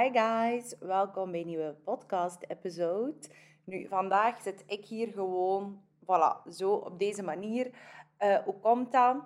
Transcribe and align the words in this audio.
Hi 0.00 0.10
guys, 0.12 0.74
welkom 0.78 1.30
bij 1.30 1.40
een 1.40 1.46
nieuwe 1.46 1.76
podcast-episode. 1.84 3.14
Nu, 3.64 3.86
vandaag 3.88 4.40
zit 4.40 4.64
ik 4.66 4.84
hier 4.84 5.12
gewoon, 5.12 5.82
voilà, 6.02 6.50
zo 6.50 6.72
op 6.72 6.98
deze 6.98 7.22
manier. 7.22 7.70
Uh, 8.18 8.38
hoe 8.38 8.60
komt 8.60 8.92
dat? 8.92 9.16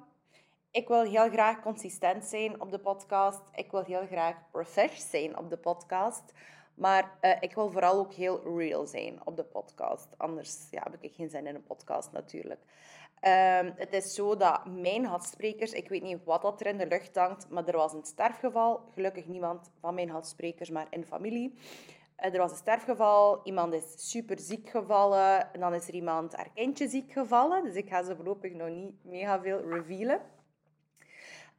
Ik 0.71 0.89
wil 0.89 1.03
heel 1.03 1.31
graag 1.31 1.61
consistent 1.61 2.25
zijn 2.25 2.61
op 2.61 2.71
de 2.71 2.79
podcast. 2.79 3.43
Ik 3.53 3.71
wil 3.71 3.85
heel 3.85 4.07
graag 4.07 4.51
profesh 4.51 4.99
zijn 4.99 5.39
op 5.39 5.51
de 5.51 5.57
podcast. 5.57 6.33
Maar 6.75 7.19
uh, 7.21 7.37
ik 7.41 7.55
wil 7.55 7.71
vooral 7.71 7.99
ook 7.99 8.13
heel 8.13 8.59
real 8.59 8.87
zijn 8.87 9.27
op 9.27 9.37
de 9.37 9.45
podcast. 9.45 10.09
Anders 10.17 10.67
ja, 10.71 10.83
heb 10.91 11.03
ik 11.03 11.15
geen 11.15 11.31
zin 11.31 11.47
in 11.47 11.55
een 11.55 11.65
podcast 11.65 12.13
natuurlijk. 12.13 12.61
Um, 13.27 13.73
het 13.77 13.93
is 13.93 14.15
zo 14.15 14.37
dat 14.37 14.67
mijn 14.67 15.05
hadsprekers, 15.05 15.73
ik 15.73 15.89
weet 15.89 16.03
niet 16.03 16.25
wat 16.25 16.43
dat 16.43 16.61
er 16.61 16.67
in 16.67 16.79
de 16.79 16.87
lucht 16.87 17.17
hangt, 17.17 17.49
maar 17.51 17.67
er 17.67 17.77
was 17.77 17.93
een 17.93 18.05
sterfgeval. 18.05 18.81
Gelukkig 18.95 19.27
niemand 19.27 19.71
van 19.81 19.95
mijn 19.95 20.11
hadsprekers, 20.11 20.71
maar 20.71 20.87
in 20.91 21.05
familie. 21.05 21.55
Uh, 22.19 22.35
er 22.35 22.39
was 22.39 22.51
een 22.51 22.57
sterfgeval, 22.57 23.41
iemand 23.45 23.73
is 23.73 24.11
super 24.11 24.39
ziek 24.39 24.69
gevallen 24.69 25.53
en 25.53 25.61
dan 25.61 25.75
is 25.75 25.89
er 25.89 25.95
iemand 25.95 26.37
haar 26.37 26.51
kindje 26.55 26.89
ziek 26.89 27.13
gevallen. 27.13 27.65
Dus 27.65 27.75
ik 27.75 27.89
ga 27.89 28.03
ze 28.03 28.17
voorlopig 28.17 28.53
nog 28.53 28.69
niet 28.69 28.95
mega 29.05 29.41
veel 29.41 29.61
revealen. 29.71 30.21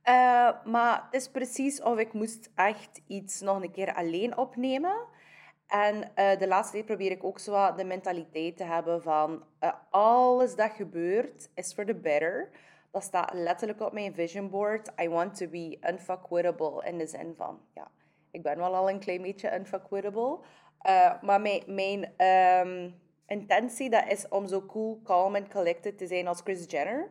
Uh, 0.09 0.65
maar 0.65 1.07
het 1.11 1.21
is 1.21 1.29
precies 1.29 1.81
of 1.81 1.97
ik 1.97 2.13
moest 2.13 2.49
echt 2.55 3.01
iets 3.07 3.41
nog 3.41 3.63
een 3.63 3.71
keer 3.71 3.93
alleen 3.93 4.37
opnemen. 4.37 5.07
En 5.67 5.95
uh, 5.95 6.39
de 6.39 6.47
laatste 6.47 6.73
tijd 6.73 6.85
probeer 6.85 7.11
ik 7.11 7.23
ook 7.23 7.39
zo 7.39 7.73
de 7.75 7.83
mentaliteit 7.83 8.57
te 8.57 8.63
hebben 8.63 9.01
van 9.01 9.43
uh, 9.63 9.71
alles 9.89 10.55
dat 10.55 10.71
gebeurt 10.71 11.49
is 11.53 11.73
for 11.73 11.85
the 11.85 11.95
better. 11.95 12.49
Dat 12.91 13.03
staat 13.03 13.33
letterlijk 13.33 13.81
op 13.81 13.93
mijn 13.93 14.13
vision 14.13 14.49
board. 14.49 14.91
I 15.01 15.09
want 15.09 15.37
to 15.37 15.47
be 15.47 15.77
unfuckwittable 15.89 16.85
in 16.85 16.97
de 16.97 17.07
zin 17.07 17.33
van, 17.37 17.59
ja, 17.73 17.91
ik 18.31 18.43
ben 18.43 18.57
wel 18.57 18.75
al 18.75 18.89
een 18.89 18.99
klein 18.99 19.21
beetje 19.21 19.55
unfuckwittable. 19.55 20.39
Uh, 20.87 21.21
maar 21.21 21.41
mijn, 21.65 22.21
um, 22.21 22.95
intentie 23.27 23.89
dat 23.89 24.07
is 24.07 24.27
om 24.27 24.47
zo 24.47 24.65
cool, 24.65 24.99
calm 25.03 25.35
en 25.35 25.49
collected 25.49 25.97
te 25.97 26.07
zijn 26.07 26.27
als 26.27 26.41
Chris 26.41 26.65
Jenner. 26.67 27.09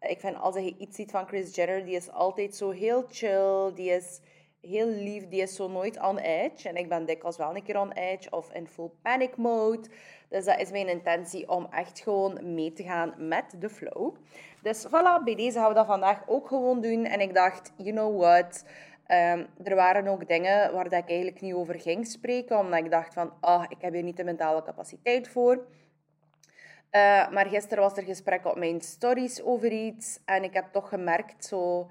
Ik 0.00 0.20
vind 0.20 0.36
als 0.36 0.54
je 0.54 0.76
iets 0.78 0.96
ziet 0.96 1.10
van 1.10 1.26
Chris 1.26 1.54
Jenner, 1.54 1.84
die 1.84 1.96
is 1.96 2.10
altijd 2.10 2.56
zo 2.56 2.70
heel 2.70 3.04
chill, 3.08 3.72
die 3.74 3.90
is 3.90 4.20
heel 4.62 4.86
lief, 4.86 5.28
die 5.28 5.40
is 5.40 5.54
zo 5.54 5.68
nooit 5.68 6.00
on 6.00 6.18
edge. 6.18 6.68
En 6.68 6.76
ik 6.76 6.88
ben 6.88 7.06
dikwijls 7.06 7.36
wel 7.36 7.56
een 7.56 7.62
keer 7.62 7.80
on 7.80 7.92
edge 7.92 8.30
of 8.30 8.52
in 8.52 8.66
full 8.66 8.90
panic 9.02 9.36
mode. 9.36 9.88
Dus 10.28 10.44
dat 10.44 10.60
is 10.60 10.70
mijn 10.70 10.88
intentie 10.88 11.48
om 11.48 11.66
echt 11.70 12.00
gewoon 12.00 12.54
mee 12.54 12.72
te 12.72 12.82
gaan 12.82 13.14
met 13.16 13.54
de 13.58 13.68
flow. 13.68 14.14
Dus 14.62 14.86
voilà, 14.86 15.24
bij 15.24 15.34
deze 15.34 15.58
gaan 15.58 15.68
we 15.68 15.74
dat 15.74 15.86
vandaag 15.86 16.22
ook 16.26 16.48
gewoon 16.48 16.80
doen. 16.80 17.04
En 17.04 17.20
ik 17.20 17.34
dacht, 17.34 17.72
you 17.76 17.90
know 17.90 18.20
what... 18.20 18.64
Um, 19.08 19.46
er 19.64 19.74
waren 19.74 20.08
ook 20.08 20.28
dingen 20.28 20.72
waar 20.72 20.88
dat 20.88 21.02
ik 21.02 21.08
eigenlijk 21.08 21.40
niet 21.40 21.54
over 21.54 21.80
ging 21.80 22.06
spreken, 22.06 22.58
omdat 22.58 22.78
ik 22.78 22.90
dacht 22.90 23.14
van, 23.14 23.32
ah, 23.40 23.64
ik 23.68 23.76
heb 23.80 23.92
hier 23.92 24.02
niet 24.02 24.16
de 24.16 24.24
mentale 24.24 24.62
capaciteit 24.62 25.28
voor. 25.28 25.54
Uh, 25.54 27.30
maar 27.30 27.46
gisteren 27.46 27.82
was 27.82 27.96
er 27.96 28.02
gesprek 28.02 28.46
op 28.46 28.56
mijn 28.56 28.80
stories 28.80 29.42
over 29.42 29.72
iets 29.72 30.20
en 30.24 30.44
ik 30.44 30.54
heb 30.54 30.72
toch 30.72 30.88
gemerkt, 30.88 31.44
zo, 31.44 31.90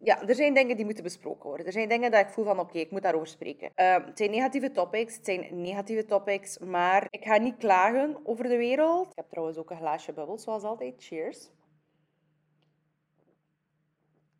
ja, 0.00 0.28
er 0.28 0.34
zijn 0.34 0.54
dingen 0.54 0.76
die 0.76 0.84
moeten 0.84 1.04
besproken 1.04 1.48
worden. 1.48 1.66
Er 1.66 1.72
zijn 1.72 1.88
dingen 1.88 2.10
dat 2.10 2.20
ik 2.20 2.28
voel 2.28 2.44
van, 2.44 2.58
oké, 2.58 2.78
ik 2.78 2.90
moet 2.90 3.02
daarover 3.02 3.28
spreken. 3.28 3.70
Uh, 3.76 3.94
het 4.06 4.18
zijn 4.18 4.30
negatieve 4.30 4.70
topics, 4.70 5.14
het 5.16 5.24
zijn 5.24 5.60
negatieve 5.60 6.04
topics, 6.04 6.58
maar 6.58 7.06
ik 7.10 7.24
ga 7.24 7.36
niet 7.36 7.56
klagen 7.56 8.16
over 8.24 8.44
de 8.44 8.56
wereld. 8.56 9.10
Ik 9.10 9.16
heb 9.16 9.28
trouwens 9.28 9.58
ook 9.58 9.70
een 9.70 9.76
glaasje 9.76 10.12
bubbel, 10.12 10.38
zoals 10.38 10.62
altijd. 10.62 10.94
Cheers. 10.98 11.50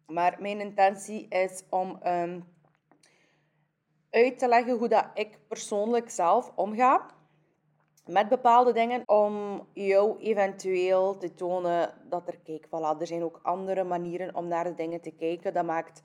Maar 0.07 0.37
mijn 0.41 0.61
intentie 0.61 1.29
is 1.29 1.63
om 1.71 2.01
um, 2.07 2.45
uit 4.11 4.39
te 4.39 4.49
leggen 4.49 4.79
hoe 4.79 4.89
dat 4.89 5.07
ik 5.15 5.39
persoonlijk 5.49 6.11
zelf 6.11 6.53
omga 6.55 7.07
met 8.07 8.29
bepaalde 8.29 8.73
dingen 8.73 9.03
om 9.07 9.67
jou 9.73 10.19
eventueel 10.19 11.17
te 11.17 11.35
tonen 11.35 11.95
dat 12.09 12.29
er, 12.29 12.39
kijk, 12.45 12.67
voilà, 12.67 13.01
er 13.01 13.07
zijn 13.07 13.23
ook 13.23 13.41
andere 13.43 13.85
manieren 13.85 14.35
om 14.35 14.49
naar 14.49 14.65
de 14.65 14.75
dingen 14.75 15.01
te 15.01 15.11
kijken. 15.11 15.55
Dat 15.55 15.65
maakt 15.65 16.03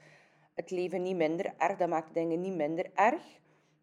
het 0.53 0.71
leven 0.71 1.01
niet 1.01 1.15
minder 1.15 1.53
erg, 1.57 1.77
dat 1.77 1.89
maakt 1.89 2.13
dingen 2.13 2.41
niet 2.41 2.55
minder 2.55 2.91
erg. 2.93 3.23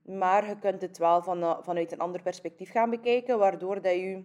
Maar 0.03 0.49
je 0.49 0.59
kunt 0.59 0.83
het 0.83 0.99
wel 0.99 1.23
van, 1.23 1.59
vanuit 1.63 1.93
een 1.93 1.99
ander 1.99 2.23
perspectief 2.23 2.71
gaan 2.71 2.91
bekijken, 2.91 3.39
waardoor 3.39 3.83
dat 3.83 3.93
je 3.93 4.25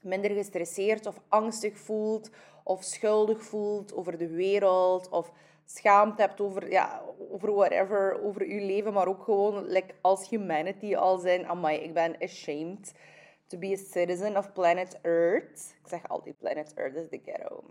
minder 0.00 0.30
gestresseerd 0.30 1.06
of 1.06 1.20
angstig 1.28 1.78
voelt, 1.78 2.30
of 2.64 2.82
schuldig 2.84 3.42
voelt 3.42 3.94
over 3.94 4.18
de 4.18 4.28
wereld, 4.28 5.08
of 5.08 5.32
schaamte 5.64 6.22
hebt 6.22 6.40
over, 6.40 6.70
ja, 6.70 7.02
over 7.30 7.54
whatever, 7.54 8.22
over 8.22 8.48
je 8.48 8.60
leven, 8.60 8.92
maar 8.92 9.06
ook 9.06 9.22
gewoon 9.22 9.82
als 10.00 10.28
humanity 10.28 10.96
al 10.96 11.18
zijn, 11.18 11.46
amai, 11.46 11.78
ik 11.78 11.94
ben 11.94 12.16
ashamed 12.20 12.94
to 13.46 13.58
be 13.58 13.72
a 13.72 13.76
citizen 13.76 14.36
of 14.36 14.52
planet 14.52 14.98
Earth. 15.02 15.76
Ik 15.82 15.88
zeg 15.88 16.08
altijd 16.08 16.38
planet 16.38 16.74
Earth 16.74 16.96
is 16.96 17.08
the 17.08 17.20
ghetto. 17.24 17.64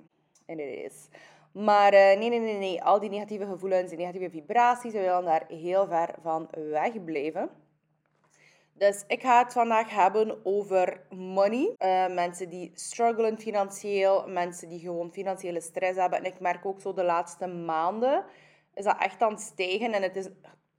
En 0.45 0.59
het 0.59 0.69
is. 0.69 1.07
Maar 1.51 1.93
uh, 1.93 1.99
nee, 1.99 2.29
nee, 2.29 2.39
nee, 2.39 2.57
nee. 2.57 2.83
Al 2.83 2.99
die 2.99 3.09
negatieve 3.09 3.45
gevoelens, 3.45 3.89
die 3.89 3.97
negatieve 3.97 4.29
vibraties, 4.29 4.93
we 4.93 4.99
willen 4.99 5.25
daar 5.25 5.45
heel 5.47 5.87
ver 5.87 6.15
van 6.21 6.47
wegblijven. 6.51 7.49
Dus 8.73 9.03
ik 9.07 9.21
ga 9.21 9.43
het 9.43 9.53
vandaag 9.53 9.89
hebben 9.89 10.45
over 10.45 11.01
money. 11.09 11.75
Uh, 11.79 12.15
mensen 12.15 12.49
die 12.49 12.71
struggelen 12.73 13.39
financieel, 13.39 14.27
mensen 14.27 14.69
die 14.69 14.79
gewoon 14.79 15.11
financiële 15.11 15.61
stress 15.61 15.99
hebben. 15.99 16.19
En 16.19 16.25
ik 16.25 16.39
merk 16.39 16.65
ook 16.65 16.81
zo 16.81 16.93
de 16.93 17.03
laatste 17.03 17.47
maanden 17.47 18.25
is 18.75 18.83
dat 18.83 18.95
echt 18.99 19.21
aan 19.21 19.31
het 19.31 19.41
stijgen. 19.41 19.93
En 19.93 20.01
het 20.01 20.15
is, 20.15 20.27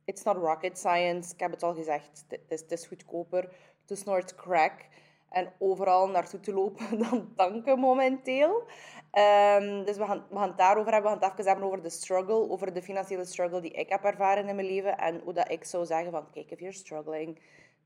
it's 0.07 0.25
not 0.25 0.37
rocket 0.37 0.79
science. 0.79 1.33
Ik 1.33 1.41
heb 1.41 1.51
het 1.51 1.63
al 1.63 1.75
gezegd, 1.75 2.25
het 2.29 2.41
is, 2.49 2.61
het 2.61 2.73
is 2.73 2.87
goedkoper 2.87 3.49
te 3.85 3.95
snort 3.95 4.35
crack 4.35 4.87
en 5.29 5.53
overal 5.59 6.09
naartoe 6.09 6.41
te 6.41 6.53
lopen 6.53 6.99
dan 7.11 7.33
tanken 7.37 7.79
momenteel. 7.79 8.69
Um, 9.13 9.85
dus 9.85 9.97
we 9.97 10.05
gaan, 10.05 10.25
we 10.29 10.37
gaan 10.37 10.49
het 10.49 10.59
daarover 10.59 10.93
hebben. 10.93 11.13
We 11.13 11.19
gaan 11.19 11.29
het 11.29 11.39
even 11.39 11.51
hebben 11.51 11.67
over 11.67 11.83
de 11.83 11.91
struggle, 11.91 12.51
over 12.51 12.73
de 12.73 12.83
financiële 12.83 13.25
struggle 13.25 13.61
die 13.61 13.71
ik 13.71 13.89
heb 13.89 14.05
ervaren 14.05 14.49
in 14.49 14.55
mijn 14.55 14.69
leven. 14.69 14.99
En 14.99 15.21
hoe 15.25 15.33
dat 15.33 15.51
ik 15.51 15.65
zou 15.65 15.87
zeggen 15.87 16.11
van, 16.11 16.31
kijk, 16.31 16.51
if 16.51 16.59
you're 16.59 16.75
struggling, 16.75 17.41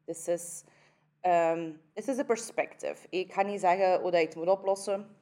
this 0.07 0.29
is, 0.29 0.65
um, 1.23 1.81
this 1.95 2.09
is 2.09 2.19
a 2.19 2.25
perspective. 2.25 3.07
Ik 3.09 3.33
ga 3.33 3.43
niet 3.43 3.61
zeggen 3.61 4.01
hoe 4.01 4.11
dat 4.11 4.21
je 4.21 4.27
het 4.27 4.37
moet 4.37 4.49
oplossen. 4.49 5.17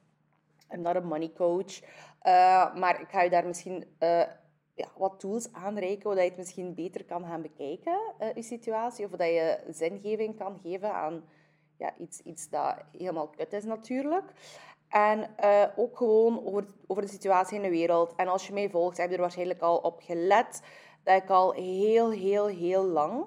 I'm 0.71 0.81
not 0.81 0.95
a 0.95 0.99
money 0.99 1.31
coach. 1.35 1.79
Uh, 2.23 2.75
maar 2.75 3.01
ik 3.01 3.09
ga 3.09 3.21
je 3.21 3.29
daar 3.29 3.45
misschien... 3.45 3.95
Uh, 3.99 4.21
ja, 4.79 4.87
wat 4.97 5.19
tools 5.19 5.53
aanreiken, 5.53 6.01
zodat 6.01 6.23
je 6.23 6.29
het 6.29 6.37
misschien 6.37 6.73
beter 6.73 7.05
kan 7.05 7.25
gaan 7.25 7.41
bekijken, 7.41 7.99
uh, 8.21 8.33
je 8.35 8.41
situatie. 8.41 9.05
Of 9.05 9.11
dat 9.11 9.27
je 9.27 9.59
zingeving 9.69 10.37
kan 10.37 10.59
geven 10.63 10.93
aan 10.93 11.23
ja, 11.77 11.93
iets, 11.97 12.19
iets 12.19 12.49
dat 12.49 12.75
helemaal 12.97 13.27
kut 13.27 13.53
is 13.53 13.63
natuurlijk. 13.63 14.33
En 14.89 15.29
uh, 15.43 15.65
ook 15.75 15.97
gewoon 15.97 16.45
over, 16.45 16.65
over 16.87 17.03
de 17.03 17.09
situatie 17.09 17.55
in 17.55 17.61
de 17.61 17.69
wereld. 17.69 18.13
En 18.15 18.27
als 18.27 18.47
je 18.47 18.53
mij 18.53 18.69
volgt, 18.69 18.97
heb 18.97 19.09
je 19.09 19.15
er 19.15 19.21
waarschijnlijk 19.21 19.61
al 19.61 19.77
op 19.77 20.01
gelet 20.01 20.61
dat 21.03 21.23
ik 21.23 21.29
al 21.29 21.51
heel, 21.51 22.11
heel, 22.11 22.47
heel 22.47 22.85
lang 22.85 23.25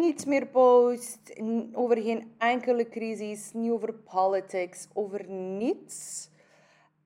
niets 0.00 0.24
meer 0.24 0.46
post 0.46 1.40
over 1.72 1.96
geen 1.96 2.32
enkele 2.38 2.88
crisis, 2.88 3.52
niet 3.52 3.70
over 3.70 3.94
politics, 3.94 4.88
over 4.92 5.28
niets. 5.28 6.28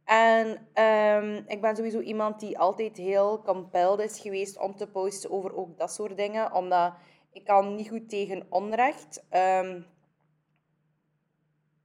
En 0.04 0.69
um, 0.84 1.44
ik 1.47 1.60
ben 1.60 1.76
sowieso 1.76 2.00
iemand 2.00 2.41
die 2.41 2.59
altijd 2.59 2.97
heel 2.97 3.42
compelled 3.42 4.10
is 4.10 4.20
geweest 4.20 4.59
om 4.59 4.76
te 4.76 4.87
posten 4.87 5.31
over 5.31 5.56
ook 5.56 5.78
dat 5.78 5.92
soort 5.92 6.16
dingen. 6.16 6.53
Omdat 6.53 6.92
ik 7.32 7.44
kan 7.44 7.75
niet 7.75 7.88
goed 7.88 8.09
tegen 8.09 8.47
onrecht. 8.48 9.25
Um, 9.31 9.87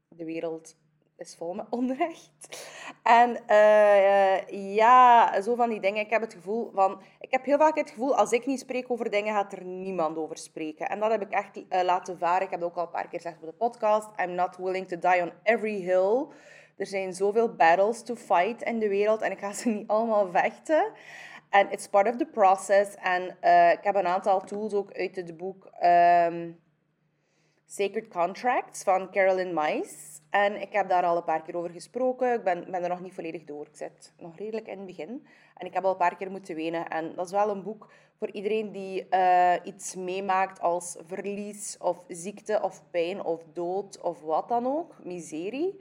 de 0.07 0.25
wereld 0.25 0.77
is 1.17 1.35
vol 1.35 1.53
met 1.53 1.65
onrecht. 1.69 2.67
En 3.03 3.43
uh, 3.47 4.75
ja, 4.75 5.41
zo 5.41 5.55
van 5.55 5.69
die 5.69 5.79
dingen. 5.79 6.03
Ik 6.03 6.09
heb 6.09 6.21
het 6.21 6.33
gevoel 6.33 6.71
van... 6.73 7.01
Ik 7.19 7.31
heb 7.31 7.45
heel 7.45 7.57
vaak 7.57 7.77
het 7.77 7.89
gevoel, 7.89 8.15
als 8.15 8.31
ik 8.31 8.45
niet 8.45 8.59
spreek 8.59 8.91
over 8.91 9.09
dingen, 9.09 9.33
gaat 9.33 9.53
er 9.53 9.63
niemand 9.63 10.17
over 10.17 10.37
spreken. 10.37 10.89
En 10.89 10.99
dat 10.99 11.11
heb 11.11 11.21
ik 11.21 11.31
echt 11.31 11.57
uh, 11.57 11.63
laten 11.83 12.17
varen. 12.17 12.43
Ik 12.43 12.49
heb 12.49 12.59
het 12.59 12.69
ook 12.69 12.77
al 12.77 12.83
een 12.83 12.89
paar 12.89 13.07
keer 13.07 13.19
gezegd 13.21 13.41
op 13.41 13.45
de 13.45 13.53
podcast. 13.53 14.09
I'm 14.19 14.31
not 14.31 14.57
willing 14.57 14.87
to 14.87 14.99
die 14.99 15.21
on 15.21 15.31
every 15.43 15.81
hill. 15.81 16.27
Er 16.79 16.85
zijn 16.85 17.13
zoveel 17.13 17.55
battles 17.55 18.03
to 18.03 18.15
fight 18.15 18.61
in 18.61 18.79
de 18.79 18.87
wereld 18.87 19.21
en 19.21 19.31
ik 19.31 19.39
ga 19.39 19.53
ze 19.53 19.69
niet 19.69 19.87
allemaal 19.87 20.31
vechten. 20.31 20.91
En 21.49 21.71
it's 21.71 21.87
part 21.87 22.07
of 22.07 22.15
the 22.15 22.25
process. 22.25 22.95
En 22.95 23.37
uh, 23.43 23.71
ik 23.71 23.79
heb 23.81 23.95
een 23.95 24.07
aantal 24.07 24.41
tools 24.41 24.73
ook 24.73 24.93
uit 24.93 25.15
het 25.15 25.37
boek 25.37 25.69
um, 25.83 26.59
Sacred 27.65 28.07
Contracts 28.07 28.83
van 28.83 29.11
Carolyn 29.11 29.53
Mice. 29.53 30.19
En 30.29 30.61
ik 30.61 30.73
heb 30.73 30.89
daar 30.89 31.03
al 31.03 31.17
een 31.17 31.23
paar 31.23 31.41
keer 31.41 31.55
over 31.55 31.69
gesproken. 31.69 32.33
Ik 32.33 32.43
ben, 32.43 32.71
ben 32.71 32.83
er 32.83 32.89
nog 32.89 33.01
niet 33.01 33.13
volledig 33.13 33.43
door. 33.43 33.65
Ik 33.65 33.75
zit 33.75 34.13
nog 34.17 34.37
redelijk 34.37 34.67
in 34.67 34.77
het 34.77 34.87
begin. 34.87 35.27
En 35.55 35.67
ik 35.67 35.73
heb 35.73 35.83
al 35.83 35.91
een 35.91 35.97
paar 35.97 36.15
keer 36.15 36.31
moeten 36.31 36.55
wenen. 36.55 36.87
En 36.87 37.15
dat 37.15 37.25
is 37.25 37.31
wel 37.31 37.49
een 37.49 37.63
boek 37.63 37.91
voor 38.17 38.31
iedereen 38.31 38.71
die 38.71 39.07
uh, 39.09 39.53
iets 39.63 39.95
meemaakt 39.95 40.59
als 40.59 40.97
verlies 41.05 41.77
of 41.77 42.03
ziekte 42.07 42.61
of 42.61 42.83
pijn 42.91 43.23
of 43.23 43.43
dood 43.53 44.01
of 44.01 44.21
wat 44.21 44.47
dan 44.49 44.67
ook. 44.67 44.95
Miserie. 45.03 45.79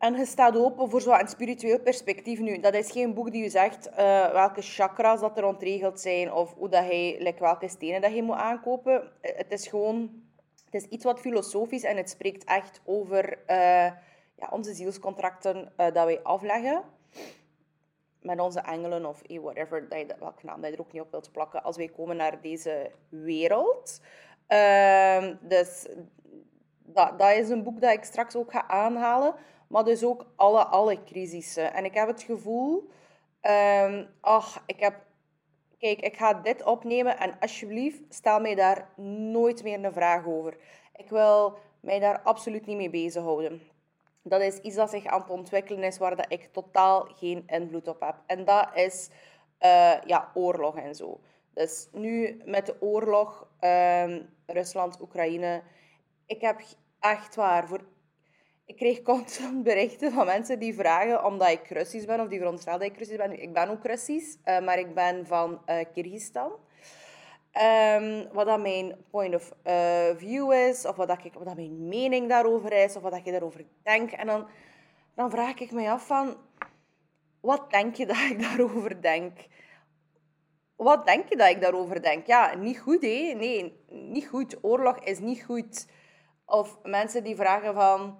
En 0.00 0.16
je 0.16 0.26
staat 0.26 0.56
open 0.56 0.90
voor 0.90 1.00
zo'n 1.00 1.28
spiritueel 1.28 1.80
perspectief 1.80 2.38
nu. 2.38 2.60
Dat 2.60 2.74
is 2.74 2.90
geen 2.90 3.14
boek 3.14 3.32
die 3.32 3.42
je 3.42 3.50
zegt 3.50 3.88
uh, 3.88 3.96
welke 4.32 4.62
chakras 4.62 5.20
dat 5.20 5.38
er 5.38 5.44
ontregeld 5.44 6.00
zijn 6.00 6.32
of 6.32 6.54
hoe 6.54 6.68
dat 6.68 6.84
hij, 6.84 7.34
welke 7.38 7.68
stenen 7.68 8.00
dat 8.00 8.14
je 8.14 8.22
moet 8.22 8.36
aankopen. 8.36 9.12
Het 9.20 9.52
is 9.52 9.66
gewoon 9.66 10.10
het 10.64 10.82
is 10.82 10.88
iets 10.88 11.04
wat 11.04 11.20
filosofisch 11.20 11.82
en 11.82 11.96
het 11.96 12.10
spreekt 12.10 12.44
echt 12.44 12.80
over 12.84 13.38
uh, 13.46 13.56
ja, 14.36 14.48
onze 14.50 14.74
zielscontracten 14.74 15.72
dat 15.76 16.04
wij 16.04 16.22
afleggen 16.22 16.82
met 18.22 18.40
onze 18.40 18.60
engelen 18.60 19.06
of 19.06 19.22
eh, 19.22 19.40
whatever, 19.40 19.88
dat 19.88 19.98
je, 19.98 20.06
welke 20.18 20.46
naam 20.46 20.60
dat 20.60 20.70
je 20.70 20.76
er 20.76 20.82
ook 20.82 20.92
niet 20.92 21.02
op 21.02 21.10
wilt 21.10 21.32
plakken, 21.32 21.62
als 21.62 21.76
wij 21.76 21.88
komen 21.88 22.16
naar 22.16 22.40
deze 22.40 22.90
wereld. 23.08 24.00
Uh, 24.48 25.28
dus 25.40 25.86
dat, 26.78 27.18
dat 27.18 27.30
is 27.30 27.48
een 27.48 27.62
boek 27.62 27.80
dat 27.80 27.92
ik 27.92 28.04
straks 28.04 28.36
ook 28.36 28.50
ga 28.50 28.68
aanhalen, 28.68 29.34
maar 29.70 29.84
dus 29.84 30.04
ook 30.04 30.26
alle, 30.36 30.64
alle 30.64 31.04
crisissen. 31.04 31.74
En 31.74 31.84
ik 31.84 31.94
heb 31.94 32.08
het 32.08 32.22
gevoel, 32.22 32.90
um, 33.42 34.08
ach, 34.20 34.62
ik 34.66 34.80
heb, 34.80 34.94
kijk, 35.78 36.00
ik 36.00 36.16
ga 36.16 36.34
dit 36.34 36.64
opnemen 36.64 37.18
en 37.18 37.36
alsjeblieft, 37.40 38.00
stel 38.08 38.40
mij 38.40 38.54
daar 38.54 38.88
nooit 39.32 39.62
meer 39.62 39.84
een 39.84 39.92
vraag 39.92 40.26
over. 40.26 40.56
Ik 40.96 41.08
wil 41.08 41.58
mij 41.80 41.98
daar 41.98 42.20
absoluut 42.20 42.66
niet 42.66 42.76
mee 42.76 42.90
bezighouden. 42.90 43.62
Dat 44.22 44.40
is 44.40 44.58
iets 44.58 44.76
dat 44.76 44.90
zich 44.90 45.06
aan 45.06 45.20
het 45.20 45.30
ontwikkelen 45.30 45.82
is, 45.82 45.98
waar 45.98 46.16
dat 46.16 46.32
ik 46.32 46.52
totaal 46.52 47.08
geen 47.14 47.42
invloed 47.46 47.88
op 47.88 48.00
heb. 48.00 48.14
En 48.26 48.44
dat 48.44 48.68
is 48.74 49.10
uh, 49.60 50.00
ja, 50.06 50.30
oorlog 50.34 50.76
en 50.76 50.94
zo. 50.94 51.20
Dus 51.54 51.88
nu 51.92 52.42
met 52.44 52.66
de 52.66 52.76
oorlog, 52.80 53.46
uh, 53.60 54.16
Rusland-Oekraïne, 54.46 55.62
ik 56.26 56.40
heb 56.40 56.60
echt 57.00 57.34
waar, 57.34 57.68
voor, 57.68 57.80
ik 58.70 58.76
kreeg 58.76 59.02
constant 59.02 59.62
berichten 59.62 60.12
van 60.12 60.26
mensen 60.26 60.58
die 60.58 60.74
vragen 60.74 61.24
omdat 61.24 61.48
ik 61.48 61.68
Russisch 61.68 62.06
ben, 62.06 62.20
of 62.20 62.28
die 62.28 62.38
veronderstellen 62.38 62.78
dat 62.78 62.88
ik 62.88 62.98
Russisch 62.98 63.18
ben. 63.18 63.42
Ik 63.42 63.52
ben 63.52 63.68
ook 63.68 63.84
Russisch, 63.84 64.36
uh, 64.44 64.60
maar 64.60 64.78
ik 64.78 64.94
ben 64.94 65.26
van 65.26 65.62
uh, 65.66 65.76
Kyrgyzstan. 65.92 66.52
Um, 67.96 68.28
wat 68.32 68.46
dat 68.46 68.60
mijn 68.60 68.96
point 69.10 69.34
of 69.34 69.52
uh, 69.66 70.16
view 70.16 70.52
is, 70.52 70.86
of 70.86 70.96
wat, 70.96 71.08
dat 71.08 71.24
ik, 71.24 71.32
wat 71.32 71.44
dat 71.44 71.56
mijn 71.56 71.88
mening 71.88 72.28
daarover 72.28 72.72
is, 72.72 72.96
of 72.96 73.02
wat 73.02 73.12
dat 73.12 73.24
je 73.24 73.30
daarover 73.30 73.64
denkt. 73.82 74.14
En 74.14 74.26
dan, 74.26 74.46
dan 75.14 75.30
vraag 75.30 75.58
ik 75.58 75.70
me 75.70 75.90
af 75.90 76.06
van, 76.06 76.36
wat 77.40 77.70
denk 77.70 77.94
je 77.94 78.06
dat 78.12 78.30
ik 78.30 78.40
daarover 78.40 79.02
denk? 79.02 79.38
Wat 80.76 81.06
denk 81.06 81.28
je 81.28 81.36
dat 81.36 81.48
ik 81.48 81.60
daarover 81.60 82.02
denk? 82.02 82.26
Ja, 82.26 82.54
niet 82.54 82.78
goed, 82.78 83.02
hé? 83.02 83.34
Nee, 83.36 83.82
niet 83.88 84.28
goed. 84.28 84.56
Oorlog 84.60 84.98
is 84.98 85.18
niet 85.18 85.42
goed. 85.42 85.86
Of 86.44 86.78
mensen 86.82 87.24
die 87.24 87.36
vragen 87.36 87.74
van, 87.74 88.18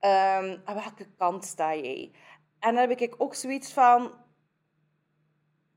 um, 0.00 0.62
aan 0.64 0.74
welke 0.74 1.06
kant 1.16 1.44
sta 1.44 1.74
jij? 1.74 2.12
En 2.58 2.74
dan 2.74 2.88
heb 2.88 3.00
ik 3.00 3.14
ook 3.18 3.34
zoiets 3.34 3.72
van, 3.72 4.12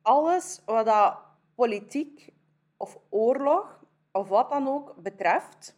alles 0.01 0.61
wat 0.65 0.85
dat 0.85 1.17
politiek 1.55 2.33
of 2.77 2.97
oorlog 3.09 3.83
of 4.11 4.27
wat 4.27 4.49
dan 4.49 4.67
ook 4.67 4.95
betreft, 4.95 5.77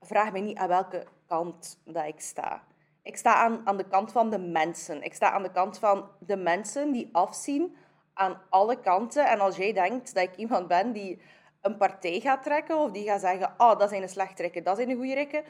vraag 0.00 0.32
me 0.32 0.38
niet 0.38 0.56
aan 0.56 0.68
welke 0.68 1.06
kant 1.26 1.82
dat 1.84 2.06
ik 2.06 2.20
sta. 2.20 2.66
Ik 3.02 3.16
sta 3.16 3.34
aan, 3.34 3.66
aan 3.66 3.76
de 3.76 3.88
kant 3.88 4.12
van 4.12 4.30
de 4.30 4.38
mensen. 4.38 5.02
Ik 5.02 5.14
sta 5.14 5.30
aan 5.30 5.42
de 5.42 5.50
kant 5.50 5.78
van 5.78 6.10
de 6.20 6.36
mensen 6.36 6.92
die 6.92 7.08
afzien 7.12 7.76
aan 8.14 8.40
alle 8.48 8.80
kanten. 8.80 9.26
En 9.26 9.40
als 9.40 9.56
jij 9.56 9.72
denkt 9.72 10.14
dat 10.14 10.22
ik 10.22 10.36
iemand 10.36 10.68
ben 10.68 10.92
die 10.92 11.22
een 11.60 11.76
partij 11.76 12.20
gaat 12.20 12.42
trekken 12.42 12.76
of 12.76 12.90
die 12.90 13.04
gaat 13.04 13.20
zeggen, 13.20 13.54
oh, 13.58 13.78
dat 13.78 13.88
zijn 13.88 14.02
een 14.02 14.08
slecht 14.08 14.36
trekken, 14.36 14.64
dat 14.64 14.76
zijn 14.76 14.90
een 14.90 14.96
goede 14.96 15.14
rekken. 15.14 15.44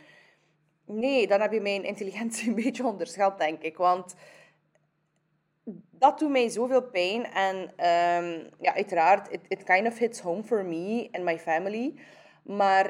Nee, 0.88 1.26
dan 1.26 1.40
heb 1.40 1.52
je 1.52 1.60
mijn 1.60 1.84
intelligentie 1.84 2.48
een 2.48 2.54
beetje 2.64 2.86
onderschat, 2.86 3.38
denk 3.38 3.62
ik. 3.62 3.76
Want 3.76 4.14
dat 5.90 6.18
doet 6.18 6.30
mij 6.30 6.48
zoveel 6.48 6.82
pijn. 6.82 7.24
En 7.24 7.56
um, 7.56 8.50
ja, 8.60 8.74
uiteraard, 8.74 9.32
it, 9.32 9.40
it 9.48 9.64
kind 9.64 9.86
of 9.86 9.98
hits 9.98 10.20
home 10.20 10.42
for 10.42 10.64
me 10.64 11.08
and 11.12 11.24
my 11.24 11.38
family. 11.38 11.94
Maar 12.42 12.86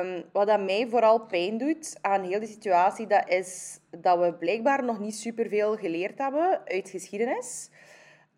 um, 0.00 0.24
wat 0.32 0.46
dat 0.46 0.60
mij 0.60 0.86
vooral 0.88 1.26
pijn 1.26 1.58
doet 1.58 1.98
aan 2.00 2.22
heel 2.22 2.38
die 2.38 2.48
situatie, 2.48 3.06
dat 3.06 3.28
is 3.28 3.80
dat 3.90 4.18
we 4.18 4.34
blijkbaar 4.34 4.84
nog 4.84 4.98
niet 4.98 5.16
superveel 5.16 5.76
geleerd 5.76 6.18
hebben 6.18 6.60
uit 6.64 6.90
geschiedenis. 6.90 7.70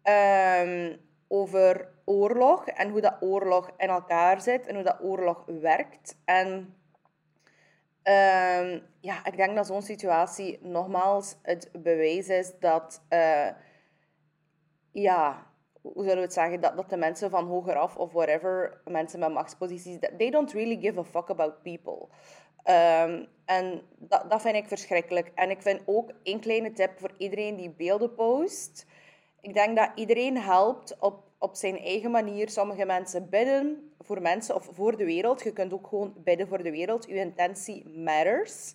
Um, 0.05 1.01
over 1.29 1.89
oorlog 2.05 2.67
en 2.67 2.91
hoe 2.91 3.01
dat 3.01 3.17
oorlog 3.21 3.71
in 3.77 3.89
elkaar 3.89 4.41
zit 4.41 4.67
en 4.67 4.75
hoe 4.75 4.85
dat 4.85 5.01
oorlog 5.03 5.45
werkt. 5.47 6.21
En 6.25 6.75
ja, 9.01 9.25
ik 9.25 9.37
denk 9.37 9.57
dat 9.57 9.67
zo'n 9.67 9.83
situatie 9.83 10.59
nogmaals 10.63 11.37
het 11.43 11.71
bewijs 11.73 12.29
is 12.29 12.53
dat... 12.59 13.03
Uh, 13.11 13.49
ja, 14.93 15.47
hoe 15.83 16.03
zullen 16.03 16.17
we 16.17 16.23
het 16.23 16.33
zeggen, 16.33 16.61
dat, 16.61 16.77
dat 16.77 16.91
de 16.91 16.97
mensen 16.97 17.31
van 17.31 17.47
hogeraf 17.47 17.97
of 17.97 18.13
whatever, 18.13 18.81
mensen 18.85 19.19
met 19.19 19.33
machtsposities, 19.33 19.99
they 20.17 20.31
don't 20.31 20.53
really 20.53 20.81
give 20.81 20.99
a 20.99 21.05
fuck 21.05 21.31
about 21.31 21.63
people. 21.63 22.09
Um, 22.65 23.29
en 23.45 23.83
dat, 23.99 24.31
dat 24.31 24.43
vind 24.43 24.55
ik 24.55 24.69
verschrikkelijk. 24.69 25.33
En 25.35 25.51
ik 25.51 25.63
vind 25.63 25.83
ook 25.87 26.13
een 26.23 26.41
kleine 26.41 26.73
tip 26.73 26.99
voor 26.99 27.11
iedereen 27.19 27.57
die 27.57 27.71
beelden 27.71 28.15
post. 28.15 28.87
Ik 29.41 29.55
denk 29.55 29.77
dat 29.77 29.91
iedereen 29.95 30.39
helpt 30.39 30.97
op, 30.99 31.25
op 31.41 31.57
zijn 31.57 31.79
eigen 31.79 32.11
manier. 32.11 32.49
Sommige 32.49 32.85
mensen 32.85 33.29
bidden 33.29 33.93
voor 33.99 34.23
mensen 34.23 34.55
of 34.55 34.69
voor 34.73 34.97
de 34.97 35.05
wereld. 35.05 35.43
Je 35.43 35.53
kunt 35.53 35.73
ook 35.73 35.87
gewoon 35.87 36.15
bidden 36.17 36.49
voor 36.49 36.63
de 36.63 36.71
wereld. 36.71 37.07
Je 37.07 37.15
intentie 37.15 37.89
matters. 37.89 38.75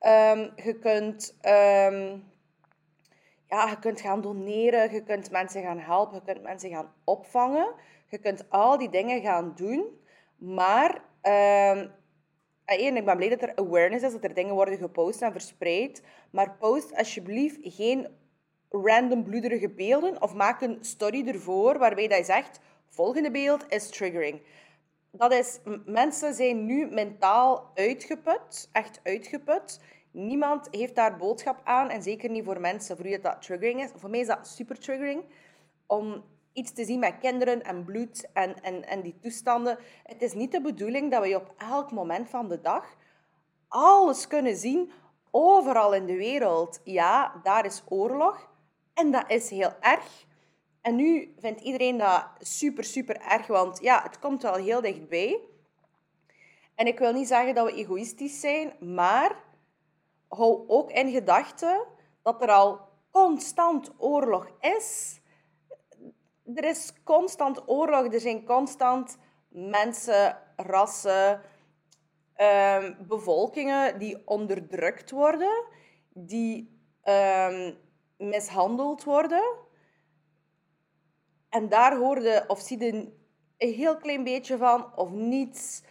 Um, 0.00 0.52
je 0.56 0.78
kunt 0.80 1.36
um, 1.42 2.24
ja, 3.48 3.68
je 3.68 3.78
kunt 3.80 4.00
gaan 4.00 4.20
doneren, 4.20 4.92
je 4.92 5.02
kunt 5.02 5.30
mensen 5.30 5.62
gaan 5.62 5.78
helpen, 5.78 6.14
je 6.14 6.32
kunt 6.32 6.42
mensen 6.42 6.70
gaan 6.70 6.92
opvangen. 7.04 7.74
Je 8.08 8.18
kunt 8.18 8.50
al 8.50 8.78
die 8.78 8.90
dingen 8.90 9.20
gaan 9.22 9.52
doen. 9.56 9.84
Maar 10.36 11.02
één, 12.64 12.96
ik 12.96 13.04
ben 13.04 13.16
blij 13.16 13.28
dat 13.28 13.42
er 13.42 13.56
awareness 13.56 14.04
is, 14.04 14.12
dat 14.12 14.24
er 14.24 14.34
dingen 14.34 14.54
worden 14.54 14.78
gepost 14.78 15.22
en 15.22 15.32
verspreid. 15.32 16.02
Maar 16.30 16.56
post 16.58 16.96
alsjeblieft 16.96 17.58
geen 17.62 18.08
random 18.70 19.24
bloederige 19.24 19.68
beelden 19.68 20.22
of 20.22 20.34
maak 20.34 20.60
een 20.60 20.78
story 20.80 21.28
ervoor 21.28 21.78
waarbij 21.78 22.08
dat 22.08 22.18
je 22.18 22.24
zegt, 22.24 22.60
volgende 22.88 23.30
beeld 23.30 23.64
is 23.68 23.88
triggering. 23.88 24.40
Dat 25.10 25.32
is, 25.32 25.58
mensen 25.84 26.34
zijn 26.34 26.66
nu 26.66 26.86
mentaal 26.86 27.70
uitgeput, 27.74 28.68
echt 28.72 29.00
uitgeput. 29.02 29.80
Niemand 30.10 30.68
heeft 30.70 30.94
daar 30.94 31.16
boodschap 31.16 31.60
aan 31.64 31.88
en 31.88 32.02
zeker 32.02 32.30
niet 32.30 32.44
voor 32.44 32.60
mensen 32.60 32.96
voor 32.96 33.04
wie 33.04 33.20
dat 33.20 33.42
triggering 33.42 33.82
is. 33.82 33.90
Voor 33.94 34.10
mij 34.10 34.20
is 34.20 34.26
dat 34.26 34.46
super 34.46 34.78
triggering 34.78 35.24
om 35.86 36.24
iets 36.52 36.72
te 36.72 36.84
zien 36.84 36.98
met 36.98 37.18
kinderen 37.20 37.62
en 37.62 37.84
bloed 37.84 38.28
en, 38.32 38.62
en, 38.62 38.88
en 38.88 39.02
die 39.02 39.18
toestanden. 39.20 39.78
Het 40.04 40.22
is 40.22 40.32
niet 40.32 40.52
de 40.52 40.60
bedoeling 40.60 41.10
dat 41.10 41.22
we 41.22 41.36
op 41.36 41.54
elk 41.56 41.92
moment 41.92 42.28
van 42.28 42.48
de 42.48 42.60
dag 42.60 42.96
alles 43.68 44.26
kunnen 44.26 44.56
zien, 44.56 44.92
overal 45.30 45.94
in 45.94 46.06
de 46.06 46.16
wereld. 46.16 46.80
Ja, 46.84 47.40
daar 47.42 47.64
is 47.64 47.82
oorlog 47.88 48.48
en 48.98 49.10
dat 49.10 49.24
is 49.30 49.50
heel 49.50 49.72
erg. 49.80 50.26
En 50.80 50.96
nu 50.96 51.34
vindt 51.38 51.60
iedereen 51.60 51.98
dat 51.98 52.26
super, 52.38 52.84
super 52.84 53.20
erg, 53.20 53.46
want 53.46 53.78
ja, 53.80 54.02
het 54.02 54.18
komt 54.18 54.42
wel 54.42 54.54
heel 54.54 54.80
dichtbij. 54.80 55.40
En 56.74 56.86
ik 56.86 56.98
wil 56.98 57.12
niet 57.12 57.28
zeggen 57.28 57.54
dat 57.54 57.66
we 57.66 57.76
egoïstisch 57.76 58.40
zijn, 58.40 58.72
maar 58.80 59.42
hou 60.28 60.64
ook 60.68 60.90
in 60.90 61.10
gedachten 61.10 61.86
dat 62.22 62.42
er 62.42 62.50
al 62.50 62.80
constant 63.10 63.92
oorlog 63.98 64.50
is. 64.60 65.20
Er 66.54 66.64
is 66.64 66.92
constant 67.04 67.68
oorlog, 67.68 68.12
er 68.12 68.20
zijn 68.20 68.44
constant 68.44 69.18
mensen, 69.48 70.38
rassen, 70.56 71.42
um, 72.36 72.96
bevolkingen 73.08 73.98
die 73.98 74.22
onderdrukt 74.26 75.10
worden, 75.10 75.64
die 76.12 76.80
um, 77.04 77.76
mishandeld 78.18 79.04
worden. 79.04 79.56
En 81.48 81.68
daar 81.68 81.96
hoorde 81.96 82.44
of 82.46 82.60
zie 82.60 82.84
je 82.84 83.12
een 83.58 83.72
heel 83.74 83.96
klein 83.96 84.24
beetje 84.24 84.56
van 84.56 84.96
of 84.96 85.10
niets. 85.10 85.82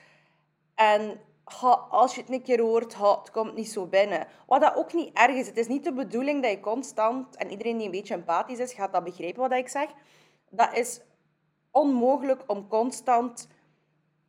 En 0.76 1.20
als 1.90 2.16
je 2.16 2.22
het 2.22 2.30
een 2.30 2.42
keer 2.42 2.62
hoort, 2.62 2.98
het 2.98 3.32
komt 3.32 3.56
niet 3.56 3.72
zo 3.72 3.86
binnen. 3.86 4.28
Wat 4.48 4.62
dat 4.62 4.76
ook 4.76 4.94
niet 4.94 5.18
erg 5.18 5.36
is. 5.36 5.48
Het 5.48 5.58
is 5.58 5.68
niet 5.68 5.84
de 5.84 5.94
bedoeling 5.94 6.42
dat 6.42 6.52
je 6.52 6.60
constant, 6.60 7.36
en 7.36 7.52
iedereen 7.52 7.78
die 7.78 7.86
een 7.86 7.92
beetje 7.92 8.14
empathisch 8.14 8.60
is, 8.60 8.74
gaat 8.74 8.94
dat 8.94 9.04
begrijpen 9.04 9.42
wat 9.42 9.52
ik 9.52 9.68
zeg. 9.68 9.90
Dat 10.50 10.78
is 10.78 11.02
onmogelijk 11.72 12.44
om 12.48 12.68
constant 12.68 13.48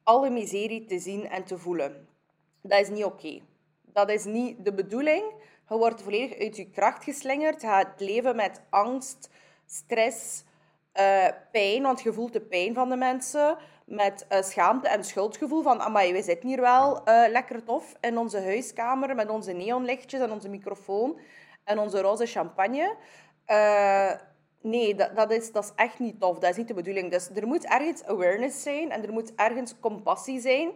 alle 0.03 0.31
miserie 0.31 0.85
te 0.85 0.99
zien 0.99 1.29
en 1.29 1.45
te 1.45 1.59
voelen. 1.59 2.09
Dat 2.63 2.81
is 2.81 2.89
niet 2.89 3.05
oké. 3.05 3.41
Dat 3.83 4.11
is 4.11 4.25
niet 4.25 4.65
de 4.65 4.75
bedoeling. 4.75 5.38
Je 5.69 5.77
wordt 5.77 6.03
volledig 6.03 6.39
uit 6.39 6.57
je 6.57 6.71
kracht 6.71 7.05
geslingerd. 7.05 7.61
Je 7.61 7.67
gaat 7.67 8.01
leven 8.01 8.37
met 8.37 8.61
angst, 8.71 9.31
stress, 9.67 10.45
uh, 11.01 11.27
pijn, 11.53 11.83
want 11.83 12.01
je 12.01 12.13
voelt 12.13 12.33
de 12.33 12.41
pijn 12.41 12.75
van 12.75 12.89
de 12.89 12.97
mensen. 12.97 13.57
met 13.87 14.27
uh, 14.33 14.43
schaamte 14.43 14.89
en 14.89 15.05
schuldgevoel 15.05 15.63
van, 15.63 15.81
amai, 15.81 16.13
wij 16.13 16.23
zitten 16.23 16.49
hier 16.49 16.61
wel 16.61 16.97
uh, 16.97 17.25
lekker 17.29 17.65
tof 17.65 17.97
in 18.01 18.19
onze 18.19 18.41
huiskamer 18.41 19.15
met 19.15 19.31
onze 19.31 19.53
neonlichtjes 19.53 20.21
en 20.21 20.33
onze 20.33 20.49
microfoon 20.49 21.19
en 21.65 21.79
onze 21.79 22.01
roze 22.01 22.27
champagne. 22.27 22.97
Nee, 24.61 24.95
dat, 24.95 25.17
dat, 25.17 25.31
is, 25.31 25.53
dat 25.53 25.65
is 25.65 25.73
echt 25.75 25.99
niet 25.99 26.21
tof. 26.21 26.39
Dat 26.39 26.51
is 26.51 26.57
niet 26.57 26.69
de 26.69 26.75
bedoeling. 26.75 27.11
Dus 27.11 27.31
er 27.35 27.47
moet 27.47 27.65
ergens 27.65 28.05
awareness 28.05 28.63
zijn 28.63 28.91
en 28.91 29.03
er 29.03 29.13
moet 29.13 29.35
ergens 29.35 29.75
compassie 29.81 30.41
zijn. 30.41 30.71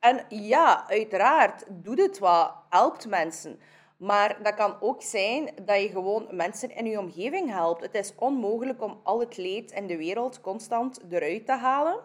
En 0.00 0.24
ja, 0.28 0.88
uiteraard, 0.88 1.64
doe 1.68 2.02
het 2.02 2.18
wat, 2.18 2.52
helpt 2.68 3.06
mensen. 3.06 3.60
Maar 3.98 4.42
dat 4.42 4.54
kan 4.54 4.76
ook 4.80 5.02
zijn 5.02 5.50
dat 5.62 5.80
je 5.80 5.88
gewoon 5.88 6.26
mensen 6.30 6.76
in 6.76 6.86
je 6.86 6.98
omgeving 6.98 7.50
helpt. 7.50 7.82
Het 7.82 7.94
is 7.94 8.12
onmogelijk 8.16 8.82
om 8.82 9.00
al 9.02 9.20
het 9.20 9.36
leed 9.36 9.70
in 9.70 9.86
de 9.86 9.96
wereld 9.96 10.40
constant 10.40 11.00
eruit 11.10 11.46
te 11.46 11.52
halen. 11.52 12.00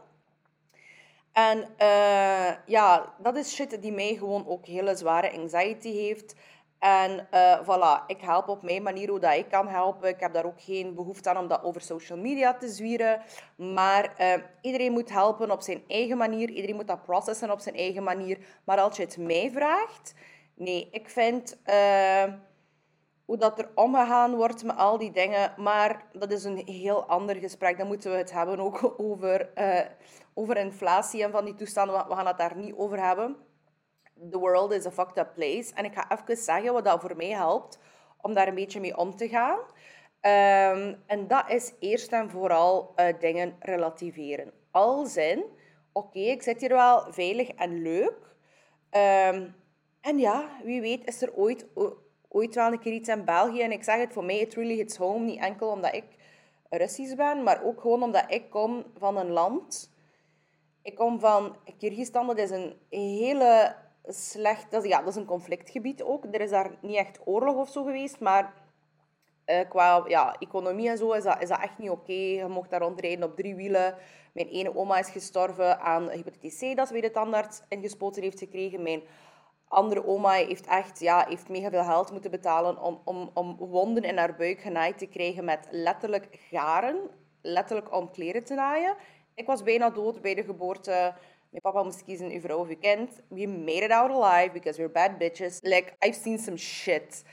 En 1.31 1.57
uh, 1.57 2.51
ja, 2.65 3.13
dat 3.17 3.35
is 3.35 3.53
shit 3.53 3.81
die 3.81 3.91
mij 3.91 4.15
gewoon 4.15 4.47
ook 4.47 4.65
hele 4.65 4.95
zware 4.95 5.31
anxiety 5.31 5.91
heeft. 5.91 6.35
En 6.79 7.27
uh, 7.33 7.59
voilà, 7.59 8.05
ik 8.07 8.21
help 8.21 8.47
op 8.47 8.63
mijn 8.63 8.83
manier 8.83 9.09
hoe 9.09 9.19
dat 9.19 9.35
ik 9.35 9.49
kan 9.49 9.67
helpen. 9.67 10.09
Ik 10.09 10.19
heb 10.19 10.33
daar 10.33 10.45
ook 10.45 10.61
geen 10.61 10.95
behoefte 10.95 11.29
aan 11.29 11.37
om 11.37 11.47
dat 11.47 11.63
over 11.63 11.81
social 11.81 12.17
media 12.17 12.53
te 12.53 12.67
zwieren. 12.67 13.21
Maar 13.55 14.15
uh, 14.19 14.33
iedereen 14.61 14.91
moet 14.91 15.09
helpen 15.09 15.51
op 15.51 15.61
zijn 15.61 15.83
eigen 15.87 16.17
manier. 16.17 16.49
Iedereen 16.49 16.75
moet 16.75 16.87
dat 16.87 17.03
processen 17.03 17.51
op 17.51 17.59
zijn 17.59 17.75
eigen 17.75 18.03
manier. 18.03 18.37
Maar 18.63 18.79
als 18.79 18.97
je 18.97 19.03
het 19.03 19.17
mij 19.17 19.51
vraagt, 19.51 20.13
nee, 20.55 20.89
ik 20.91 21.09
vind 21.09 21.57
uh, 21.65 22.33
hoe 23.25 23.37
dat 23.37 23.59
er 23.59 23.69
omgegaan 23.75 24.35
wordt 24.35 24.63
met 24.63 24.77
al 24.77 24.97
die 24.97 25.11
dingen. 25.11 25.53
Maar 25.57 26.05
dat 26.11 26.31
is 26.31 26.43
een 26.43 26.61
heel 26.65 27.05
ander 27.05 27.35
gesprek. 27.35 27.77
Dan 27.77 27.87
moeten 27.87 28.11
we 28.11 28.17
het 28.17 28.31
hebben 28.31 28.59
ook 28.59 28.93
over, 28.97 29.49
over 30.33 30.57
inflatie 30.57 31.23
en 31.23 31.31
van 31.31 31.45
die 31.45 31.55
toestanden. 31.55 32.07
We 32.07 32.15
gaan 32.15 32.27
het 32.27 32.37
daar 32.37 32.55
niet 32.55 32.75
over 32.75 33.05
hebben 33.05 33.37
the 34.31 34.39
world 34.39 34.71
is 34.71 34.85
a 34.85 34.91
fucked 34.91 35.17
up 35.17 35.33
place. 35.35 35.71
En 35.73 35.85
ik 35.85 35.93
ga 35.93 36.11
even 36.11 36.37
zeggen 36.37 36.73
wat 36.73 36.85
dat 36.85 37.01
voor 37.01 37.15
mij 37.15 37.29
helpt 37.29 37.79
om 38.21 38.33
daar 38.33 38.47
een 38.47 38.55
beetje 38.55 38.79
mee 38.79 38.97
om 38.97 39.15
te 39.15 39.27
gaan. 39.27 39.59
Um, 40.25 41.03
en 41.05 41.27
dat 41.27 41.49
is 41.49 41.73
eerst 41.79 42.11
en 42.11 42.29
vooral 42.29 42.93
uh, 42.95 43.05
dingen 43.19 43.55
relativeren. 43.59 44.51
Als 44.71 45.17
in, 45.17 45.43
oké, 45.91 46.19
ik 46.19 46.41
zit 46.41 46.59
hier 46.59 46.69
wel 46.69 47.13
veilig 47.13 47.49
en 47.49 47.81
leuk. 47.81 48.35
Um, 48.91 49.55
en 50.03 50.17
ja, 50.19 50.49
wie 50.63 50.81
weet 50.81 51.07
is 51.07 51.21
er 51.21 51.33
ooit, 51.35 51.65
ooit 52.29 52.55
wel 52.55 52.71
een 52.71 52.79
keer 52.79 52.93
iets 52.93 53.09
in 53.09 53.25
België. 53.25 53.61
En 53.61 53.71
ik 53.71 53.83
zeg 53.83 53.97
het, 53.97 54.13
voor 54.13 54.23
mij, 54.23 54.39
it 54.39 54.53
really 54.53 54.75
hits 54.75 54.97
home. 54.97 55.25
Niet 55.25 55.39
enkel 55.39 55.69
omdat 55.69 55.95
ik 55.95 56.05
Russisch 56.69 57.15
ben, 57.15 57.43
maar 57.43 57.63
ook 57.63 57.81
gewoon 57.81 58.03
omdat 58.03 58.25
ik 58.27 58.49
kom 58.49 58.83
van 58.97 59.17
een 59.17 59.31
land... 59.31 59.91
Ik 60.81 60.95
kom 60.95 61.19
van 61.19 61.55
Kyrgyzstan, 61.77 62.27
dat 62.27 62.37
is 62.37 62.49
een 62.49 62.73
hele 62.89 63.75
slecht... 64.07 64.71
Dat 64.71 64.83
is, 64.83 64.89
ja, 64.89 64.99
dat 64.99 65.07
is 65.07 65.15
een 65.15 65.25
conflictgebied 65.25 66.03
ook. 66.03 66.25
Er 66.31 66.41
is 66.41 66.49
daar 66.49 66.71
niet 66.81 66.95
echt 66.95 67.19
oorlog 67.25 67.55
of 67.55 67.69
zo 67.69 67.83
geweest, 67.83 68.19
maar 68.19 68.53
uh, 69.45 69.69
qua 69.69 70.03
ja, 70.07 70.35
economie 70.39 70.89
en 70.89 70.97
zo 70.97 71.11
is 71.11 71.23
dat, 71.23 71.41
is 71.41 71.49
dat 71.49 71.61
echt 71.61 71.77
niet 71.77 71.89
oké. 71.89 72.13
Je 72.13 72.47
mocht 72.47 72.69
daar 72.69 72.81
rondrijden 72.81 73.25
op 73.25 73.35
drie 73.35 73.55
wielen. 73.55 73.95
Mijn 74.33 74.47
ene 74.47 74.75
oma 74.75 74.99
is 74.99 75.09
gestorven 75.09 75.79
aan 75.79 76.09
hepatitis 76.09 76.59
C, 76.59 76.75
dat 76.75 76.87
ze 76.87 76.93
weer 76.93 77.01
de 77.01 77.11
tandarts 77.11 77.61
ingespoten 77.69 78.21
heeft 78.21 78.39
gekregen. 78.39 78.83
Mijn 78.83 79.01
andere 79.73 80.07
oma 80.07 80.31
heeft 80.31 80.65
echt 80.65 80.99
ja, 80.99 81.25
heeft 81.27 81.49
mega 81.49 81.69
veel 81.69 81.83
geld 81.83 82.11
moeten 82.11 82.31
betalen 82.31 82.81
om, 82.81 83.01
om, 83.03 83.31
om 83.33 83.55
wonden 83.57 84.03
in 84.03 84.17
haar 84.17 84.35
buik 84.35 84.61
genaaid 84.61 84.97
te 84.97 85.07
krijgen 85.07 85.45
met 85.45 85.67
letterlijk 85.71 86.27
garen. 86.49 87.09
Letterlijk 87.41 87.95
om 87.95 88.11
kleren 88.11 88.43
te 88.43 88.53
naaien. 88.53 88.95
Ik 89.35 89.45
was 89.45 89.63
bijna 89.63 89.89
dood 89.89 90.21
bij 90.21 90.35
de 90.35 90.43
geboorte 90.43 91.13
mijn 91.53 91.73
papa 91.73 91.83
moest 91.83 92.03
kiezen, 92.03 92.31
uw 92.31 92.39
vrouw 92.39 92.57
of 92.57 92.67
uw 92.67 92.77
kind. 92.79 93.21
We 93.27 93.47
made 93.47 93.83
it 93.85 93.91
out 93.91 94.11
alive 94.11 94.51
because 94.53 94.77
we're 94.77 94.91
bad 94.91 95.17
bitches. 95.17 95.59
Like, 95.61 95.93
I've 95.99 96.19
seen 96.21 96.39
some 96.39 96.57
shit. 96.57 97.23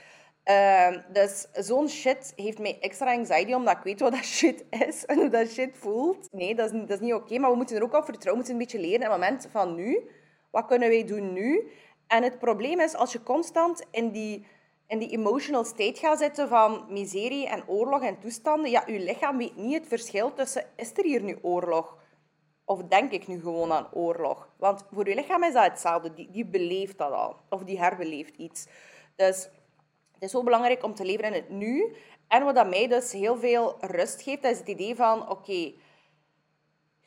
Um, 0.45 1.03
dus 1.13 1.47
zo'n 1.53 1.89
shit 1.89 2.33
heeft 2.35 2.59
mij 2.59 2.77
extra 2.79 3.13
anxiety, 3.13 3.53
omdat 3.53 3.77
ik 3.77 3.83
weet 3.83 3.99
wat 3.99 4.11
dat 4.11 4.23
shit 4.23 4.65
is 4.87 5.05
en 5.05 5.17
hoe 5.17 5.29
dat 5.29 5.47
shit 5.47 5.77
voelt. 5.77 6.27
Nee, 6.31 6.55
dat 6.55 6.73
is, 6.73 6.79
dat 6.79 6.89
is 6.89 6.99
niet 6.99 7.13
oké, 7.13 7.39
maar 7.39 7.49
we 7.49 7.55
moeten 7.55 7.75
er 7.75 7.83
ook 7.83 7.93
op 7.93 8.05
vertrouwen. 8.05 8.31
We 8.31 8.35
moeten 8.35 8.53
een 8.53 8.59
beetje 8.59 8.79
leren 8.79 9.05
in 9.05 9.11
het 9.11 9.19
moment 9.19 9.47
van 9.51 9.75
nu. 9.75 10.09
Wat 10.51 10.65
kunnen 10.65 10.89
wij 10.89 11.05
doen 11.05 11.33
nu? 11.33 11.71
En 12.11 12.23
het 12.23 12.39
probleem 12.39 12.79
is, 12.79 12.95
als 12.95 13.11
je 13.11 13.23
constant 13.23 13.85
in 13.91 14.09
die, 14.11 14.45
in 14.87 14.99
die 14.99 15.09
emotional 15.09 15.63
state 15.63 15.99
gaat 15.99 16.19
zitten 16.19 16.47
van 16.47 16.85
miserie 16.89 17.47
en 17.47 17.67
oorlog 17.67 18.01
en 18.01 18.19
toestanden, 18.19 18.71
ja, 18.71 18.83
je 18.87 18.99
lichaam 18.99 19.37
weet 19.37 19.55
niet 19.55 19.77
het 19.77 19.87
verschil 19.87 20.33
tussen, 20.33 20.65
is 20.75 20.97
er 20.97 21.03
hier 21.03 21.23
nu 21.23 21.37
oorlog? 21.41 21.97
Of 22.65 22.83
denk 22.83 23.11
ik 23.11 23.27
nu 23.27 23.39
gewoon 23.39 23.71
aan 23.71 23.93
oorlog? 23.93 24.49
Want 24.57 24.83
voor 24.91 25.07
je 25.07 25.15
lichaam 25.15 25.43
is 25.43 25.53
dat 25.53 25.63
hetzelfde. 25.63 26.13
Die, 26.13 26.31
die 26.31 26.45
beleeft 26.45 26.97
dat 26.97 27.11
al. 27.11 27.35
Of 27.49 27.63
die 27.63 27.79
herbeleeft 27.79 28.35
iets. 28.35 28.67
Dus 29.15 29.49
het 30.13 30.23
is 30.23 30.31
zo 30.31 30.43
belangrijk 30.43 30.83
om 30.83 30.93
te 30.93 31.05
leven 31.05 31.23
in 31.23 31.33
het 31.33 31.49
nu. 31.49 31.95
En 32.27 32.43
wat 32.43 32.55
dat 32.55 32.69
mij 32.69 32.87
dus 32.87 33.11
heel 33.11 33.37
veel 33.37 33.77
rust 33.79 34.21
geeft, 34.21 34.43
is 34.43 34.57
het 34.57 34.67
idee 34.67 34.95
van... 34.95 35.29
Oké, 35.29 35.73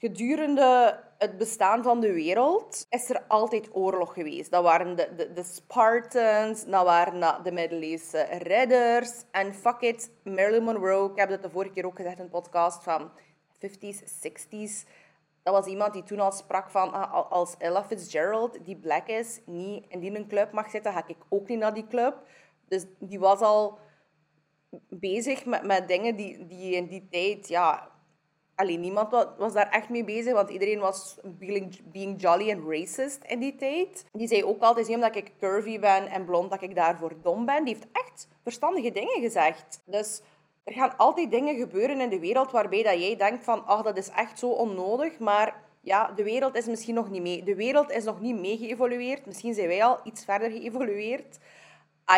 gedurende 0.04 1.00
het 1.18 1.38
bestaan 1.38 1.82
van 1.82 2.00
de 2.00 2.12
wereld 2.12 2.86
is 2.90 3.10
er 3.10 3.22
altijd 3.28 3.68
oorlog 3.72 4.12
geweest. 4.14 4.50
Dat 4.50 4.62
waren 4.62 4.96
de, 4.96 5.14
de, 5.16 5.32
de 5.32 5.42
Spartans, 5.42 6.64
dat 6.64 6.84
waren 6.84 7.42
de 7.42 7.52
middeleeuwse 7.52 8.22
redders. 8.22 9.24
En 9.30 9.54
fuck 9.54 9.80
it, 9.80 10.10
Marilyn 10.24 10.62
Monroe, 10.62 11.10
ik 11.10 11.18
heb 11.18 11.28
dat 11.28 11.42
de 11.42 11.50
vorige 11.50 11.72
keer 11.72 11.86
ook 11.86 11.96
gezegd 11.96 12.18
in 12.18 12.24
een 12.24 12.30
podcast 12.30 12.82
van 12.82 13.10
50s, 13.58 14.02
60s 14.02 14.86
dat 15.44 15.54
was 15.54 15.66
iemand 15.66 15.92
die 15.92 16.02
toen 16.02 16.20
al 16.20 16.32
sprak 16.32 16.70
van 16.70 16.92
ah, 16.92 17.30
als 17.30 17.56
Ella 17.58 17.84
Fitzgerald, 17.84 18.64
die 18.64 18.76
black 18.76 19.06
is, 19.06 19.40
niet 19.46 19.84
in 19.88 20.00
die 20.00 20.26
club 20.26 20.52
mag 20.52 20.70
zitten, 20.70 20.92
ga 20.92 21.04
ik 21.06 21.16
ook 21.28 21.48
niet 21.48 21.58
naar 21.58 21.74
die 21.74 21.86
club. 21.86 22.26
Dus 22.68 22.84
die 22.98 23.18
was 23.18 23.40
al 23.40 23.78
bezig 24.88 25.44
met, 25.44 25.62
met 25.62 25.88
dingen 25.88 26.16
die, 26.16 26.46
die 26.46 26.74
in 26.74 26.86
die 26.86 27.08
tijd, 27.10 27.48
ja, 27.48 27.93
alleen 28.54 28.80
niemand 28.80 29.10
was, 29.38 29.52
daar 29.52 29.70
echt 29.70 29.88
mee 29.88 30.04
bezig, 30.04 30.32
want 30.32 30.50
iedereen 30.50 30.78
was 30.78 31.18
being, 31.22 31.80
being 31.92 32.20
jolly 32.20 32.50
en 32.50 32.70
racist 32.70 33.24
in 33.24 33.38
die 33.38 33.56
tijd. 33.56 34.04
Die 34.12 34.28
zei 34.28 34.44
ook 34.44 34.62
altijd, 34.62 34.88
omdat 34.88 35.16
ik 35.16 35.32
curvy 35.38 35.78
ben 35.80 36.06
en 36.06 36.24
blond, 36.24 36.50
dat 36.50 36.62
ik 36.62 36.74
daarvoor 36.74 37.12
dom 37.22 37.46
ben. 37.46 37.64
Die 37.64 37.74
heeft 37.74 37.86
echt 37.92 38.28
verstandige 38.42 38.90
dingen 38.90 39.20
gezegd. 39.20 39.82
Dus 39.84 40.22
er 40.64 40.72
gaan 40.72 40.96
altijd 40.96 41.30
dingen 41.30 41.56
gebeuren 41.56 42.00
in 42.00 42.08
de 42.08 42.18
wereld 42.18 42.50
waarbij 42.50 42.82
dat 42.82 43.00
jij 43.00 43.16
denkt 43.16 43.44
van, 43.44 43.66
ach, 43.66 43.82
dat 43.82 43.96
is 43.96 44.08
echt 44.08 44.38
zo 44.38 44.48
onnodig, 44.48 45.18
maar 45.18 45.62
ja, 45.80 46.12
de 46.16 46.22
wereld 46.22 46.56
is 46.56 46.66
misschien 46.66 46.94
nog 46.94 47.10
niet 47.10 47.22
mee. 47.22 47.42
De 47.42 47.54
wereld 47.54 47.90
is 47.90 48.04
nog 48.04 48.20
niet 48.20 48.40
mee 48.40 48.56
geëvolueerd. 48.56 49.26
Misschien 49.26 49.54
zijn 49.54 49.68
wij 49.68 49.84
al 49.84 50.00
iets 50.04 50.24
verder 50.24 50.50
geëvolueerd. 50.50 51.38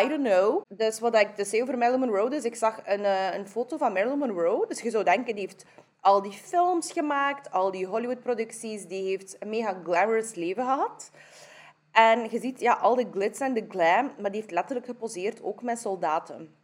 I 0.03 0.07
don't 0.07 0.23
know. 0.23 0.61
Dus 0.67 0.99
wat 0.99 1.15
ik 1.15 1.35
dus 1.35 1.49
zei 1.49 1.61
over 1.61 1.77
Marilyn 1.77 1.99
Monroe, 1.99 2.29
dus 2.29 2.43
ik 2.43 2.55
zag 2.55 2.81
een, 2.85 2.99
uh, 2.99 3.33
een 3.33 3.47
foto 3.47 3.77
van 3.77 3.93
Marilyn 3.93 4.17
Monroe. 4.17 4.67
Dus 4.67 4.81
je 4.81 4.89
zou 4.89 5.03
denken, 5.03 5.35
die 5.35 5.45
heeft 5.45 5.65
al 6.01 6.21
die 6.21 6.31
films 6.31 6.91
gemaakt, 6.91 7.51
al 7.51 7.71
die 7.71 7.85
Hollywood-producties, 7.85 8.85
die 8.85 9.07
heeft 9.07 9.35
een 9.39 9.49
mega 9.49 9.81
glamorous 9.83 10.35
leven 10.35 10.63
gehad. 10.63 11.11
En 11.91 12.29
je 12.29 12.39
ziet 12.39 12.59
ja, 12.59 12.73
al 12.73 12.95
de 12.95 13.07
glitz 13.11 13.41
en 13.41 13.53
de 13.53 13.65
glam, 13.69 14.11
maar 14.19 14.31
die 14.31 14.41
heeft 14.41 14.51
letterlijk 14.51 14.85
geposeerd 14.87 15.43
ook 15.43 15.61
met 15.61 15.79
soldaten 15.79 16.55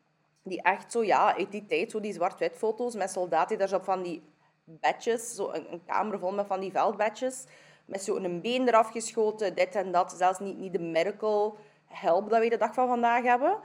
die 0.43 0.61
echt 0.61 0.91
zo, 0.91 1.03
ja, 1.03 1.37
uit 1.37 1.51
die 1.51 1.65
tijd, 1.65 1.91
zo 1.91 1.99
die 1.99 2.13
zwart-wit 2.13 2.55
foto's 2.55 2.95
met 2.95 3.11
soldaten 3.11 3.57
daar 3.57 3.67
zo 3.67 3.79
van 3.79 4.03
die 4.03 4.23
badges, 4.63 5.35
zo 5.35 5.51
een, 5.51 5.81
kamer 5.85 6.19
vol 6.19 6.31
met 6.31 6.47
van 6.47 6.59
die 6.59 6.71
veldbadges, 6.71 7.45
met 7.85 8.03
zo 8.03 8.15
een 8.15 8.41
been 8.41 8.67
eraf 8.67 8.89
geschoten, 8.89 9.55
dit 9.55 9.75
en 9.75 9.91
dat. 9.91 10.13
Zelfs 10.17 10.39
niet, 10.39 10.57
niet 10.57 10.73
de 10.73 10.79
medical 10.79 11.57
help 11.85 12.29
dat 12.29 12.39
we 12.39 12.49
de 12.49 12.57
dag 12.57 12.73
van 12.73 12.87
vandaag 12.87 13.23
hebben. 13.23 13.59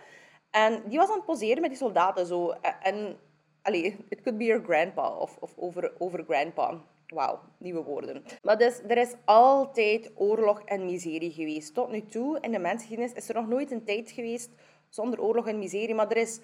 En 0.51 0.83
die 0.87 0.99
was 0.99 1.09
aan 1.09 1.17
het 1.17 1.25
poseren 1.25 1.61
met 1.61 1.71
die 1.71 1.79
soldaten 1.79 2.27
zo. 2.27 2.51
En, 2.83 3.19
allee, 3.63 3.97
it 4.09 4.23
could 4.23 4.39
be 4.39 4.45
your 4.45 4.65
grandpa 4.65 5.09
of, 5.09 5.39
over, 5.57 5.93
over 5.99 6.25
grandpa. 6.25 6.81
Wauw, 7.09 7.41
nieuwe 7.59 7.83
woorden. 7.83 8.25
Maar 8.43 8.59
dus, 8.59 8.81
er 8.89 8.97
is 8.97 9.15
altijd 9.25 10.11
oorlog 10.15 10.63
en 10.65 10.85
miserie 10.85 11.31
geweest. 11.31 11.75
Tot 11.75 11.91
nu 11.91 12.07
toe, 12.07 12.39
in 12.41 12.53
de 12.53 12.59
mensgeschiedenis, 12.59 13.13
is 13.13 13.29
er 13.29 13.35
nog 13.35 13.49
nooit 13.49 13.71
een 13.71 13.85
tijd 13.85 14.11
geweest 14.11 14.51
zonder 14.89 15.21
oorlog 15.21 15.47
en 15.47 15.59
miserie. 15.59 15.95
Maar 15.95 16.11
er 16.11 16.17
is 16.17 16.41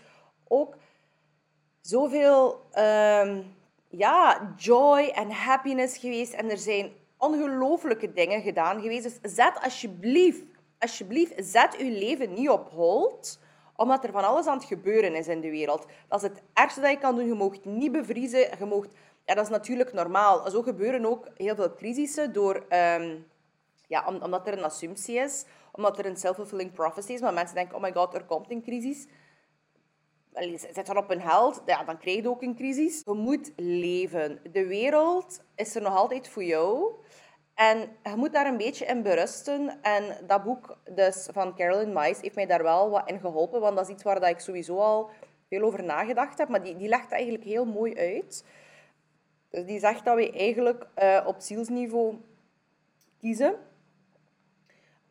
ook 0.49 0.77
zoveel 1.81 2.61
um, 2.79 3.55
ja, 3.89 4.55
joy 4.57 5.13
en 5.15 5.31
happiness 5.31 5.99
geweest. 5.99 6.33
En 6.33 6.51
er 6.51 6.59
zijn 6.59 6.93
ongelooflijke 7.19 8.13
dingen 8.13 8.43
gedaan 8.43 8.81
geweest. 8.81 9.03
Dus 9.03 9.35
zet 9.35 9.61
alsjeblieft, 9.63 10.43
alsjeblieft, 10.79 11.33
zet 11.37 11.77
uw 11.77 11.91
leven 11.91 12.33
niet 12.33 12.49
op 12.49 12.71
hold 12.71 13.39
omdat 13.77 14.05
er 14.05 14.13
van 14.13 14.25
alles 14.25 14.47
aan 14.47 14.57
het 14.57 14.67
gebeuren 14.67 15.15
is 15.15 15.29
in 15.29 15.41
de 15.41 15.51
wereld. 15.51 15.87
Dat 16.09 16.23
is 16.23 16.29
het 16.29 16.43
ergste 16.53 16.81
dat 16.81 16.91
je 16.91 16.99
kan 16.99 17.17
doen. 17.17 17.27
Je 17.27 17.35
mag 17.35 17.65
niet 17.65 17.93
bevriezen. 17.93 18.49
Je 18.59 18.65
mag, 18.65 18.85
ja, 19.25 19.35
dat 19.35 19.45
is 19.45 19.51
natuurlijk 19.51 19.93
normaal. 19.93 20.51
Zo 20.51 20.63
gebeuren 20.63 21.07
ook 21.07 21.29
heel 21.37 21.55
veel 21.55 21.75
crisissen 21.75 22.33
door, 22.33 22.55
um, 22.55 23.27
ja, 23.87 24.05
omdat 24.23 24.47
er 24.47 24.59
een 24.59 24.65
assumptie 24.65 25.17
is, 25.17 25.45
omdat 25.73 25.99
er 25.99 26.07
een 26.07 26.17
self-fulfilling 26.17 26.73
prophecy 26.73 27.13
is. 27.13 27.21
Maar 27.21 27.33
mensen 27.33 27.55
denken, 27.55 27.77
oh 27.77 27.83
my 27.83 27.93
god, 27.93 28.15
er 28.15 28.25
komt 28.25 28.51
een 28.51 28.63
crisis 28.63 29.07
zitten 30.73 30.97
op 30.97 31.11
een 31.11 31.21
held, 31.21 31.63
ja, 31.67 31.85
dan 31.85 31.99
krijg 31.99 32.23
je 32.23 32.29
ook 32.29 32.43
een 32.43 32.57
crisis. 32.57 33.03
Je 33.05 33.13
moet 33.13 33.53
leven. 33.57 34.41
De 34.53 34.67
wereld 34.67 35.41
is 35.55 35.75
er 35.75 35.83
nog 35.83 35.97
altijd 35.97 36.29
voor 36.29 36.45
jou. 36.45 36.95
En 37.55 37.79
je 38.03 38.17
moet 38.17 38.33
daar 38.33 38.47
een 38.47 38.57
beetje 38.57 38.85
in 38.85 39.03
berusten. 39.03 39.83
En 39.83 40.17
dat 40.27 40.45
boek 40.45 40.77
dus, 40.91 41.29
van 41.33 41.55
Carolyn 41.55 41.93
Mice 41.93 42.21
heeft 42.21 42.35
mij 42.35 42.47
daar 42.47 42.63
wel 42.63 42.91
wat 42.91 43.09
in 43.11 43.21
geholpen. 43.21 43.61
Want 43.61 43.77
dat 43.77 43.89
is 43.89 43.95
iets 43.95 44.03
waar 44.03 44.21
dat 44.21 44.29
ik 44.29 44.39
sowieso 44.39 44.79
al 44.79 45.11
veel 45.49 45.63
over 45.63 45.85
nagedacht 45.85 46.39
heb. 46.39 46.49
Maar 46.49 46.63
die, 46.63 46.77
die 46.77 46.89
legt 46.89 47.13
eigenlijk 47.13 47.45
heel 47.45 47.65
mooi 47.65 47.95
uit. 47.97 48.45
Dus 49.51 49.65
die 49.65 49.79
zegt 49.79 50.05
dat 50.05 50.17
we 50.17 50.33
eigenlijk 50.33 50.87
uh, 51.03 51.21
op 51.27 51.37
zielsniveau 51.39 52.17
kiezen 53.21 53.57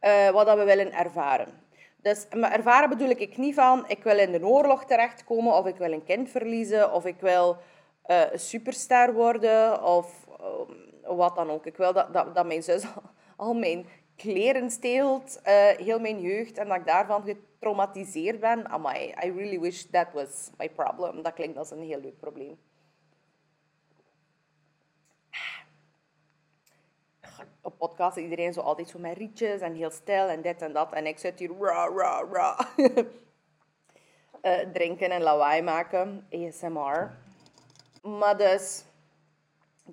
uh, 0.02 0.30
wat 0.30 0.46
dat 0.46 0.58
we 0.58 0.64
willen 0.64 0.94
ervaren. 0.94 1.62
Dus 2.02 2.28
met 2.36 2.52
ervaren 2.52 2.90
bedoel 2.90 3.10
ik 3.10 3.38
niet 3.38 3.56
van 3.56 3.86
ik 3.88 4.04
wil 4.04 4.18
in 4.18 4.32
de 4.32 4.46
oorlog 4.46 4.86
terechtkomen 4.86 5.54
of 5.54 5.66
ik 5.66 5.76
wil 5.76 5.92
een 5.92 6.04
kind 6.04 6.30
verliezen 6.30 6.94
of 6.94 7.06
ik 7.06 7.20
wil 7.20 7.58
uh, 8.08 8.22
een 8.32 8.40
superster 8.40 9.14
worden 9.14 9.84
of 9.84 10.28
uh, 10.42 10.76
wat 11.06 11.36
dan 11.36 11.50
ook. 11.50 11.66
Ik 11.66 11.78
wil 11.78 11.94
dat, 11.94 12.14
dat, 12.14 12.36
dat 12.36 12.46
mijn 12.46 12.64
zus 12.64 12.86
al, 13.36 13.54
mijn 13.54 13.88
kleren 14.16 14.72
steelt, 14.72 15.40
uh, 15.48 15.68
heel 15.68 16.00
mijn 16.00 16.22
jeugd, 16.22 16.58
en 16.58 16.68
dat 16.68 16.78
ik 16.78 16.86
daarvan 16.86 17.24
getraumatiseerd 17.24 18.40
ben. 18.40 18.70
Amai, 18.70 19.14
I 19.26 19.32
really 19.32 19.60
wish 19.60 19.82
that 19.82 20.08
was 20.14 20.50
my 20.58 20.70
problem. 20.70 21.24
Dat 21.24 21.34
klinkt 21.34 21.58
als 21.58 21.72
een 21.72 21.82
heel 21.82 22.00
leuk 22.00 22.20
probleem. 22.20 22.58
op 27.64 27.78
podcast 27.78 28.18
iedereen 28.18 28.54
zo 28.54 28.62
altijd 28.62 28.90
zo 28.90 29.00
met 29.00 29.18
rietjes 29.18 29.62
en 29.62 29.74
heel 29.74 29.90
stil 29.90 30.28
en 30.28 30.42
dit 30.42 30.62
en 30.62 30.74
dat. 30.74 30.94
En 30.94 31.06
ik 31.06 31.20
zit 31.20 31.40
hier 31.40 31.52
ra, 31.60 31.88
ra, 31.88 32.26
ra. 32.32 32.68
uh, 34.42 34.60
drinken 34.74 35.12
en 35.12 35.22
lawaai 35.22 35.62
maken, 35.62 36.28
ASMR. 36.32 37.12
Maar 38.02 38.38
dus, 38.38 38.84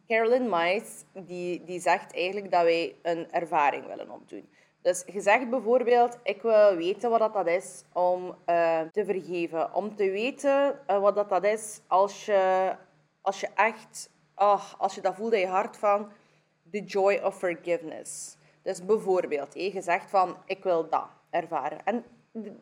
Carolyn 0.06 0.48
Mice, 0.48 1.04
die, 1.12 1.64
die 1.64 1.80
zegt 1.80 2.14
eigenlijk 2.14 2.50
dat 2.50 2.62
wij 2.62 2.96
een 3.02 3.32
ervaring 3.32 3.86
willen 3.86 4.10
opdoen. 4.10 4.48
Dus 4.82 5.04
je 5.06 5.20
zegt 5.20 5.50
bijvoorbeeld, 5.50 6.18
ik 6.22 6.42
wil 6.42 6.74
weten 6.76 7.10
wat 7.10 7.32
dat 7.32 7.46
is 7.46 7.84
om 7.92 8.24
uh, 8.46 8.80
te 8.80 9.04
vergeven. 9.04 9.74
Om 9.74 9.96
te 9.96 10.10
weten 10.10 10.80
uh, 10.90 10.98
wat 10.98 11.28
dat, 11.28 11.44
is 11.44 11.80
als 11.86 12.26
je, 12.26 12.72
als 13.20 13.40
je 13.40 13.48
echt, 13.54 14.10
oh, 14.36 14.74
als 14.78 14.94
je 14.94 15.00
dat 15.00 15.14
voelt 15.14 15.32
in 15.32 15.40
je 15.40 15.46
hart 15.46 15.76
van, 15.76 16.12
the 16.70 16.84
joy 16.84 17.20
of 17.24 17.38
forgiveness. 17.38 18.36
Dus 18.62 18.84
bijvoorbeeld, 18.84 19.54
je 19.54 19.80
zegt 19.80 20.10
van, 20.10 20.36
ik 20.46 20.62
wil 20.62 20.88
dat 20.88 21.06
ervaren. 21.30 21.84
En 21.84 22.04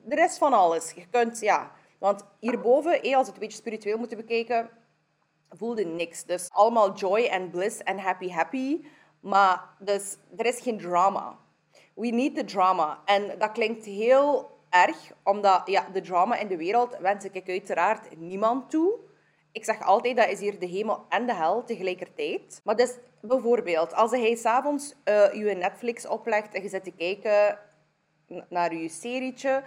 de 0.05 0.15
rest 0.15 0.39
van 0.39 0.53
alles. 0.53 0.93
Je 0.93 1.09
kunt, 1.11 1.41
ja... 1.41 1.73
Want 1.99 2.25
hierboven, 2.39 2.93
als 2.93 3.03
we 3.03 3.17
het 3.17 3.29
een 3.29 3.39
beetje 3.39 3.59
spiritueel 3.59 3.99
moeten 3.99 4.17
bekijken, 4.17 4.71
voelde 5.51 5.85
niks. 5.85 6.25
Dus 6.25 6.49
allemaal 6.51 6.95
joy 6.95 7.25
en 7.25 7.51
bliss 7.51 7.83
en 7.83 7.99
happy 7.99 8.31
happy. 8.31 8.85
Maar 9.21 9.65
dus, 9.79 10.17
er 10.37 10.47
is 10.47 10.61
geen 10.61 10.79
drama. 10.79 11.39
We 11.95 12.09
need 12.09 12.35
the 12.35 12.45
drama. 12.45 12.99
En 13.05 13.39
dat 13.39 13.53
klinkt 13.53 13.85
heel 13.85 14.51
erg, 14.71 15.13
omdat 15.25 15.63
ja, 15.65 15.87
de 15.93 16.01
drama 16.01 16.37
in 16.37 16.49
de 16.49 16.57
wereld 16.57 16.97
wens 16.99 17.25
ik 17.25 17.49
uiteraard 17.49 18.19
niemand 18.19 18.71
toe. 18.71 18.99
Ik 19.53 19.65
zeg 19.65 19.83
altijd, 19.83 20.17
dat 20.17 20.29
is 20.29 20.41
hier 20.41 20.59
de 20.59 20.67
hemel 20.67 21.05
en 21.09 21.27
de 21.27 21.35
hel 21.35 21.65
tegelijkertijd. 21.65 22.61
Maar 22.65 22.77
dus 22.77 22.99
bijvoorbeeld, 23.21 23.95
als 23.95 24.11
hij 24.11 24.35
s'avonds 24.35 24.95
uh, 25.05 25.33
je 25.33 25.55
Netflix 25.55 26.07
oplegt 26.07 26.55
en 26.55 26.63
je 26.63 26.69
zit 26.69 26.85
te 26.85 26.91
kijken 26.91 27.59
naar 28.49 28.75
je 28.75 28.89
serietje, 28.89 29.63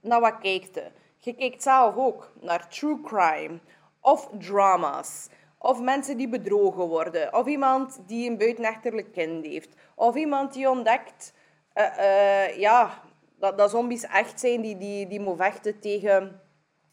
naar 0.00 0.20
wat 0.20 0.38
kijkt 0.38 0.74
je? 0.74 0.90
Je 1.18 1.34
kijkt 1.34 1.62
zelf 1.62 1.96
ook 1.96 2.32
naar 2.40 2.68
true 2.68 3.00
crime 3.00 3.58
of 4.00 4.30
drama's. 4.38 5.28
Of 5.58 5.80
mensen 5.80 6.16
die 6.16 6.28
bedrogen 6.28 6.88
worden. 6.88 7.34
Of 7.34 7.46
iemand 7.46 8.00
die 8.06 8.30
een 8.30 8.38
buitenechtelijk 8.38 9.12
kind 9.12 9.46
heeft. 9.46 9.74
Of 9.94 10.14
iemand 10.14 10.52
die 10.52 10.70
ontdekt 10.70 11.32
uh, 11.74 11.84
uh, 11.98 12.58
ja, 12.58 13.02
dat, 13.38 13.58
dat 13.58 13.70
zombies 13.70 14.02
echt 14.02 14.40
zijn 14.40 14.60
die, 14.60 14.76
die, 14.76 15.06
die 15.06 15.20
moet 15.20 15.36
vechten 15.36 15.80
tegen 15.80 16.40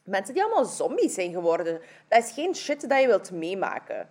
mensen 0.03 0.33
die 0.33 0.43
allemaal 0.43 0.65
zombies 0.65 1.13
zijn 1.13 1.31
geworden. 1.31 1.81
Dat 2.07 2.23
is 2.23 2.31
geen 2.31 2.55
shit 2.55 2.89
dat 2.89 3.01
je 3.01 3.07
wilt 3.07 3.31
meemaken. 3.31 4.07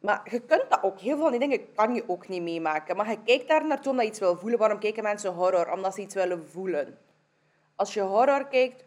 Maar 0.00 0.28
je 0.30 0.40
kunt 0.40 0.64
dat 0.68 0.82
ook. 0.82 1.00
Heel 1.00 1.14
veel 1.14 1.22
van 1.22 1.30
die 1.30 1.40
dingen 1.40 1.72
kan 1.74 1.94
je 1.94 2.04
ook 2.06 2.28
niet 2.28 2.42
meemaken. 2.42 2.96
Maar 2.96 3.10
je 3.10 3.22
kijkt 3.24 3.48
daar 3.48 3.66
naartoe 3.66 3.90
omdat 3.90 4.04
je 4.04 4.10
iets 4.10 4.20
wil 4.20 4.36
voelen. 4.36 4.58
Waarom 4.58 4.78
kijken 4.78 5.02
mensen 5.02 5.32
horror? 5.32 5.72
Omdat 5.72 5.94
ze 5.94 6.00
iets 6.00 6.14
willen 6.14 6.48
voelen. 6.48 6.98
Als 7.76 7.94
je 7.94 8.00
horror 8.00 8.46
kijkt, 8.46 8.84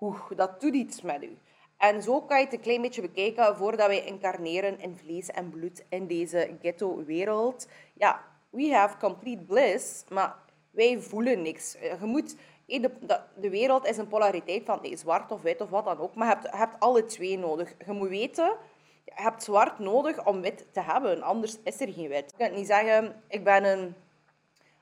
oeh, 0.00 0.20
dat 0.36 0.60
doet 0.60 0.74
iets 0.74 1.02
met 1.02 1.20
je. 1.20 1.36
En 1.82 2.02
zo 2.02 2.20
kan 2.20 2.38
je 2.38 2.44
het 2.44 2.52
een 2.52 2.60
klein 2.60 2.82
beetje 2.82 3.00
bekijken 3.00 3.56
voordat 3.56 3.86
wij 3.86 4.04
incarneren 4.04 4.80
in 4.80 4.96
vlees 4.96 5.30
en 5.30 5.50
bloed 5.50 5.84
in 5.88 6.06
deze 6.06 6.56
ghetto-wereld. 6.60 7.68
Ja, 7.94 8.20
we 8.50 8.74
have 8.74 8.96
complete 8.96 9.42
bliss, 9.42 10.04
maar 10.08 10.34
wij 10.70 11.00
voelen 11.00 11.42
niks. 11.42 11.76
Je 11.80 11.96
moet 12.00 12.36
de, 12.66 13.20
de, 13.36 13.50
wereld 13.50 13.86
is 13.86 13.96
een 13.96 14.08
polariteit 14.08 14.64
van 14.64 14.78
nee, 14.82 14.96
zwart 14.96 15.30
of 15.32 15.42
wit 15.42 15.60
of 15.60 15.70
wat 15.70 15.84
dan 15.84 15.98
ook. 15.98 16.14
Maar 16.14 16.28
je 16.28 16.34
hebt, 16.34 16.56
hebt 16.56 16.80
alle 16.80 17.04
twee 17.04 17.38
nodig. 17.38 17.74
Je 17.86 17.92
moet 17.92 18.08
weten, 18.08 18.56
je 19.04 19.12
hebt 19.14 19.42
zwart 19.42 19.78
nodig 19.78 20.26
om 20.26 20.40
wit 20.40 20.66
te 20.72 20.80
hebben. 20.80 21.22
Anders 21.22 21.56
is 21.64 21.80
er 21.80 21.92
geen 21.92 22.08
wit. 22.08 22.34
Je 22.36 22.44
kunt 22.44 22.56
niet 22.56 22.66
zeggen, 22.66 23.22
ik 23.28 23.44
ben 23.44 23.64
een... 23.64 23.94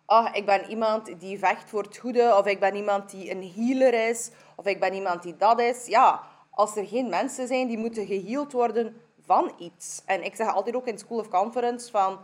Oh, 0.07 0.29
ik 0.33 0.47
ben 0.47 0.71
iemand 0.71 1.21
die 1.21 1.39
vecht 1.39 1.71
voor 1.71 1.83
het 1.83 1.97
goede. 1.97 2.37
Of 2.37 2.47
ik 2.47 2.61
ben 2.61 2.75
iemand 2.75 3.11
die 3.11 3.31
een 3.31 3.53
healer 3.57 4.09
is. 4.09 4.31
Of 4.57 4.67
ik 4.67 4.81
ben 4.81 4.95
iemand 4.95 5.23
die 5.23 5.37
dat 5.37 5.61
is. 5.61 5.87
Ja, 5.87 6.29
als 6.61 6.77
er 6.77 6.87
geen 6.87 7.09
mensen 7.09 7.47
zijn 7.47 7.67
die 7.67 7.79
moeten 7.79 8.07
geheeld 8.07 8.53
worden 8.53 8.97
van 9.21 9.53
iets. 9.59 10.03
En 10.07 10.25
ik 10.25 10.35
zeg 10.35 10.55
altijd 10.55 10.77
ook 10.77 10.87
in 10.87 10.99
School 10.99 11.19
of 11.19 11.29
Conference 11.29 11.91
van... 11.91 12.19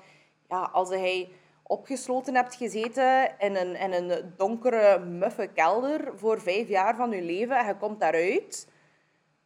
Ja, 0.49 0.70
als 0.72 0.88
hij 0.88 1.29
opgesloten 1.62 2.35
hebt 2.35 2.55
gezeten 2.55 3.38
in 3.38 3.57
een, 3.57 3.77
in 3.77 3.92
een 3.92 4.33
donkere, 4.37 4.99
muffe 4.99 5.46
kelder 5.55 6.12
voor 6.16 6.40
vijf 6.40 6.68
jaar 6.68 6.96
van 6.96 7.11
je 7.11 7.22
leven 7.22 7.59
en 7.59 7.66
je 7.66 7.77
komt 7.77 8.01
daaruit. 8.01 8.68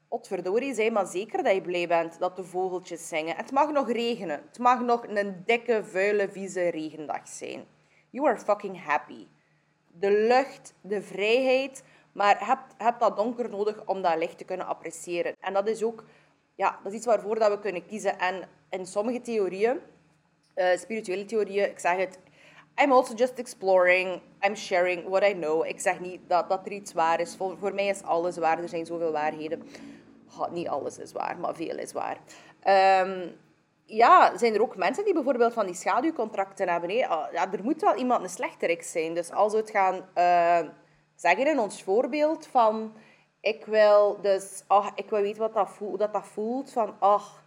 Potverdorie, 0.08 0.74
zei 0.74 0.90
maar 0.90 1.06
zeker 1.06 1.42
dat 1.42 1.54
je 1.54 1.60
blij 1.60 1.88
bent 1.88 2.18
dat 2.18 2.36
de 2.36 2.44
vogeltjes 2.44 3.08
zingen. 3.08 3.36
Het 3.36 3.50
mag 3.50 3.70
nog 3.70 3.92
regenen. 3.92 4.42
Het 4.48 4.58
mag 4.58 4.80
nog 4.80 5.06
een 5.08 5.42
dikke, 5.46 5.84
vuile, 5.84 6.28
vieze 6.28 6.68
regendag 6.68 7.28
zijn. 7.28 7.64
You 8.10 8.28
are 8.28 8.38
fucking 8.38 8.84
happy. 8.84 9.26
De 9.86 10.26
lucht, 10.28 10.74
de 10.80 11.02
vrijheid, 11.02 11.82
maar 12.12 12.46
heb, 12.46 12.58
heb 12.78 12.98
dat 12.98 13.16
donker 13.16 13.50
nodig 13.50 13.86
om 13.86 14.02
dat 14.02 14.16
licht 14.16 14.38
te 14.38 14.44
kunnen 14.44 14.66
appreciëren. 14.66 15.34
En 15.40 15.52
dat 15.52 15.68
is 15.68 15.82
ook 15.82 16.04
ja, 16.54 16.78
dat 16.82 16.92
is 16.92 16.98
iets 16.98 17.06
waarvoor 17.06 17.38
dat 17.38 17.50
we 17.50 17.58
kunnen 17.58 17.86
kiezen. 17.86 18.18
En 18.18 18.48
in 18.70 18.86
sommige 18.86 19.20
theorieën 19.20 19.80
uh, 20.60 20.76
spirituele 20.76 21.24
theorieën. 21.24 21.70
Ik 21.70 21.78
zeg 21.78 21.96
het, 21.96 22.18
I'm 22.82 22.92
also 22.92 23.14
just 23.14 23.38
exploring, 23.38 24.20
I'm 24.40 24.56
sharing 24.56 25.08
what 25.08 25.22
I 25.22 25.32
know. 25.32 25.66
Ik 25.66 25.80
zeg 25.80 26.00
niet 26.00 26.20
dat, 26.26 26.48
dat 26.48 26.66
er 26.66 26.72
iets 26.72 26.92
waar 26.92 27.20
is. 27.20 27.36
Voor, 27.36 27.58
voor 27.58 27.74
mij 27.74 27.86
is 27.86 28.02
alles 28.02 28.36
waar, 28.36 28.58
er 28.58 28.68
zijn 28.68 28.86
zoveel 28.86 29.12
waarheden. 29.12 29.62
Niet 30.50 30.68
alles 30.68 30.98
is 30.98 31.12
waar, 31.12 31.38
maar 31.38 31.54
veel 31.54 31.78
is 31.78 31.92
waar. 31.92 32.16
Um, 33.04 33.32
ja, 33.84 34.38
zijn 34.38 34.54
er 34.54 34.62
ook 34.62 34.76
mensen 34.76 35.04
die 35.04 35.14
bijvoorbeeld 35.14 35.52
van 35.52 35.66
die 35.66 35.74
schaduwcontracten 35.74 36.68
hebben. 36.68 37.08
Ah, 37.08 37.32
ja, 37.32 37.52
er 37.52 37.64
moet 37.64 37.80
wel 37.80 37.94
iemand 37.94 38.22
een 38.22 38.28
slechterik 38.28 38.82
zijn. 38.82 39.14
Dus 39.14 39.30
als 39.30 39.52
we 39.52 39.58
het 39.58 39.70
gaan 39.70 39.94
uh, 40.18 40.70
zeggen 41.20 41.46
in 41.46 41.58
ons 41.58 41.82
voorbeeld 41.82 42.46
van... 42.46 42.92
Ik 43.40 43.64
wil 43.64 44.20
dus... 44.20 44.64
Oh, 44.68 44.86
ik 44.94 45.10
wil 45.10 45.20
weten 45.20 45.40
wat 45.40 45.54
dat 45.54 45.70
voelt, 45.70 45.98
dat, 45.98 46.12
dat 46.12 46.26
voelt. 46.26 46.72
Van, 46.72 46.96
ach, 46.98 47.42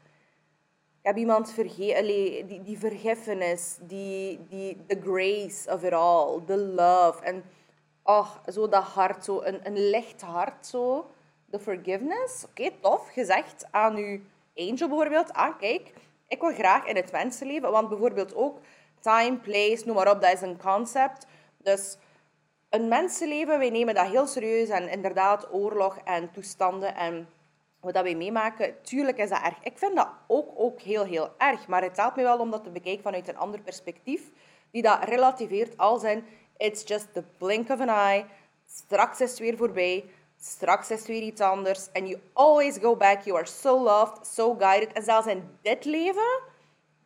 ik 0.99 1.09
heb 1.09 1.17
iemand 1.17 1.51
vergeten, 1.51 2.05
die, 2.47 2.62
die 2.62 2.77
vergiffenis, 2.77 3.77
die, 3.81 4.39
die, 4.49 4.86
the 4.88 4.99
grace 5.03 5.71
of 5.73 5.83
it 5.83 5.93
all, 5.93 6.39
the 6.45 6.57
love. 6.57 7.23
En 7.23 7.43
ach, 8.03 8.41
zo 8.51 8.67
dat 8.69 8.83
hart, 8.83 9.25
zo 9.25 9.41
een, 9.41 9.59
een 9.63 9.89
licht 9.89 10.21
hart, 10.21 10.65
zo. 10.65 11.09
De 11.45 11.59
forgiveness. 11.59 12.45
Oké, 12.45 12.69
tof. 12.79 13.09
Gezegd 13.12 13.67
aan 13.71 13.95
uw 13.95 14.19
angel 14.55 14.88
bijvoorbeeld. 14.88 15.33
Ah, 15.33 15.57
kijk, 15.59 15.93
ik 16.27 16.41
wil 16.41 16.53
graag 16.53 16.86
in 16.86 16.95
het 16.95 17.12
mensenleven. 17.12 17.71
Want 17.71 17.89
bijvoorbeeld 17.89 18.36
ook 18.36 18.59
time, 18.99 19.38
place, 19.38 19.83
noem 19.86 19.95
maar 19.95 20.12
op, 20.12 20.21
dat 20.21 20.33
is 20.33 20.41
een 20.41 20.62
concept. 20.62 21.25
Dus 21.57 21.97
een 22.73 22.88
mensenleven, 22.88 23.59
wij 23.59 23.69
nemen 23.69 23.95
dat 23.95 24.07
heel 24.07 24.27
serieus. 24.27 24.69
En 24.69 24.89
inderdaad, 24.89 25.47
oorlog 25.51 25.97
en 26.03 26.31
toestanden 26.31 26.95
en 26.95 27.27
wat 27.79 27.93
dat 27.93 28.03
wij 28.03 28.15
meemaken, 28.15 28.81
tuurlijk 28.81 29.17
is 29.17 29.29
dat 29.29 29.41
erg. 29.43 29.57
Ik 29.63 29.77
vind 29.77 29.95
dat 29.95 30.07
ook, 30.27 30.49
ook 30.55 30.81
heel, 30.81 31.03
heel 31.03 31.29
erg. 31.38 31.67
Maar 31.67 31.81
het 31.81 31.97
helpt 31.97 32.15
me 32.15 32.23
wel 32.23 32.38
om 32.38 32.51
dat 32.51 32.63
te 32.63 32.69
bekijken 32.69 33.03
vanuit 33.03 33.27
een 33.27 33.38
ander 33.38 33.62
perspectief, 33.62 34.21
die 34.71 34.81
dat 34.81 35.03
relativeert 35.03 35.77
als 35.77 36.03
een 36.03 36.25
it's 36.57 36.83
just 36.88 37.13
the 37.13 37.23
blink 37.38 37.69
of 37.69 37.79
an 37.79 37.89
eye, 37.89 38.25
straks 38.67 39.21
is 39.21 39.29
het 39.29 39.39
weer 39.39 39.57
voorbij, 39.57 40.05
straks 40.39 40.89
is 40.89 40.97
het 40.97 41.07
weer 41.07 41.21
iets 41.21 41.41
anders. 41.41 41.89
And 41.93 42.07
you 42.07 42.21
always 42.33 42.77
go 42.77 42.95
back, 42.95 43.21
you 43.21 43.38
are 43.38 43.47
so 43.47 43.83
loved, 43.83 44.27
so 44.27 44.55
guided. 44.55 44.93
En 44.93 45.03
zelfs 45.03 45.27
in 45.27 45.57
dit 45.62 45.86
leven, 45.86 46.41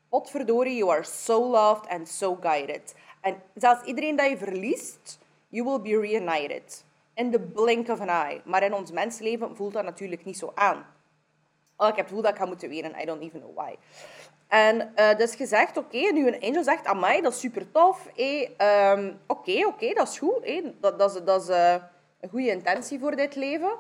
potverdorie, 0.10 0.78
you 0.78 0.92
are 0.92 1.04
so 1.04 1.50
loved 1.50 1.88
and 1.90 2.10
so 2.10 2.38
guided. 2.42 2.96
En 3.22 3.42
zelfs 3.56 3.84
iedereen 3.84 4.16
dat 4.16 4.30
je 4.30 4.38
verliest, 4.38 5.20
you 5.58 5.66
will 5.66 5.82
be 5.82 5.96
reunited. 6.08 6.86
in 7.18 7.32
de 7.32 7.40
blink 7.40 7.90
of 7.90 8.00
an 8.00 8.10
eye. 8.10 8.42
Maar 8.46 8.64
in 8.64 8.74
ons 8.74 8.92
mensleven 8.92 9.56
voelt 9.56 9.74
dat 9.74 9.84
natuurlijk 9.84 10.26
niet 10.26 10.38
zo 10.38 10.52
aan. 10.56 10.86
Oh, 11.78 11.88
ik 11.88 11.96
heb 11.96 12.06
het 12.06 12.08
gevoel 12.08 12.22
dat 12.22 12.32
ik 12.32 12.38
ga 12.38 12.46
moeten 12.46 12.70
wenen. 12.70 13.02
I 13.02 13.06
don't 13.06 13.22
even 13.22 13.40
know 13.40 13.56
why. 13.56 13.76
En 14.48 14.94
uh, 14.96 15.16
dus 15.16 15.36
gezegd, 15.36 15.78
oké, 15.78 15.98
nu 15.98 16.28
een 16.28 16.42
angel 16.42 16.64
zegt, 16.64 16.86
amai, 16.86 17.22
dat 17.22 17.34
is 17.34 17.40
super 17.40 17.72
tof. 17.72 18.08
Ehm, 18.16 19.14
oké, 19.28 19.66
oké, 19.66 19.94
dat 19.94 20.08
is 20.08 20.18
goed. 20.18 20.44
Hey, 20.44 20.76
dat, 20.82 21.00
dat 21.00 21.16
is, 21.16 21.24
dat 21.24 21.42
is 21.42 21.50
uh, 21.50 21.76
een 22.20 22.30
goede 22.30 22.50
intentie 22.50 23.00
voor 23.00 23.16
dit 23.16 23.36
leven. 23.36 23.72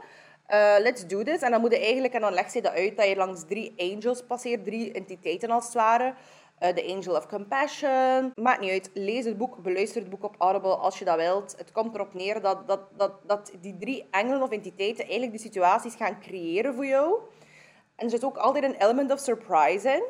Uh, 0.49 0.75
let's 0.79 1.07
do 1.07 1.23
this. 1.23 1.41
En 1.41 1.51
dan 1.51 1.61
moet 1.61 1.71
je 1.71 1.79
eigenlijk, 1.79 2.13
en 2.13 2.21
dan 2.21 2.33
legt 2.33 2.51
ze 2.51 2.61
dat 2.61 2.73
uit, 2.73 2.97
dat 2.97 3.07
je 3.07 3.15
langs 3.15 3.45
drie 3.47 3.73
angels 3.77 4.23
passeert, 4.23 4.65
drie 4.65 4.91
entiteiten 4.91 5.49
als 5.49 5.65
het 5.65 5.73
ware. 5.73 6.13
The 6.59 6.93
Angel 6.95 7.15
of 7.15 7.27
Compassion. 7.27 8.31
Maakt 8.35 8.59
niet 8.59 8.71
uit. 8.71 8.89
Lees 8.93 9.25
het 9.25 9.37
boek, 9.37 9.57
beluister 9.57 10.01
het 10.01 10.09
boek 10.09 10.23
op 10.23 10.35
Audible 10.37 10.75
als 10.75 10.99
je 10.99 11.05
dat 11.05 11.15
wilt. 11.15 11.55
Het 11.57 11.71
komt 11.71 11.95
erop 11.95 12.13
neer 12.13 12.41
dat, 12.41 12.67
dat, 12.67 12.79
dat, 12.97 13.11
dat 13.27 13.51
die 13.61 13.77
drie 13.77 14.07
engelen 14.11 14.41
of 14.41 14.49
entiteiten 14.49 15.03
eigenlijk 15.03 15.31
de 15.31 15.39
situaties 15.39 15.95
gaan 15.95 16.19
creëren 16.19 16.73
voor 16.73 16.85
jou. 16.85 17.19
En 17.95 18.05
er 18.05 18.09
zit 18.09 18.23
ook 18.23 18.37
altijd 18.37 18.63
een 18.63 18.75
element 18.75 19.11
of 19.11 19.19
surprise 19.19 19.89
in. 19.89 20.03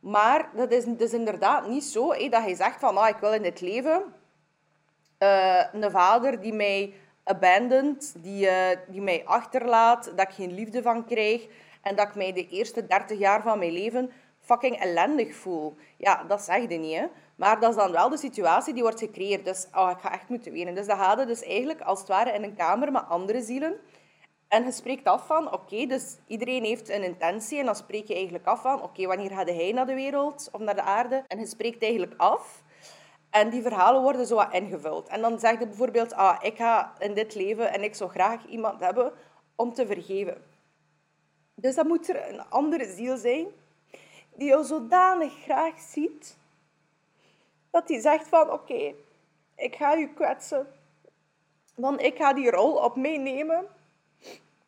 Maar 0.00 0.50
dat 0.54 0.72
is 0.72 0.84
dus 0.84 1.12
inderdaad 1.12 1.68
niet 1.68 1.84
zo 1.84 2.08
dat 2.28 2.48
je 2.48 2.54
zegt 2.54 2.80
van 2.80 2.96
ah, 2.96 3.08
ik 3.08 3.16
wil 3.16 3.32
in 3.32 3.42
dit 3.42 3.60
leven 3.60 4.04
uh, 5.18 5.64
een 5.72 5.90
vader 5.90 6.40
die 6.40 6.52
mij 6.52 6.94
abandoned, 7.24 8.14
die, 8.18 8.46
uh, 8.46 8.68
die 8.88 9.00
mij 9.00 9.22
achterlaat, 9.24 10.04
dat 10.16 10.28
ik 10.28 10.34
geen 10.34 10.54
liefde 10.54 10.82
van 10.82 11.04
krijg 11.04 11.46
en 11.82 11.96
dat 11.96 12.08
ik 12.08 12.14
mij 12.14 12.32
de 12.32 12.48
eerste 12.48 12.86
30 12.86 13.18
jaar 13.18 13.42
van 13.42 13.58
mijn 13.58 13.72
leven 13.72 14.10
fucking 14.42 14.76
ellendig 14.76 15.34
voel. 15.34 15.76
Ja, 15.96 16.24
dat 16.24 16.42
zeg 16.42 16.70
je 16.70 16.78
niet, 16.78 16.96
hè. 16.96 17.06
Maar 17.36 17.60
dat 17.60 17.70
is 17.70 17.76
dan 17.76 17.92
wel 17.92 18.08
de 18.08 18.16
situatie 18.16 18.74
die 18.74 18.82
wordt 18.82 18.98
gecreëerd. 18.98 19.44
Dus 19.44 19.66
oh, 19.74 19.90
ik 19.90 19.98
ga 19.98 20.12
echt 20.12 20.28
moeten 20.28 20.52
wenen. 20.52 20.74
Dus 20.74 20.86
dat 20.86 20.98
gaat 20.98 21.26
dus 21.26 21.42
eigenlijk 21.42 21.80
als 21.80 21.98
het 21.98 22.08
ware 22.08 22.32
in 22.32 22.42
een 22.42 22.54
kamer 22.54 22.92
met 22.92 23.08
andere 23.08 23.42
zielen. 23.42 23.80
En 24.48 24.64
je 24.64 24.72
spreekt 24.72 25.04
af 25.04 25.26
van, 25.26 25.52
oké, 25.52 25.86
dus 25.86 26.16
iedereen 26.26 26.64
heeft 26.64 26.88
een 26.88 27.02
intentie. 27.02 27.58
En 27.58 27.64
dan 27.64 27.76
spreek 27.76 28.06
je 28.06 28.14
eigenlijk 28.14 28.46
af 28.46 28.60
van, 28.60 28.82
oké, 28.82 29.06
wanneer 29.06 29.30
gaat 29.30 29.48
hij 29.48 29.72
naar 29.72 29.86
de 29.86 29.94
wereld 29.94 30.48
of 30.52 30.60
naar 30.60 30.74
de 30.74 30.82
aarde? 30.82 31.24
En 31.28 31.38
je 31.38 31.46
spreekt 31.46 31.82
eigenlijk 31.82 32.14
af. 32.16 32.62
En 33.30 33.50
die 33.50 33.62
verhalen 33.62 34.02
worden 34.02 34.26
zo 34.26 34.34
wat 34.34 34.52
ingevuld. 34.52 35.08
En 35.08 35.20
dan 35.20 35.38
zeg 35.38 35.58
je 35.58 35.66
bijvoorbeeld, 35.66 36.12
ah, 36.14 36.36
ik 36.40 36.56
ga 36.56 36.92
in 36.98 37.14
dit 37.14 37.34
leven 37.34 37.72
en 37.72 37.82
ik 37.82 37.94
zou 37.94 38.10
graag 38.10 38.46
iemand 38.46 38.80
hebben 38.80 39.12
om 39.56 39.72
te 39.72 39.86
vergeven. 39.86 40.42
Dus 41.54 41.74
dan 41.74 41.86
moet 41.86 42.08
er 42.08 42.28
een 42.28 42.48
andere 42.48 42.84
ziel 42.84 43.16
zijn 43.16 43.46
die 44.34 44.48
jou 44.48 44.64
zodanig 44.64 45.32
graag 45.42 45.80
ziet, 45.80 46.36
dat 47.70 47.88
hij 47.88 48.00
zegt 48.00 48.28
van, 48.28 48.50
oké, 48.50 48.94
ik 49.56 49.76
ga 49.76 49.92
je 49.92 50.08
kwetsen. 50.08 50.66
Dan 51.74 51.98
ik 51.98 52.16
ga 52.16 52.32
die 52.32 52.50
rol 52.50 52.74
op 52.74 52.96
meenemen 52.96 53.66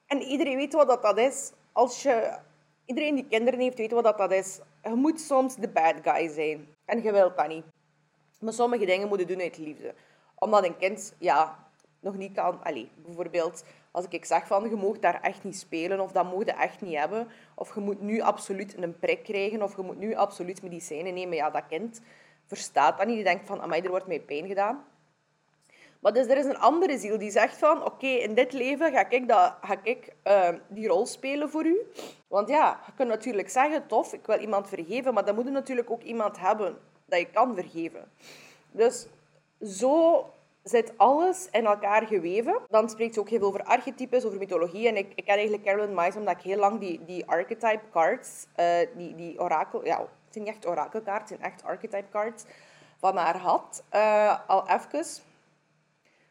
en 0.07 0.22
iedereen 0.22 0.57
weet 0.57 0.72
wat 0.72 1.03
dat 1.03 1.18
is. 1.18 1.53
Als 1.72 2.03
je, 2.03 2.38
iedereen 2.85 3.14
die 3.14 3.27
kinderen 3.27 3.61
heeft, 3.61 3.79
weet 3.79 3.90
wat 3.90 4.18
dat 4.18 4.33
is. 4.33 4.61
Je 4.83 4.94
moet 4.94 5.20
soms 5.20 5.57
de 5.57 5.68
bad 5.68 5.94
guy 6.03 6.29
zijn. 6.29 6.68
En 6.85 7.03
je 7.03 7.12
wilt 7.12 7.37
dat 7.37 7.48
niet. 7.48 7.64
Maar 8.40 8.53
sommige 8.53 8.85
dingen 8.85 9.09
moeten 9.09 9.27
doen 9.27 9.40
uit 9.40 9.59
liefde. 9.59 9.94
Omdat 10.35 10.64
een 10.64 10.77
kind 10.77 11.14
ja, 11.18 11.68
nog 12.00 12.16
niet 12.16 12.35
kan... 12.35 12.64
Allez, 12.64 12.88
bijvoorbeeld, 12.96 13.64
als 13.94 14.07
ik 14.09 14.24
zeg 14.24 14.46
van, 14.46 14.68
je 14.68 14.76
mag 14.76 14.98
daar 14.98 15.20
echt 15.20 15.44
niet 15.44 15.59
spelen, 15.59 16.00
of 16.00 16.12
dat 16.12 16.33
moet 16.33 16.46
je 16.46 16.52
echt 16.52 16.80
niet 16.80 16.96
hebben, 16.96 17.28
of 17.54 17.74
je 17.74 17.80
moet 17.80 18.00
nu 18.00 18.20
absoluut 18.20 18.76
een 18.76 18.98
prik 18.98 19.22
krijgen, 19.22 19.62
of 19.62 19.76
je 19.76 19.83
moet 19.83 19.98
nu 19.98 20.14
absoluut 20.14 20.62
medicijnen 20.62 21.14
nemen. 21.14 21.37
Ja, 21.37 21.50
dat 21.50 21.66
kind 21.68 22.00
verstaat 22.46 22.98
dat 22.98 23.07
niet. 23.07 23.14
Die 23.14 23.24
denkt 23.24 23.46
van, 23.46 23.62
amai, 23.62 23.83
er 23.83 23.90
wordt 23.90 24.07
mij 24.07 24.20
pijn 24.20 24.46
gedaan. 24.46 24.85
Maar 26.00 26.12
dus 26.12 26.26
er 26.26 26.37
is 26.37 26.44
een 26.44 26.59
andere 26.59 26.98
ziel 26.98 27.18
die 27.18 27.30
zegt 27.30 27.59
van, 27.59 27.85
oké, 27.85 28.07
in 28.07 28.35
dit 28.35 28.52
leven 28.52 28.92
ga 28.92 29.11
ik, 29.11 29.28
dat, 29.28 29.54
ga 29.62 29.76
ik 29.83 30.12
uh, 30.24 30.48
die 30.68 30.88
rol 30.88 31.07
spelen 31.07 31.50
voor 31.50 31.64
u. 31.64 31.78
Want 32.28 32.48
ja, 32.48 32.80
je 32.87 32.92
kunt 32.94 33.09
natuurlijk 33.09 33.50
zeggen, 33.50 33.87
tof, 33.87 34.12
ik 34.12 34.26
wil 34.26 34.38
iemand 34.38 34.68
vergeven, 34.68 35.14
maar 35.14 35.24
dan 35.24 35.35
moet 35.35 35.44
je 35.44 35.50
natuurlijk 35.50 35.90
ook 35.90 36.02
iemand 36.02 36.40
hebben 36.40 36.78
dat 37.04 37.18
je 37.18 37.30
kan 37.30 37.54
vergeven. 37.54 38.11
Dus 38.70 39.07
zo 39.61 40.24
zit 40.64 40.92
alles 40.96 41.48
in 41.50 41.66
elkaar 41.66 42.07
geweven. 42.07 42.61
Dan 42.68 42.88
spreekt 42.88 43.14
ze 43.14 43.20
ook 43.20 43.29
heel 43.29 43.38
veel 43.38 43.48
over 43.48 43.64
archetypes, 43.64 44.24
over 44.24 44.38
mythologie. 44.38 44.88
En 44.88 44.96
ik, 44.96 45.12
ik 45.14 45.24
ken 45.24 45.35
eigenlijk 45.35 45.64
Carolyn 45.64 45.94
Mice 45.94 46.18
omdat 46.18 46.37
ik 46.37 46.42
heel 46.42 46.59
lang 46.59 46.81
die, 46.81 47.05
die 47.05 47.27
archetype 47.27 47.90
cards, 47.90 48.46
uh, 48.57 48.66
die, 48.96 49.14
die 49.14 49.40
orakel... 49.40 49.85
Ja, 49.85 49.98
het 50.00 50.09
zijn 50.31 50.44
niet 50.44 50.55
echt 50.55 50.66
orakelkaarten, 50.66 51.14
het 51.18 51.29
zijn 51.29 51.53
echt 51.53 51.62
archetype 51.62 52.09
cards 52.11 52.44
van 52.98 53.16
haar 53.16 53.38
had. 53.38 53.83
Uh, 53.94 54.38
al 54.46 54.68
even. 54.68 55.22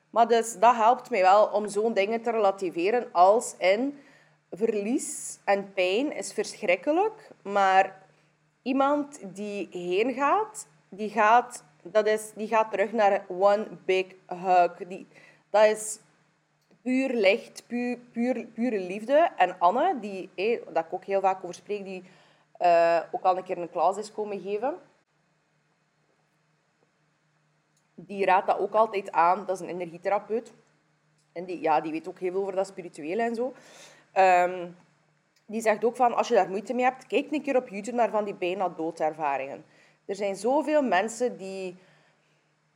Maar 0.09 0.27
dus 0.27 0.59
dat 0.59 0.75
helpt 0.75 1.09
mij 1.09 1.21
wel 1.21 1.45
om 1.45 1.67
zo'n 1.67 1.93
dingen 1.93 2.21
te 2.21 2.31
relativeren 2.31 3.09
als 3.11 3.55
in 3.57 3.99
verlies 4.51 5.39
en 5.45 5.73
pijn 5.73 6.15
is 6.15 6.33
verschrikkelijk, 6.33 7.29
maar 7.41 8.05
iemand 8.61 9.19
die 9.35 9.67
heen 9.71 10.13
gaat, 10.13 10.67
die 10.89 11.09
gaat, 11.09 11.63
dat 11.83 12.07
is, 12.07 12.31
die 12.35 12.47
gaat 12.47 12.71
terug 12.71 12.91
naar 12.91 13.25
one 13.27 13.67
big 13.85 14.05
hug. 14.27 14.75
Die, 14.87 15.07
dat 15.49 15.65
is 15.65 15.99
puur 16.81 17.13
licht, 17.13 17.67
puur, 17.67 18.45
pure 18.53 18.79
liefde. 18.79 19.31
En 19.37 19.59
Anne, 19.59 19.99
die, 19.99 20.29
eh, 20.35 20.61
dat 20.73 20.85
ik 20.85 20.93
ook 20.93 21.05
heel 21.05 21.21
vaak 21.21 21.43
over 21.43 21.55
spreek, 21.55 21.83
die 21.83 22.03
uh, 22.61 22.99
ook 23.11 23.23
al 23.23 23.37
een 23.37 23.43
keer 23.43 23.57
een 23.57 23.69
klas 23.69 23.97
is 23.97 24.11
komen 24.11 24.41
geven, 24.41 24.75
die 27.95 28.25
raadt 28.25 28.47
dat 28.47 28.59
ook 28.59 28.73
altijd 28.73 29.11
aan. 29.11 29.45
Dat 29.45 29.55
is 29.55 29.61
een 29.61 29.73
energietherapeut. 29.73 30.53
En 31.33 31.45
die, 31.45 31.61
ja, 31.61 31.81
die 31.81 31.91
weet 31.91 32.07
ook 32.07 32.19
heel 32.19 32.31
veel 32.31 32.41
over 32.41 32.55
dat 32.55 32.67
spirituele 32.67 33.21
en 33.21 33.35
zo. 33.35 33.53
Ehm, 34.11 34.69
die 35.45 35.61
zegt 35.61 35.85
ook 35.85 35.95
van, 35.95 36.13
als 36.13 36.27
je 36.27 36.33
daar 36.33 36.49
moeite 36.49 36.73
mee 36.73 36.85
hebt, 36.85 37.07
kijk 37.07 37.31
een 37.31 37.41
keer 37.41 37.55
op 37.55 37.67
YouTube 37.67 37.97
naar 37.97 38.09
van 38.09 38.23
die 38.23 38.35
bijna 38.35 38.69
doodervaringen. 38.69 39.65
Er 40.05 40.15
zijn 40.15 40.35
zoveel 40.35 40.81
mensen 40.81 41.37
die, 41.37 41.77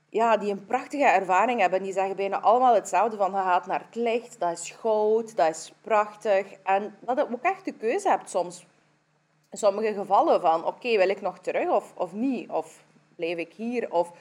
ja, 0.10 0.38
die 0.38 0.52
een 0.52 0.66
prachtige 0.66 1.06
ervaring 1.06 1.60
hebben. 1.60 1.84
Die 1.84 1.94
zeggen 1.94 2.16
bijna 2.16 2.40
allemaal 2.40 2.74
hetzelfde 2.74 3.18
van, 3.18 3.32
je 3.32 3.38
gaat 3.38 3.68
naar 3.68 3.84
het 3.86 3.96
licht, 3.96 4.40
dat 4.40 4.60
is 4.60 4.72
goud, 4.72 5.36
dat 5.36 5.50
is 5.50 5.74
prachtig. 5.82 6.54
En 6.64 6.98
dat 7.00 7.18
je 7.18 7.34
ook 7.34 7.44
echt 7.44 7.66
de 7.66 7.74
keuze 7.74 8.10
hebt 8.10 8.30
soms. 8.30 8.66
In 9.52 9.58
sommige 9.58 9.94
gevallen 9.94 10.42
van, 10.42 10.66
oké, 10.66 10.98
wil 10.98 11.10
ik 11.10 11.22
nog 11.22 11.40
terug 11.40 11.70
of, 11.70 11.94
of 11.96 12.14
niet? 12.14 12.50
Of 12.50 12.84
blijf 13.16 13.38
ik 13.38 13.54
hier? 13.54 13.92
Of 13.92 14.12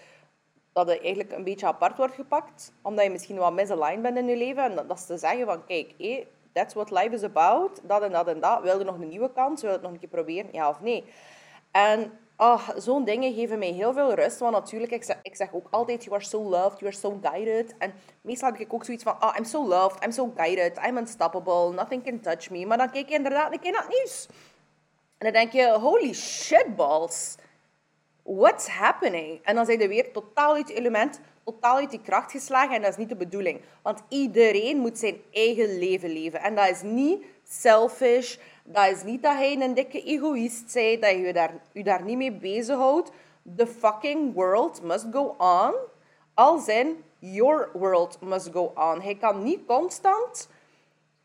dat 0.72 0.88
je 0.88 1.00
eigenlijk 1.00 1.32
een 1.32 1.44
beetje 1.44 1.66
apart 1.66 1.96
wordt 1.96 2.14
gepakt, 2.14 2.72
omdat 2.82 3.04
je 3.04 3.10
misschien 3.10 3.36
wat 3.36 3.52
misaligned 3.52 4.02
bent 4.02 4.16
in 4.16 4.26
je 4.26 4.36
leven. 4.36 4.62
En 4.62 4.86
dat, 4.86 4.98
is 4.98 5.06
te 5.06 5.18
zeggen 5.18 5.46
van, 5.46 5.64
kijk, 5.66 5.94
hey, 5.98 6.26
that's 6.52 6.74
what 6.74 6.90
life 6.90 7.10
is 7.10 7.22
about, 7.22 7.80
dat 7.82 8.02
en 8.02 8.12
dat 8.12 8.28
en 8.28 8.40
dat. 8.40 8.62
Wil 8.62 8.78
je 8.78 8.84
nog 8.84 8.94
een 8.94 9.08
nieuwe 9.08 9.32
kans? 9.32 9.60
Wil 9.60 9.70
je 9.70 9.76
het 9.76 9.84
nog 9.84 9.94
een 9.94 9.98
keer 9.98 10.08
proberen? 10.08 10.48
Ja 10.52 10.68
of 10.68 10.80
nee? 10.80 11.04
En 11.70 12.18
oh, 12.36 12.68
zo'n 12.76 13.04
dingen 13.04 13.34
geven 13.34 13.58
mij 13.58 13.70
heel 13.70 13.92
veel 13.92 14.14
rust, 14.14 14.38
want 14.38 14.52
natuurlijk, 14.52 14.92
ik 14.92 15.04
zeg, 15.04 15.18
ik 15.22 15.36
zeg 15.36 15.52
ook 15.52 15.66
altijd, 15.70 16.04
you 16.04 16.16
are 16.16 16.24
so 16.24 16.42
loved, 16.42 16.78
you 16.78 16.86
are 16.92 17.00
so 17.00 17.18
guided. 17.22 17.74
En 17.78 17.94
meestal 18.20 18.50
heb 18.50 18.60
ik 18.60 18.72
ook 18.72 18.84
zoiets 18.84 19.02
van, 19.02 19.16
oh, 19.20 19.34
I'm 19.38 19.44
so 19.44 19.66
loved, 19.66 20.04
I'm 20.04 20.12
so 20.12 20.32
guided, 20.36 20.78
I'm 20.86 20.96
unstoppable, 20.96 21.72
nothing 21.72 22.04
can 22.04 22.20
touch 22.20 22.50
me. 22.50 22.66
Maar 22.66 22.78
dan 22.78 22.90
kijk 22.90 23.08
je 23.08 23.14
inderdaad 23.14 23.52
een 23.52 23.60
keer 23.60 23.72
naar 23.72 23.82
het 23.86 23.96
nieuws. 23.98 24.26
En 25.18 25.32
dan 25.32 25.32
denk 25.32 25.52
je, 25.52 25.78
holy 25.78 26.12
shit 26.12 26.76
balls 26.76 27.36
what's 28.26 28.68
happening? 28.68 29.40
En 29.42 29.54
dan 29.54 29.66
zijn 29.66 29.78
je 29.78 29.88
weer 29.88 30.12
totaal 30.12 30.54
uit 30.54 30.68
het 30.68 30.76
element, 30.76 31.20
totaal 31.44 31.76
uit 31.76 31.90
die 31.90 32.00
kracht 32.00 32.30
geslagen. 32.30 32.74
En 32.74 32.82
dat 32.82 32.90
is 32.90 32.96
niet 32.96 33.08
de 33.08 33.16
bedoeling. 33.16 33.60
Want 33.82 34.02
iedereen 34.08 34.78
moet 34.78 34.98
zijn 34.98 35.16
eigen 35.32 35.78
leven 35.78 36.10
leven. 36.10 36.40
En 36.40 36.54
dat 36.54 36.68
is 36.68 36.82
niet 36.82 37.24
selfish. 37.44 38.36
Dat 38.68 38.90
is 38.90 39.02
niet 39.02 39.22
dat 39.22 39.34
hij 39.34 39.60
een 39.60 39.74
dikke 39.74 40.02
egoïst 40.02 40.70
zei, 40.70 40.98
dat 40.98 41.10
je 41.10 41.18
je 41.18 41.32
daar, 41.32 41.54
je 41.72 41.84
daar 41.84 42.02
niet 42.02 42.16
mee 42.16 42.32
bezighoudt. 42.32 43.10
The 43.56 43.66
fucking 43.66 44.34
world 44.34 44.82
must 44.82 45.06
go 45.12 45.34
on. 45.38 45.74
Als 46.34 46.68
in, 46.68 47.04
your 47.18 47.70
world 47.72 48.20
must 48.20 48.48
go 48.52 48.72
on. 48.74 49.00
Hij 49.00 49.14
kan 49.14 49.42
niet 49.42 49.66
constant 49.66 50.48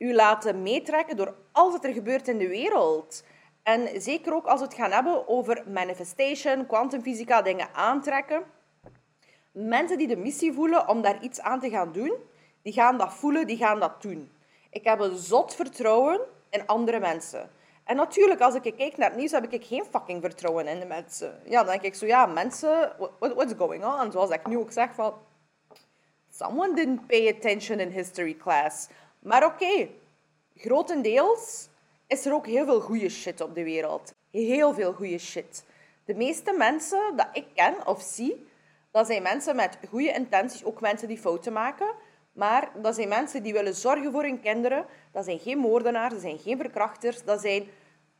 u 0.01 0.13
laten 0.13 0.61
meetrekken 0.61 1.15
door 1.15 1.35
alles 1.51 1.73
wat 1.73 1.83
er 1.83 1.93
gebeurt 1.93 2.27
in 2.27 2.37
de 2.37 2.47
wereld. 2.47 3.23
En 3.63 4.01
zeker 4.01 4.33
ook 4.33 4.45
als 4.45 4.59
we 4.59 4.65
het 4.65 4.75
gaan 4.75 4.91
hebben 4.91 5.27
over 5.27 5.63
manifestation, 5.67 6.65
kwantumfysica, 6.65 7.41
dingen 7.41 7.73
aantrekken. 7.73 8.43
Mensen 9.51 9.97
die 9.97 10.07
de 10.07 10.15
missie 10.15 10.53
voelen 10.53 10.87
om 10.87 11.01
daar 11.01 11.23
iets 11.23 11.41
aan 11.41 11.59
te 11.59 11.69
gaan 11.69 11.91
doen, 11.91 12.13
die 12.61 12.73
gaan 12.73 12.97
dat 12.97 13.13
voelen, 13.13 13.47
die 13.47 13.57
gaan 13.57 13.79
dat 13.79 14.01
doen. 14.01 14.31
Ik 14.69 14.83
heb 14.83 14.99
een 14.99 15.17
zot 15.17 15.55
vertrouwen 15.55 16.19
in 16.51 16.67
andere 16.67 16.99
mensen. 16.99 17.49
En 17.83 17.95
natuurlijk, 17.95 18.41
als 18.41 18.55
ik 18.55 18.73
kijk 18.77 18.97
naar 18.97 19.09
het 19.09 19.17
nieuws, 19.17 19.31
heb 19.31 19.51
ik 19.51 19.65
geen 19.65 19.85
fucking 19.89 20.21
vertrouwen 20.21 20.67
in 20.67 20.79
de 20.79 20.85
mensen. 20.85 21.41
Ja, 21.45 21.57
dan 21.63 21.71
denk 21.71 21.81
ik 21.81 21.95
zo, 21.95 22.05
ja, 22.05 22.25
mensen, 22.25 22.93
what, 22.97 23.33
what's 23.33 23.53
going 23.57 23.85
on? 23.85 24.11
Zoals 24.11 24.29
ik 24.29 24.47
nu 24.47 24.57
ook 24.57 24.71
zeg 24.71 24.93
van, 24.93 25.13
someone 26.29 26.75
didn't 26.75 27.07
pay 27.07 27.33
attention 27.35 27.79
in 27.79 27.89
history 27.89 28.35
class. 28.35 28.87
Maar 29.19 29.45
oké, 29.45 29.87
grotendeels 30.55 31.69
is 32.07 32.25
er 32.25 32.33
ook 32.33 32.45
heel 32.45 32.65
veel 32.65 32.81
goede 32.81 33.09
shit 33.09 33.41
op 33.41 33.55
de 33.55 33.63
wereld. 33.63 34.13
Heel 34.31 34.73
veel 34.73 34.93
goede 34.93 35.17
shit. 35.17 35.63
De 36.05 36.13
meeste 36.13 36.53
mensen 36.57 37.15
dat 37.15 37.27
ik 37.33 37.45
ken 37.55 37.87
of 37.87 38.01
zie, 38.01 38.47
dat 38.91 39.07
zijn 39.07 39.21
mensen 39.21 39.55
met 39.55 39.77
goede 39.89 40.11
intenties, 40.13 40.63
ook 40.63 40.81
mensen 40.81 41.07
die 41.07 41.17
fouten 41.17 41.53
maken. 41.53 41.93
Maar 42.31 42.71
dat 42.81 42.95
zijn 42.95 43.09
mensen 43.09 43.43
die 43.43 43.53
willen 43.53 43.75
zorgen 43.75 44.11
voor 44.11 44.23
hun 44.23 44.39
kinderen. 44.39 44.85
Dat 45.11 45.25
zijn 45.25 45.39
geen 45.39 45.57
moordenaars, 45.57 46.13
dat 46.13 46.21
zijn 46.21 46.39
geen 46.39 46.57
verkrachters. 46.57 47.23
Dat 47.23 47.41
zijn 47.41 47.67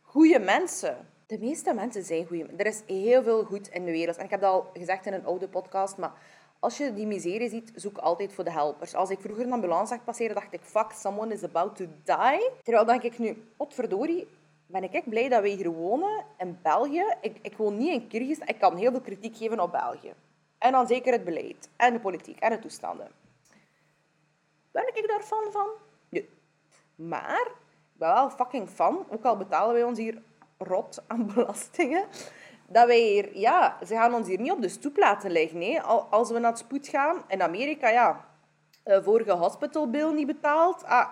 goede 0.02 0.40
mensen. 0.40 0.98
De 1.28 1.40
meeste 1.40 1.74
mensen 1.74 2.04
zijn 2.04 2.26
goede 2.26 2.46
Er 2.58 2.66
is 2.66 2.82
heel 2.88 3.24
veel 3.24 3.44
goed 3.44 3.68
in 3.68 3.86
de 3.86 3.92
wereld. 3.92 4.18
En 4.18 4.24
ik 4.24 4.30
heb 4.30 4.42
dat 4.42 4.52
al 4.52 4.70
gezegd 4.74 5.06
in 5.06 5.14
een 5.14 5.26
oude 5.26 5.48
podcast, 5.48 5.98
maar 5.98 6.12
als 6.60 6.78
je 6.78 6.94
die 6.94 7.08
miserie 7.08 7.50
ziet, 7.50 7.72
zoek 7.76 7.98
altijd 7.98 8.34
voor 8.34 8.44
de 8.44 8.52
helpers. 8.52 8.96
Als 8.96 9.10
ik 9.10 9.20
vroeger 9.20 9.46
een 9.46 9.54
ambulance 9.54 9.94
zag 9.94 10.04
passeren, 10.04 10.36
dacht 10.36 10.54
ik, 10.54 10.62
fuck, 10.62 10.92
someone 10.92 11.34
is 11.34 11.44
about 11.44 11.76
to 11.76 11.86
die. 12.04 12.50
Terwijl 12.64 12.86
denk 12.86 13.04
ik 13.04 13.20
nu, 13.20 13.44
potverdorie, 13.58 14.28
ben 14.66 14.84
ik 14.84 14.94
echt 14.94 15.10
blij 15.10 15.30
dat 15.30 15.42
we 15.42 15.50
hier 15.50 15.70
wonen 15.70 16.26
in 16.38 16.60
België. 16.62 17.06
Ik, 17.22 17.38
ik 17.42 17.58
woon 17.58 17.78
niet 17.78 17.94
in 17.94 18.08
Kyrgyzstan. 18.08 18.48
Ik 18.48 18.60
kan 18.60 18.76
heel 18.76 18.92
veel 18.92 19.02
kritiek 19.02 19.38
geven 19.38 19.60
op 19.60 19.72
België. 19.72 20.14
En 20.58 20.72
dan 20.72 20.88
zeker 20.88 21.14
het 21.14 21.24
beleid 21.24 21.70
en 21.78 21.94
de 21.94 22.00
politiek 22.00 22.40
en 22.40 22.50
de 22.50 22.60
toestanden. 22.60 23.21
Ben 24.72 24.88
ik 24.94 25.08
daar 25.08 25.22
fan 25.22 25.52
van? 25.52 25.68
Nee. 26.10 26.30
Maar 26.96 27.48
ik 27.94 27.98
ben 27.98 28.14
wel 28.14 28.30
fucking 28.30 28.70
fan, 28.70 29.06
ook 29.10 29.24
al 29.24 29.38
betalen 29.38 29.74
wij 29.74 29.84
ons 29.84 29.98
hier 29.98 30.22
rot 30.58 31.04
aan 31.08 31.26
belastingen, 31.34 32.06
dat 32.68 32.88
wij 32.88 33.00
hier, 33.00 33.38
ja, 33.38 33.78
ze 33.86 33.94
gaan 33.94 34.14
ons 34.14 34.28
hier 34.28 34.40
niet 34.40 34.52
op 34.52 34.62
de 34.62 34.70
stoep 34.70 34.98
laten 34.98 35.32
liggen. 35.32 35.58
Nee. 35.58 35.82
Als 35.82 36.32
we 36.32 36.40
naar 36.40 36.52
het 36.52 36.60
spoed 36.60 36.88
gaan, 36.88 37.24
in 37.28 37.42
Amerika, 37.42 37.90
ja, 37.90 38.26
uh, 38.86 39.04
vorige 39.04 39.32
hospitalbill 39.32 40.12
niet 40.12 40.28
betaald, 40.28 40.84
ah, 40.84 41.08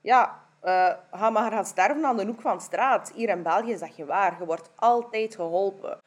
ja, 0.00 0.42
uh, 0.64 0.90
ga 1.12 1.30
maar 1.30 1.52
gaan 1.52 1.64
sterven 1.64 2.04
aan 2.04 2.16
de 2.16 2.26
hoek 2.26 2.40
van 2.40 2.56
de 2.56 2.62
straat. 2.62 3.12
Hier 3.14 3.28
in 3.28 3.42
België 3.42 3.72
is 3.72 3.80
dat 3.80 3.96
je 3.96 4.04
waar. 4.04 4.36
Je 4.38 4.44
wordt 4.44 4.70
altijd 4.74 5.34
geholpen. 5.34 6.00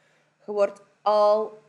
Je 0.45 0.51
wordt 0.51 0.81
altijd 1.01 1.66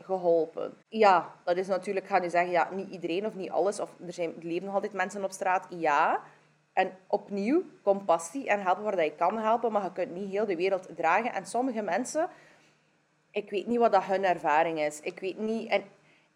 geholpen. 0.00 0.74
Ja, 0.88 1.34
dat 1.44 1.56
is 1.56 1.66
natuurlijk, 1.66 2.06
ga 2.06 2.22
je 2.22 2.30
zeggen, 2.30 2.50
ja, 2.50 2.68
niet 2.72 2.90
iedereen 2.90 3.26
of 3.26 3.34
niet 3.34 3.50
alles. 3.50 3.80
Of 3.80 3.90
er, 4.06 4.12
zijn, 4.12 4.32
leven 4.40 4.64
nog 4.64 4.74
altijd 4.74 4.92
mensen 4.92 5.24
op 5.24 5.32
straat. 5.32 5.66
Ja. 5.68 6.20
En 6.72 6.90
opnieuw, 7.06 7.62
compassie 7.82 8.48
en 8.48 8.62
helpen 8.62 8.84
waar 8.84 9.04
je 9.04 9.14
kan 9.14 9.38
helpen. 9.38 9.72
Maar 9.72 9.82
je 9.82 9.92
kunt 9.92 10.14
niet 10.14 10.30
heel 10.30 10.46
de 10.46 10.56
wereld 10.56 10.88
dragen. 10.96 11.32
En 11.32 11.46
sommige 11.46 11.82
mensen, 11.82 12.28
ik 13.30 13.50
weet 13.50 13.66
niet 13.66 13.78
wat 13.78 13.92
dat 13.92 14.04
hun 14.04 14.24
ervaring 14.24 14.80
is. 14.80 15.00
Ik 15.00 15.20
weet 15.20 15.38
niet... 15.38 15.70
En 15.70 15.82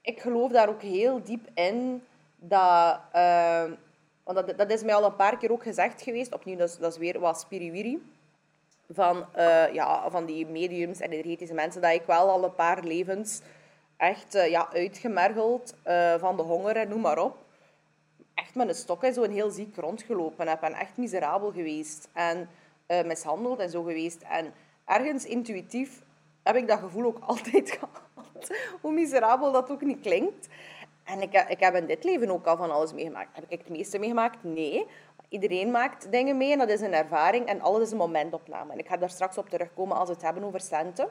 ik 0.01 0.21
geloof 0.21 0.53
daar 0.53 0.69
ook 0.69 0.83
heel 0.83 1.23
diep 1.23 1.49
in 1.55 2.03
dat... 2.37 3.01
Uh, 3.15 3.65
want 4.25 4.47
dat, 4.47 4.59
dat 4.59 4.71
is 4.71 4.83
mij 4.83 4.95
al 4.95 5.05
een 5.05 5.17
paar 5.17 5.37
keer 5.37 5.53
ook 5.53 5.63
gezegd 5.63 6.03
geweest. 6.03 6.35
Opnieuw, 6.35 6.57
dat 6.57 6.69
is, 6.69 6.77
dat 6.77 6.93
is 6.93 6.99
weer 6.99 7.21
wat 7.21 7.41
spiriwiri. 7.41 8.14
Van, 8.91 9.27
uh, 9.37 9.73
ja, 9.73 10.11
van 10.11 10.25
die 10.25 10.47
mediums 10.47 11.01
en 11.01 11.11
energetische 11.11 11.55
mensen. 11.55 11.83
Dat 11.83 11.93
ik 11.93 12.07
wel 12.07 12.31
al 12.31 12.45
een 12.45 12.55
paar 12.55 12.83
levens 12.83 13.41
echt 13.97 14.35
uh, 14.35 14.51
ja, 14.51 14.69
uitgemergeld 14.73 15.75
uh, 15.87 16.15
van 16.15 16.37
de 16.37 16.43
honger 16.43 16.77
en 16.77 16.89
noem 16.89 17.01
maar 17.01 17.19
op. 17.19 17.37
Echt 18.35 18.55
met 18.55 18.69
een 18.69 18.75
stok 18.75 19.05
zo 19.13 19.23
een 19.23 19.33
heel 19.33 19.51
ziek 19.51 19.77
rondgelopen 19.77 20.49
heb. 20.49 20.63
En 20.63 20.73
echt 20.73 20.97
miserabel 20.97 21.53
geweest. 21.53 22.09
En 22.13 22.49
mishandeld 23.07 23.59
en 23.59 23.71
zo 23.71 23.83
geweest. 23.83 24.23
En 24.23 24.53
ergens 24.85 25.25
intuïtief 25.25 26.03
heb 26.43 26.57
ik 26.57 26.69
dat 26.69 26.79
gevoel 26.79 27.05
ook 27.05 27.19
altijd 27.27 27.71
gehad. 27.71 28.51
Hoe 28.81 28.93
miserabel 28.93 29.53
dat 29.53 29.71
ook 29.71 29.83
niet 29.83 30.01
klinkt. 30.01 30.49
En 31.05 31.23
ik, 31.23 31.45
ik 31.49 31.61
heb 31.61 31.75
in 31.75 31.87
dit 31.87 32.05
leven 32.05 32.31
ook 32.31 32.47
al 32.47 32.57
van 32.57 32.71
alles 32.71 32.93
meegemaakt. 32.93 33.35
Heb 33.35 33.45
ik 33.49 33.59
het 33.59 33.69
meeste 33.69 33.99
meegemaakt? 33.99 34.45
Nee. 34.45 34.87
Iedereen 35.35 35.71
maakt 35.71 36.11
dingen 36.11 36.37
mee 36.37 36.53
en 36.53 36.59
dat 36.59 36.69
is 36.69 36.81
een 36.81 36.95
ervaring 36.95 37.47
en 37.47 37.61
alles 37.61 37.83
is 37.83 37.91
een 37.91 37.97
momentopname. 37.97 38.73
En 38.73 38.79
ik 38.79 38.89
ga 38.89 38.97
daar 38.97 39.11
straks 39.11 39.39
op 39.39 39.49
terugkomen 39.49 39.97
als 39.97 40.09
we 40.09 40.15
het 40.15 40.23
hebben 40.23 40.45
over 40.45 40.61
centen. 40.61 41.09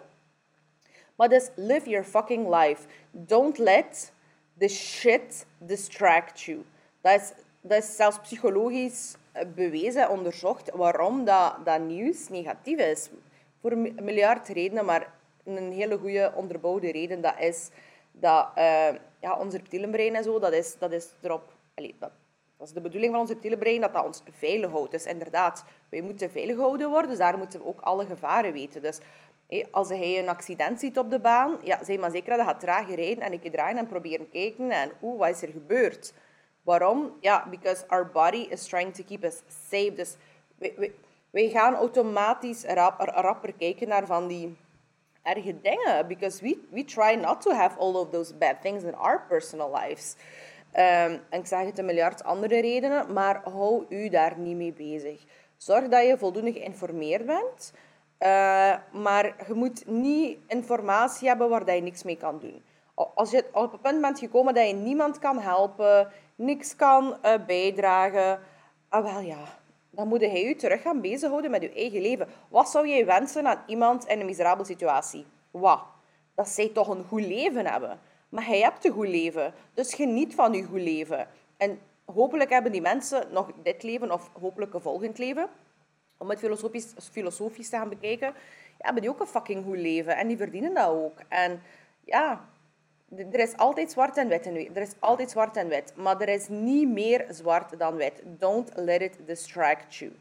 Maar 1.16 1.30
dus, 1.30 1.50
live 1.56 1.90
your 1.90 2.06
fucking 2.06 2.56
life. 2.56 2.88
Don't 3.12 3.58
let 3.58 4.14
the 4.58 4.68
shit 4.68 5.46
distract 5.58 6.42
you. 6.42 6.66
Dat 7.02 7.22
is, 7.22 7.34
dat 7.62 7.84
is 7.84 7.96
zelfs 7.96 8.20
psychologisch 8.20 9.16
eh, 9.32 9.46
bewezen, 9.56 10.10
onderzocht, 10.10 10.72
waarom 10.72 11.26
dat, 11.26 11.56
dat 11.64 11.80
nieuws 11.80 12.30
negatief 12.30 12.80
is. 12.80 13.10
Voor 13.62 13.72
een 13.72 13.98
miljard 14.02 14.48
redenen, 14.48 14.86
maar 14.86 15.14
een 15.44 15.72
hele 15.72 15.98
goede 15.98 16.32
onderbouwde 16.36 16.92
reden, 16.92 17.22
dat 17.22 17.40
is 17.40 17.70
dat 18.12 18.48
uh, 18.58 18.90
ja, 19.20 19.38
ons 19.38 19.54
reptielenbrein 19.54 20.16
en 20.16 20.24
zo, 20.24 20.40
dat 20.40 20.54
is, 20.54 20.78
dat 20.78 20.92
is 20.92 21.08
erop... 21.22 21.52
dat 22.64 22.72
is 22.72 22.82
de 22.82 22.90
bedoeling 22.90 23.12
van 23.12 23.22
ons 23.22 23.32
reptielenbrein, 23.32 23.82
dat 23.82 23.94
dat 23.94 24.06
ons 24.06 24.24
veilig 24.32 24.72
houdt. 24.72 24.92
Dus 24.92 25.06
inderdaad, 25.06 25.66
wij 25.90 26.02
moeten 26.02 26.32
veilig 26.32 26.56
gehouden 26.56 26.90
worden, 26.90 27.10
dus 27.10 27.20
daar 27.20 27.38
moeten 27.38 27.60
we 27.60 27.66
ook 27.66 27.82
alle 27.82 28.06
gevaren 28.06 28.54
weten. 28.54 28.82
Dus 28.82 29.00
als 29.72 29.90
hij 29.90 30.20
een 30.20 30.30
accident 30.30 30.80
ziet 30.80 30.98
op 30.98 31.10
de 31.10 31.20
baan, 31.20 31.58
ja, 31.64 31.84
zeg 31.84 32.00
maar 32.00 32.12
zeker 32.12 32.30
dat 32.30 32.38
hij 32.38 32.46
gaat 32.46 32.60
traag 32.60 32.96
rijden 32.96 33.24
en 33.24 33.34
ik 33.34 33.52
draaien 33.52 33.78
en 33.78 33.88
proberen 33.88 34.30
kijken 34.30 34.72
en 34.72 34.92
oeh, 35.02 35.20
wat 35.20 35.30
is 35.30 35.42
er 35.42 35.50
gebeurd? 35.50 36.14
Waarom? 36.62 37.18
Ja, 37.20 37.48
because 37.50 37.88
our 37.88 38.12
body 38.12 38.48
is 38.50 38.66
trying 38.66 38.94
to 38.94 39.04
keep 39.04 39.24
us 39.24 39.42
safe. 39.70 39.94
Dus 39.96 40.16
wij, 41.30 41.50
gaan 41.50 41.76
automatisch 41.76 42.64
rapper 42.64 43.54
kijken 43.54 43.88
naar 43.88 44.06
van 44.06 44.28
die 44.28 44.58
erge 45.22 45.62
dingen. 45.62 46.08
Because 46.08 46.44
we, 46.44 46.58
we 46.70 46.86
try 46.86 47.16
not 47.16 47.42
to 47.42 47.52
have 47.52 47.80
all 47.80 47.96
of 47.96 48.10
those 48.10 48.34
bad 48.34 48.62
things 48.62 48.84
in 48.84 48.96
our 48.96 49.26
personal 49.28 49.80
lives. 49.82 50.16
Um, 50.76 51.22
en 51.30 51.40
ik 51.40 51.46
zeg 51.46 51.66
het 51.66 51.78
een 51.78 51.86
miljard 51.86 52.24
andere 52.24 52.62
redenen, 52.62 53.14
maar 53.14 53.42
hou 53.44 53.86
u 53.90 54.10
daar 54.10 54.38
niet 54.38 54.56
mee 54.56 54.74
bezig. 54.74 55.24
Zorg 55.58 55.88
dat 55.88 56.06
je 56.06 56.18
voldoende 56.18 56.54
geïnformeerd 56.54 57.26
bent. 57.26 57.74
Uh, 58.20 58.76
maar 58.92 59.36
je 59.48 59.54
moet 59.54 59.88
niet 59.88 60.38
informatie 60.48 61.28
hebben 61.28 61.50
waar 61.50 61.76
je 61.76 61.82
niks 61.82 62.04
mee 62.04 62.18
kan 62.18 62.40
doen. 62.40 62.64
Als 62.94 63.32
je 63.32 63.46
op 63.52 63.72
het 63.72 63.82
punt 63.82 64.02
bent 64.02 64.20
gekomen 64.20 64.54
dat 64.54 64.68
je 64.68 64.74
niemand 64.74 65.20
kan 65.20 65.40
helpen, 65.40 66.12
niks 66.36 66.76
kan 66.76 67.18
uh, 67.26 67.34
bijdragen, 67.46 68.40
ah 68.90 69.26
ja, 69.26 69.44
dan 69.90 70.08
moet 70.08 70.22
hij 70.22 70.44
je 70.44 70.56
terug 70.56 70.82
gaan 70.82 71.02
bezighouden 71.02 71.52
met 71.52 71.62
je 71.62 71.74
eigen 71.74 72.02
leven. 72.02 72.28
Wat 72.50 72.70
zou 72.70 72.88
jij 72.88 73.06
wensen 73.06 73.48
aan 73.48 73.64
iemand 73.66 74.06
in 74.06 74.20
een 74.20 74.26
miserabele 74.26 74.66
situatie? 74.68 75.26
Wat? 75.52 75.84
Dat 76.36 76.48
zij 76.48 76.70
toch 76.70 76.88
een 76.88 77.04
goed 77.04 77.26
leven 77.26 77.66
hebben. 77.66 78.00
Maar 78.34 78.46
hij 78.46 78.60
hebt 78.60 78.86
een 78.86 78.92
goed 78.92 79.08
leven, 79.08 79.54
dus 79.74 79.94
geniet 79.94 80.36
van 80.36 80.54
je 80.54 80.64
goed 80.64 80.82
leven. 80.82 81.28
En 81.58 81.80
hopelijk 82.06 82.50
hebben 82.50 82.72
die 82.72 82.82
mensen 82.82 83.28
nog 83.32 83.52
dit 83.64 83.84
leven, 83.84 84.12
of 84.12 84.30
hopelijk 84.40 84.74
een 84.74 84.82
volgend 84.82 85.18
leven, 85.18 85.50
om 86.18 86.30
het 86.30 86.40
filosofisch, 86.40 86.94
filosofisch 87.12 87.70
te 87.70 87.76
gaan 87.76 87.90
bekijken, 87.90 88.28
ja, 88.28 88.34
hebben 88.78 89.02
die 89.02 89.12
ook 89.12 89.20
een 89.20 89.28
fucking 89.28 89.66
goed 89.66 89.78
leven. 89.78 90.18
En 90.18 90.28
die 90.28 90.38
verdienen 90.38 90.74
dat 90.74 90.88
ook. 90.88 91.20
En 91.28 91.62
ja, 92.04 92.46
er 93.18 93.40
is 93.40 93.58
altijd 93.58 93.92
zwart 93.92 94.18
en 94.18 94.28
wit 94.28 94.46
in 94.46 94.76
Er 94.76 94.82
is 94.82 94.94
altijd 95.00 95.32
zwart 95.32 95.58
en 95.58 95.68
wit. 95.68 95.94
Maar 95.96 96.22
er 96.22 96.30
is 96.30 96.48
niet 96.48 96.90
meer 96.90 97.26
zwart 97.30 97.80
dan 97.80 97.96
wit. 97.96 98.22
Don't 98.26 98.72
let 98.76 99.02
it 99.02 99.18
distract 99.26 99.96
you. 99.96 100.12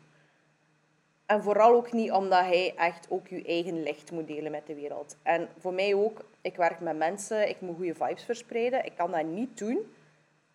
En 1.27 1.43
vooral 1.43 1.75
ook 1.75 1.93
niet 1.93 2.13
omdat 2.13 2.41
hij 2.41 2.75
echt 2.77 3.07
ook 3.11 3.29
je 3.29 3.45
eigen 3.45 3.83
licht 3.83 4.11
moet 4.11 4.27
delen 4.27 4.51
met 4.51 4.67
de 4.67 4.75
wereld. 4.75 5.17
En 5.23 5.49
voor 5.59 5.73
mij 5.73 5.95
ook, 5.95 6.25
ik 6.41 6.57
werk 6.57 6.81
met 6.81 6.97
mensen, 6.97 7.49
ik 7.49 7.61
moet 7.61 7.77
goede 7.77 7.95
vibes 7.95 8.25
verspreiden. 8.25 8.85
Ik 8.85 8.95
kan 8.97 9.11
dat 9.11 9.25
niet 9.25 9.59
doen 9.59 9.93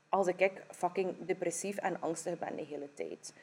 als 0.10 0.28
ik 0.28 0.52
fucking 0.70 1.26
depressief 1.26 1.78
en 1.78 2.02
angstig 2.02 2.40
ben 2.40 2.56
de 2.56 2.64
hele 2.64 2.94
tijd. 2.94 3.34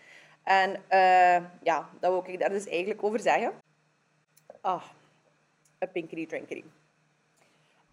En 0.43 0.71
uh, 0.71 1.51
ja, 1.63 1.89
dat 2.01 2.13
wil 2.13 2.35
ik 2.35 2.41
daar 2.41 2.49
dus 2.49 2.67
eigenlijk 2.67 3.03
over 3.03 3.21
zeggen. 3.21 3.53
Ah, 4.61 4.85
een 5.79 5.91
pinkery 5.93 6.27
drinkery. 6.27 6.65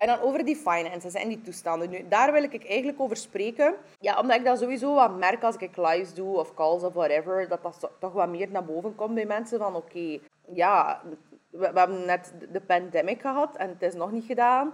En 0.02 0.08
dan 0.08 0.20
over 0.20 0.46
die 0.46 0.56
finances 0.56 1.14
en 1.14 1.28
die 1.28 1.42
toestanden. 1.42 1.90
Nu, 1.90 2.08
daar 2.08 2.32
wil 2.32 2.44
ik 2.44 2.68
eigenlijk 2.68 3.00
over 3.00 3.18
spreken. 3.18 3.76
Ja, 4.00 4.20
omdat 4.20 4.38
ik 4.38 4.46
dat 4.46 4.60
sowieso 4.60 4.94
wat 4.94 5.18
merk 5.18 5.44
als 5.44 5.56
ik 5.56 5.78
lives 5.78 6.14
doe 6.14 6.38
of 6.38 6.54
calls 6.54 6.84
of 6.84 6.94
whatever. 6.94 7.48
Dat 7.48 7.62
dat 7.62 7.92
toch 8.00 8.14
wat 8.14 8.30
meer 8.30 8.50
naar 8.50 8.66
boven 8.66 8.96
komt 8.96 9.14
bij 9.14 9.26
mensen. 9.26 9.60
Van 9.60 9.76
oké, 9.76 10.20
ja, 10.54 11.02
we, 11.50 11.66
hebben 11.74 12.06
net 12.06 12.34
de 12.52 12.62
pandemic 12.62 13.22
gehad 13.22 13.56
en 13.56 13.70
het 13.70 13.82
is 13.82 13.94
nog 13.94 14.12
niet 14.12 14.26
gedaan. 14.26 14.74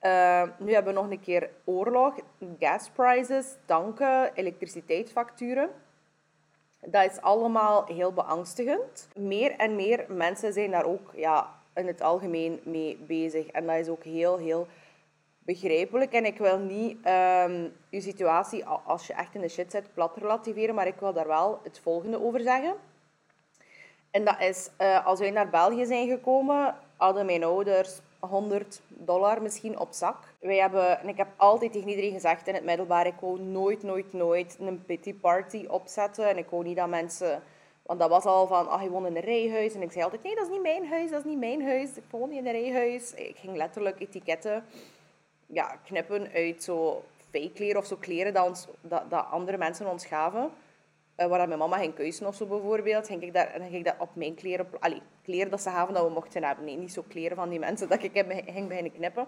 Uh, 0.00 0.42
nu 0.58 0.72
hebben 0.72 0.94
we 0.94 1.00
nog 1.00 1.10
een 1.10 1.20
keer 1.20 1.50
oorlog, 1.64 2.14
gas 2.58 2.90
prices, 2.90 3.56
tanken, 3.64 4.34
elektriciteitsfacturen. 4.34 5.70
Dat 6.80 7.10
is 7.10 7.20
allemaal 7.20 7.84
heel 7.86 8.12
beangstigend. 8.12 9.08
Meer 9.16 9.56
en 9.56 9.76
meer 9.76 10.04
mensen 10.08 10.52
zijn 10.52 10.70
daar 10.70 10.84
ook 10.84 11.10
ja, 11.14 11.62
in 11.74 11.86
het 11.86 12.00
algemeen 12.00 12.60
mee 12.64 12.96
bezig. 12.96 13.46
En 13.46 13.66
dat 13.66 13.76
is 13.76 13.88
ook 13.88 14.04
heel, 14.04 14.38
heel 14.38 14.66
begrijpelijk. 15.38 16.12
En 16.12 16.24
ik 16.24 16.38
wil 16.38 16.58
niet 16.58 16.96
um, 16.96 17.72
je 17.88 18.00
situatie, 18.00 18.64
als 18.64 19.06
je 19.06 19.12
echt 19.12 19.34
in 19.34 19.40
de 19.40 19.48
shit 19.48 19.70
zit, 19.70 19.94
plat 19.94 20.16
relativeren, 20.16 20.74
maar 20.74 20.86
ik 20.86 21.00
wil 21.00 21.12
daar 21.12 21.26
wel 21.26 21.60
het 21.62 21.80
volgende 21.82 22.24
over 22.24 22.40
zeggen. 22.40 22.74
En 24.10 24.24
dat 24.24 24.40
is, 24.40 24.70
uh, 24.78 25.06
als 25.06 25.18
wij 25.20 25.30
naar 25.30 25.50
België 25.50 25.86
zijn 25.86 26.08
gekomen, 26.08 26.74
hadden 26.96 27.26
mijn 27.26 27.44
ouders 27.44 28.00
100 28.18 28.82
dollar 28.88 29.42
misschien 29.42 29.78
op 29.78 29.92
zak. 29.92 30.34
Wij 30.40 30.56
hebben, 30.56 31.00
en 31.00 31.08
ik 31.08 31.16
heb 31.16 31.28
altijd 31.36 31.72
tegen 31.72 31.88
iedereen 31.88 32.12
gezegd 32.12 32.48
in 32.48 32.54
het 32.54 32.64
middelbaar, 32.64 33.06
ik 33.06 33.20
wou 33.20 33.40
nooit, 33.40 33.82
nooit, 33.82 34.12
nooit 34.12 34.56
een 34.60 34.84
pity 34.84 35.14
party 35.14 35.64
opzetten. 35.68 36.28
En 36.28 36.38
ik 36.38 36.50
wou 36.50 36.64
niet 36.64 36.76
dat 36.76 36.88
mensen 36.88 37.42
want 37.86 38.00
dat 38.00 38.08
was 38.08 38.24
al 38.24 38.46
van, 38.46 38.68
ah, 38.68 38.82
je 38.82 38.90
woont 38.90 39.06
in 39.06 39.16
een 39.16 39.22
rijhuis. 39.22 39.74
En 39.74 39.82
ik 39.82 39.92
zei 39.92 40.04
altijd, 40.04 40.22
nee, 40.22 40.34
dat 40.34 40.44
is 40.44 40.50
niet 40.50 40.62
mijn 40.62 40.86
huis, 40.86 41.10
dat 41.10 41.18
is 41.18 41.30
niet 41.30 41.38
mijn 41.38 41.64
huis. 41.64 41.96
Ik 41.96 42.02
woon 42.10 42.28
niet 42.28 42.38
in 42.38 42.46
een 42.46 42.52
rijhuis. 42.52 43.14
Ik 43.14 43.36
ging 43.36 43.56
letterlijk 43.56 44.00
etiketten 44.00 44.64
ja, 45.46 45.78
knippen 45.84 46.30
uit 46.34 46.62
zo 46.62 47.02
fake 47.30 47.78
of 47.78 47.86
zo 47.86 47.96
kleren 47.96 48.34
dat, 48.34 48.68
dat, 48.82 49.24
andere 49.30 49.56
mensen 49.56 49.90
ons 49.90 50.06
gaven. 50.06 50.50
Uh, 51.16 51.26
waar 51.26 51.46
mijn 51.46 51.58
mama 51.58 51.78
ging 51.78 51.94
keuzen 51.94 52.26
of 52.26 52.34
zo 52.34 52.46
bijvoorbeeld, 52.46 53.06
ging 53.06 53.22
ik 53.22 53.32
daar, 53.32 53.52
dan 53.52 53.68
ging 53.68 53.74
ik 53.74 53.84
dat 53.84 53.94
op 53.98 54.14
mijn 54.14 54.34
kleren... 54.34 54.66
Allee, 54.80 55.02
kleren 55.22 55.50
dat 55.50 55.62
ze 55.62 55.70
gaven 55.70 55.94
dat 55.94 56.06
we 56.06 56.12
mochten 56.12 56.44
hebben. 56.44 56.64
Nee, 56.64 56.76
niet 56.76 56.92
zo 56.92 57.04
kleren 57.08 57.36
van 57.36 57.48
die 57.48 57.58
mensen 57.58 57.88
dat 57.88 58.02
ik 58.02 58.10
ging 58.46 58.68
beginnen 58.68 58.92
knippen. 58.92 59.26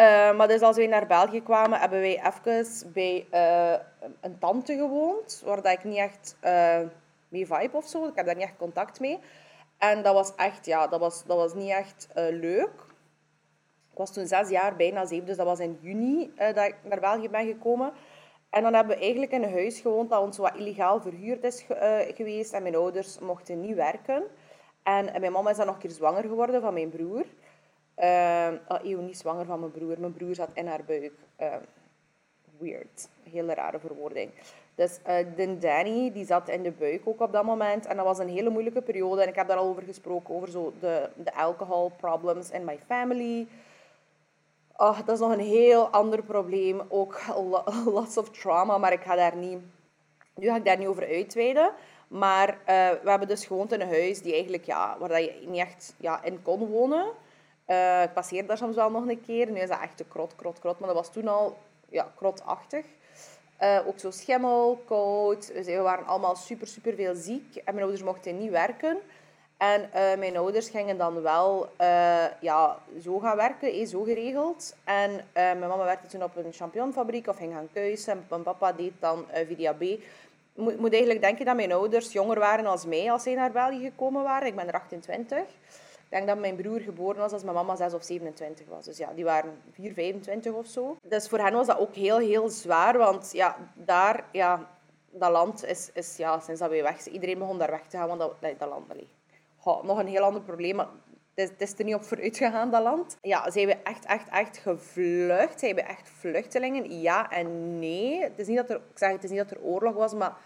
Uh, 0.00 0.36
maar 0.36 0.48
dus 0.48 0.60
als 0.60 0.76
wij 0.76 0.86
naar 0.86 1.06
België 1.06 1.42
kwamen, 1.42 1.80
hebben 1.80 2.00
wij 2.00 2.22
even 2.42 2.92
bij 2.92 3.26
uh, 3.32 3.78
een 4.20 4.38
tante 4.38 4.76
gewoond, 4.76 5.42
waar 5.44 5.62
dat 5.62 5.72
ik 5.72 5.84
niet 5.84 5.96
echt 5.96 6.36
mee 7.28 7.46
vibe 7.46 7.76
of 7.76 7.86
zo. 7.86 8.06
Ik 8.06 8.14
heb 8.14 8.26
daar 8.26 8.34
niet 8.34 8.44
echt 8.44 8.56
contact 8.56 9.00
mee. 9.00 9.18
En 9.78 10.02
dat 10.02 10.14
was 10.14 10.34
echt, 10.34 10.66
ja, 10.66 10.86
dat 10.86 11.00
was, 11.00 11.24
dat 11.24 11.36
was 11.36 11.54
niet 11.54 11.70
echt 11.70 12.08
leuk. 12.14 12.92
Ik 13.90 14.00
was 14.00 14.12
toen 14.12 14.26
zes 14.26 14.48
jaar, 14.48 14.76
bijna 14.76 15.06
zeven, 15.06 15.26
dus 15.26 15.36
dat 15.36 15.46
was 15.46 15.58
in 15.58 15.78
juni 15.80 16.32
dat 16.36 16.56
ik 16.64 16.76
naar 16.82 17.00
België 17.00 17.28
ben 17.28 17.46
gekomen. 17.46 17.92
En 18.50 18.62
dan 18.62 18.74
hebben 18.74 18.96
we 18.96 19.02
eigenlijk 19.02 19.32
in 19.32 19.42
een 19.42 19.52
huis 19.52 19.80
gewoond 19.80 20.10
dat 20.10 20.22
ons 20.22 20.38
wat 20.38 20.56
illegaal 20.56 21.00
verhuurd 21.00 21.44
is 21.44 21.64
geweest. 22.14 22.52
En 22.52 22.62
mijn 22.62 22.76
ouders 22.76 23.18
mochten 23.18 23.60
niet 23.60 23.74
werken. 23.74 24.22
En, 24.82 25.20
mijn 25.20 25.32
mama 25.32 25.50
is 25.50 25.56
dan 25.56 25.66
nog 25.66 25.74
een 25.74 25.80
keer 25.80 25.90
zwanger 25.90 26.22
geworden 26.22 26.60
van 26.60 26.74
mijn 26.74 26.90
broer. 26.90 27.24
Uh, 27.98 28.48
oh, 28.68 28.78
eeuw, 28.82 29.00
niet 29.00 29.18
zwanger 29.18 29.44
van 29.44 29.60
mijn 29.60 29.72
broer. 29.72 30.00
Mijn 30.00 30.12
broer 30.12 30.34
zat 30.34 30.50
in 30.54 30.66
haar 30.66 30.84
buik. 30.84 31.12
Weird. 32.58 33.08
Hele 33.30 33.54
rare 33.54 33.78
verwoording. 33.78 34.30
Dus 34.74 34.98
uh, 35.08 35.16
de 35.36 35.58
Danny, 35.58 36.12
die 36.12 36.26
zat 36.26 36.48
in 36.48 36.62
de 36.62 36.70
buik 36.70 37.00
ook 37.04 37.20
op 37.20 37.32
dat 37.32 37.44
moment. 37.44 37.86
En 37.86 37.96
dat 37.96 38.04
was 38.04 38.18
een 38.18 38.28
hele 38.28 38.50
moeilijke 38.50 38.82
periode. 38.82 39.22
En 39.22 39.28
ik 39.28 39.34
heb 39.34 39.48
daar 39.48 39.56
al 39.56 39.68
over 39.68 39.82
gesproken, 39.82 40.34
over 40.34 40.48
zo 40.48 40.72
de, 40.80 41.08
de 41.16 41.34
alcohol 41.34 41.92
problems 41.96 42.50
in 42.50 42.64
my 42.64 42.78
family. 42.86 43.46
Oh, 44.76 44.98
dat 44.98 45.14
is 45.14 45.20
nog 45.20 45.32
een 45.32 45.38
heel 45.38 45.88
ander 45.88 46.22
probleem. 46.22 46.82
Ook 46.88 47.20
lots 47.84 48.16
of 48.16 48.30
trauma, 48.30 48.78
maar 48.78 48.92
ik 48.92 49.02
ga 49.02 49.14
daar 49.14 49.36
niet... 49.36 49.58
Nu 50.34 50.46
ga 50.46 50.56
ik 50.56 50.64
daar 50.64 50.78
niet 50.78 50.88
over 50.88 51.06
uitweiden. 51.06 51.70
Maar 52.08 52.48
uh, 52.48 52.56
we 53.02 53.10
hebben 53.10 53.28
dus 53.28 53.46
gewoond 53.46 53.72
in 53.72 53.80
een 53.80 53.88
huis 53.88 54.22
die 54.22 54.32
eigenlijk, 54.32 54.64
ja, 54.64 54.96
waar 54.98 55.20
je 55.20 55.44
niet 55.46 55.60
echt 55.60 55.94
ja, 55.96 56.22
in 56.22 56.42
kon 56.42 56.66
wonen. 56.66 57.06
Uh, 57.66 58.02
ik 58.02 58.12
passeerde 58.12 58.48
daar 58.48 58.56
soms 58.56 58.76
wel 58.76 58.90
nog 58.90 59.08
een 59.08 59.20
keer. 59.20 59.50
Nu 59.50 59.60
is 59.60 59.68
dat 59.68 59.80
echt 59.80 59.98
de 59.98 60.04
krot, 60.04 60.36
krot, 60.36 60.58
krot. 60.58 60.78
Maar 60.78 60.88
dat 60.88 60.96
was 60.96 61.12
toen 61.12 61.28
al 61.28 61.56
ja, 61.88 62.12
krotachtig. 62.16 62.84
Uh, 63.62 63.80
ook 63.86 63.98
zo 63.98 64.10
schimmel, 64.10 64.82
koud. 64.86 65.52
Dus 65.52 65.66
we 65.66 65.76
waren 65.76 66.06
allemaal 66.06 66.36
super, 66.36 66.66
super 66.66 66.94
veel 66.94 67.14
ziek. 67.14 67.56
En 67.56 67.74
mijn 67.74 67.80
ouders 67.80 68.02
mochten 68.02 68.38
niet 68.38 68.50
werken. 68.50 68.98
En 69.56 69.80
uh, 69.80 69.90
mijn 70.18 70.36
ouders 70.36 70.68
gingen 70.68 70.98
dan 70.98 71.22
wel 71.22 71.68
ja, 72.40 72.78
zo 73.02 73.18
gaan 73.18 73.36
werken, 73.36 73.72
eh, 73.72 73.86
zo 73.86 74.02
geregeld. 74.02 74.76
En 74.84 75.24
mijn 75.32 75.58
mama 75.58 75.84
werkte 75.84 76.06
toen 76.06 76.22
op 76.22 76.36
een 76.36 76.52
championfabriek 76.52 77.26
of 77.26 77.36
ging 77.36 77.52
gaan 77.52 77.68
kuisen. 77.72 78.12
En 78.12 78.24
mijn 78.28 78.42
papa 78.42 78.72
deed 78.72 78.92
dan 78.98 79.26
via 79.48 79.72
B. 79.72 79.84
Moet, 80.54 80.78
moet 80.78 80.92
eigenlijk 80.92 81.20
denken 81.20 81.44
dat 81.44 81.56
mijn 81.56 81.72
ouders 81.72 82.12
jonger 82.12 82.38
waren 82.38 82.66
als 82.66 82.86
mij 82.86 83.12
als 83.12 83.22
zij 83.22 83.34
naar 83.34 83.52
België 83.52 83.84
gekomen 83.84 84.22
waren. 84.22 84.48
Ik 84.48 84.56
ben 84.56 84.68
er 84.68 84.74
28. 84.74 85.38
Denk 86.14 86.26
dat 86.26 86.38
mijn 86.38 86.56
broer 86.56 86.80
geboren 86.80 87.16
was 87.16 87.32
als 87.32 87.42
mijn 87.42 87.54
mama 87.54 87.76
6 87.76 87.94
of 87.94 88.04
27 88.04 88.66
was. 88.68 88.84
Dus 88.84 88.96
ja, 88.96 89.12
die 89.14 89.24
waren 89.24 89.62
4, 89.72 89.92
25 89.92 90.52
of 90.52 90.66
zo. 90.66 90.96
Dus 91.08 91.28
voor 91.28 91.38
hen 91.38 91.52
was 91.52 91.66
dat 91.66 91.78
ook 91.78 91.94
heel, 91.94 92.18
heel 92.18 92.48
zwaar. 92.48 92.98
Want 92.98 93.30
ja, 93.32 93.56
daar, 93.74 94.24
ja, 94.32 94.68
dat 95.10 95.30
land 95.30 95.64
is, 95.64 95.90
is 95.94 96.16
ja, 96.16 96.40
sinds 96.40 96.60
dat 96.60 96.70
wij 96.70 96.82
weg 96.82 97.00
zijn, 97.00 97.14
iedereen 97.14 97.38
begon 97.38 97.58
daar 97.58 97.70
weg 97.70 97.86
te 97.86 97.96
gaan. 97.96 98.08
Want 98.08 98.20
dat, 98.20 98.34
dat, 98.58 98.68
land, 98.68 98.90
allee, 98.90 99.08
nog 99.82 99.98
een 99.98 100.06
heel 100.06 100.22
ander 100.22 100.42
probleem. 100.42 100.76
Maar 100.76 100.88
het 101.34 101.60
is, 101.60 101.78
er 101.78 101.84
niet 101.84 101.94
op 101.94 102.04
vooruit 102.04 102.36
gegaan, 102.36 102.70
dat 102.70 102.82
land. 102.82 103.16
Ja, 103.22 103.50
zijn 103.50 103.66
we 103.66 103.76
echt, 103.82 104.04
echt, 104.04 104.28
echt 104.28 104.56
gevlucht? 104.56 105.60
Zijn 105.60 105.74
we 105.74 105.82
echt 105.82 106.08
vluchtelingen? 106.08 107.00
Ja 107.00 107.30
en 107.30 107.78
nee. 107.78 108.22
Het 108.22 108.38
is 108.38 108.46
niet 108.46 108.56
dat 108.56 108.70
er, 108.70 108.76
ik 108.76 108.98
zeg, 108.98 109.12
het 109.12 109.24
is 109.24 109.30
niet 109.30 109.38
dat 109.38 109.50
er 109.50 109.62
oorlog 109.62 109.94
was, 109.94 110.14
maar 110.14 110.36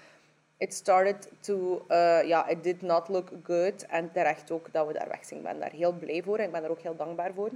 it 0.59 0.75
started 0.75 1.29
to, 1.41 1.85
uh, 1.89 2.27
ja, 2.27 2.49
it 2.49 2.63
did 2.63 2.83
not 2.83 3.09
look 3.09 3.31
good. 3.43 3.87
En 3.87 4.13
terecht 4.13 4.51
ook 4.51 4.73
dat 4.73 4.87
we 4.87 4.93
daar 4.93 5.09
weg 5.09 5.25
zijn. 5.25 5.41
Ik 5.41 5.47
ben 5.47 5.61
daar 5.61 5.73
heel 5.73 5.93
blij 5.93 6.23
voor 6.23 6.39
en 6.39 6.45
ik 6.45 6.53
ben 6.53 6.63
daar 6.63 6.71
ook 6.71 6.83
heel 6.83 6.97
dankbaar 6.97 7.33
voor. 7.35 7.51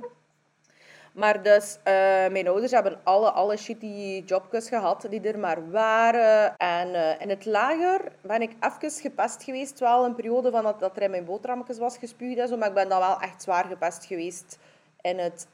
Maar 1.12 1.42
dus, 1.42 1.76
uh, 1.78 1.84
mijn 2.28 2.48
ouders 2.48 2.72
hebben 2.72 3.00
alle, 3.02 3.30
alle 3.30 3.56
shitty 3.56 4.22
jobjes 4.26 4.68
gehad 4.68 5.06
die 5.10 5.20
er 5.20 5.38
maar 5.38 5.70
waren. 5.70 6.56
En 6.56 6.88
uh, 6.88 7.20
in 7.20 7.28
het 7.28 7.44
lager 7.44 8.12
ben 8.20 8.42
ik 8.42 8.52
even 8.60 9.00
gepest 9.00 9.42
geweest. 9.42 9.78
Wel 9.78 10.04
een 10.04 10.14
periode 10.14 10.50
van 10.50 10.62
dat, 10.62 10.80
dat 10.80 10.96
er 10.96 11.02
in 11.02 11.10
mijn 11.10 11.24
boterhammetjes 11.24 11.78
was 11.78 11.98
gespuugd 11.98 12.38
en 12.38 12.48
zo. 12.48 12.56
Maar 12.56 12.68
ik 12.68 12.74
ben 12.74 12.88
dan 12.88 12.98
wel 12.98 13.20
echt 13.20 13.42
zwaar 13.42 13.64
gepest 13.64 14.04
geweest 14.04 14.58
in 15.00 15.18
het 15.18 15.46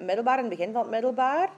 middelbaar, 0.00 0.38
in 0.38 0.44
het 0.44 0.56
begin 0.56 0.72
van 0.72 0.82
het 0.82 0.90
middelbaar 0.90 1.50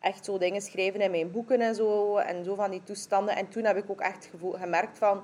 echt 0.00 0.24
zo 0.24 0.38
dingen 0.38 0.60
schrijven 0.60 1.00
in 1.00 1.10
mijn 1.10 1.30
boeken 1.30 1.60
en 1.60 1.74
zo. 1.74 2.16
En 2.16 2.44
zo 2.44 2.54
van 2.54 2.70
die 2.70 2.82
toestanden. 2.82 3.36
En 3.36 3.48
toen 3.48 3.64
heb 3.64 3.76
ik 3.76 3.90
ook 3.90 4.00
echt 4.00 4.30
gemerkt 4.52 4.98
van... 4.98 5.22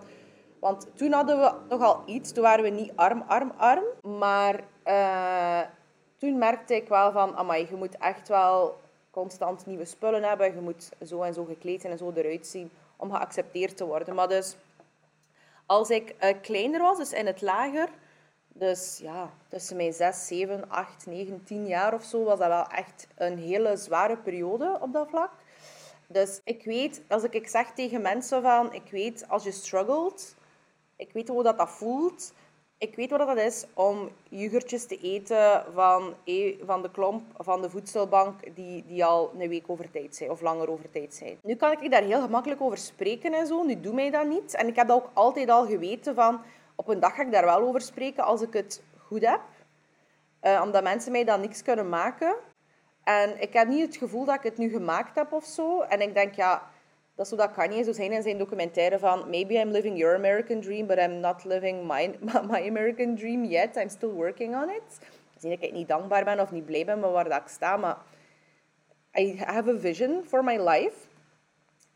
Want 0.59 0.87
toen 0.97 1.13
hadden 1.13 1.41
we 1.41 1.53
nogal 1.69 2.03
iets. 2.07 2.33
Toen 2.33 2.43
waren 2.43 2.65
we 2.65 2.71
niet 2.71 2.93
arm, 2.95 3.25
arm, 3.27 3.53
arm. 3.57 3.85
Maar 4.19 4.61
uh, 4.85 5.61
toen 6.17 6.39
merkte 6.39 6.75
ik 6.75 6.89
wel 6.89 7.13
van... 7.13 7.37
Amai, 7.37 7.67
je 7.71 7.77
moet 7.77 7.99
echt 7.99 8.29
wel 8.29 8.77
constant 9.11 9.67
nieuwe 9.67 9.85
spullen 9.85 10.23
hebben. 10.23 10.55
Je 10.55 10.61
moet 10.61 10.89
zo 11.07 11.23
en 11.23 11.35
zo 11.35 11.45
gekleed 11.45 11.81
zijn 11.81 11.93
en 11.93 11.99
zo 11.99 12.13
eruit 12.15 12.47
zien 12.47 12.71
om 12.97 13.11
geaccepteerd 13.11 13.77
te 13.77 13.87
worden. 13.87 14.15
Maar 14.15 14.29
dus... 14.29 14.57
Als 15.67 15.91
ik 15.91 16.15
uh, 16.21 16.31
kleiner 16.43 16.81
was, 16.81 16.99
dus 16.99 17.13
in 17.13 17.27
het 17.27 17.43
lager 17.43 17.89
dus 18.57 18.99
ja, 19.03 19.31
tussen 19.49 19.77
mijn 19.77 19.93
6, 19.93 20.27
7, 20.27 20.69
8, 20.69 21.07
9, 21.07 21.45
10 21.45 21.67
jaar 21.67 21.95
of 21.95 22.05
zo 22.05 22.25
was 22.25 22.39
dat 22.39 22.49
wel 22.49 22.67
echt 22.67 23.07
een 23.15 23.39
hele 23.39 23.77
zware 23.77 24.17
periode 24.17 24.79
op 24.81 24.93
dat 24.93 25.09
vlak. 25.09 25.31
Dus 26.07 26.41
ik 26.45 26.65
weet, 26.65 27.03
als 27.09 27.23
ik 27.23 27.49
zeg 27.49 27.71
tegen 27.75 28.03
mensen 28.03 28.43
van, 28.43 28.73
ik 28.73 28.91
weet 28.91 29.29
als 29.29 29.45
je 29.45 29.51
struggelt, 29.51 30.35
ik 30.97 31.13
weet 31.13 31.29
hoe 31.29 31.43
dat, 31.43 31.59
dat 31.59 31.71
voelt. 31.71 32.33
Ik 32.79 32.97
weet 32.97 33.11
wat 33.11 33.27
dat 33.27 33.39
is 33.39 33.65
om 33.75 34.09
yoghurtjes 34.29 34.87
te 34.87 34.99
eten 35.01 35.65
van, 35.75 36.15
e, 36.25 36.55
van 36.65 36.83
de 36.83 36.91
klomp 36.91 37.23
van 37.37 37.63
de 37.63 37.71
voedselbank 37.71 38.55
die, 38.55 38.85
die 38.87 39.05
al 39.05 39.33
een 39.39 39.49
week 39.49 39.65
over 39.67 39.91
tijd 39.91 40.17
zijn 40.17 40.31
of 40.31 40.41
langer 40.41 40.71
over 40.71 40.91
tijd 40.91 41.15
zijn. 41.15 41.39
Nu 41.43 41.55
kan 41.55 41.73
ik 41.81 41.91
daar 41.91 42.03
heel 42.03 42.21
gemakkelijk 42.21 42.61
over 42.61 42.79
spreken 42.79 43.35
en 43.35 43.47
zo. 43.47 43.63
Nu 43.63 43.81
doe 43.81 43.95
mij 43.95 44.11
dat 44.11 44.27
niet. 44.27 44.55
En 44.55 44.69
ik 44.69 44.77
heb 44.77 44.89
dat 44.89 44.97
ook 44.97 45.11
altijd 45.13 45.51
al 45.51 45.67
geweten 45.67 46.15
van 46.15 46.41
op 46.75 46.89
een 46.89 47.01
dag 47.01 47.15
ga 47.15 47.23
ik 47.23 47.33
daar 47.33 47.45
wel 47.45 47.61
over 47.61 47.81
spreken 47.81 48.25
als 48.25 48.43
ik 48.43 48.53
het 48.53 48.83
goed 48.99 49.27
heb. 49.27 49.41
Uh, 50.43 50.61
omdat 50.65 50.83
mensen 50.83 51.13
mij 51.13 51.25
dan 51.25 51.41
niks 51.41 51.63
kunnen 51.63 51.89
maken. 51.89 52.37
En 53.05 53.41
ik 53.41 53.53
heb 53.53 53.69
niet 53.69 53.87
het 53.87 53.97
gevoel 53.97 54.25
dat 54.25 54.35
ik 54.35 54.43
het 54.43 54.59
nu 54.59 54.69
gemaakt 54.69 55.15
heb 55.15 55.33
of 55.33 55.45
zo. 55.45 55.81
En 55.81 56.01
ik 56.01 56.15
denk, 56.15 56.35
ja, 56.35 56.71
dat 57.15 57.25
is 57.25 57.31
zo 57.31 57.37
dat 57.37 57.53
Kanye 57.53 57.83
zo 57.83 57.93
zijn 57.93 58.13
in 58.13 58.23
zijn 58.23 58.39
documentaire 58.39 58.99
van 58.99 59.31
maybe 59.31 59.55
I'm 59.55 59.71
living 59.71 59.99
your 59.99 60.15
American 60.15 60.61
dream, 60.61 60.87
but 60.87 60.99
I'm 60.99 61.21
not 61.21 61.45
living 61.45 61.87
my, 61.93 62.17
my 62.49 62.69
American 62.69 63.15
dream 63.15 63.45
yet. 63.45 63.77
I'm 63.77 63.89
still 63.89 64.13
working 64.13 64.55
on 64.55 64.71
it. 64.71 64.99
Niet 65.41 65.61
dat 65.61 65.69
ik 65.69 65.73
niet 65.73 65.89
dankbaar 65.89 66.25
ben 66.25 66.41
of 66.41 66.51
niet 66.51 66.67
blij 66.67 66.85
ben 66.85 67.01
met 67.01 67.11
waar 67.11 67.29
dat 67.29 67.41
ik 67.41 67.49
sta, 67.49 67.77
maar 67.77 67.97
I 69.19 69.43
have 69.45 69.71
a 69.71 69.79
vision 69.79 70.25
for 70.27 70.45
my 70.45 70.69
life. 70.69 70.97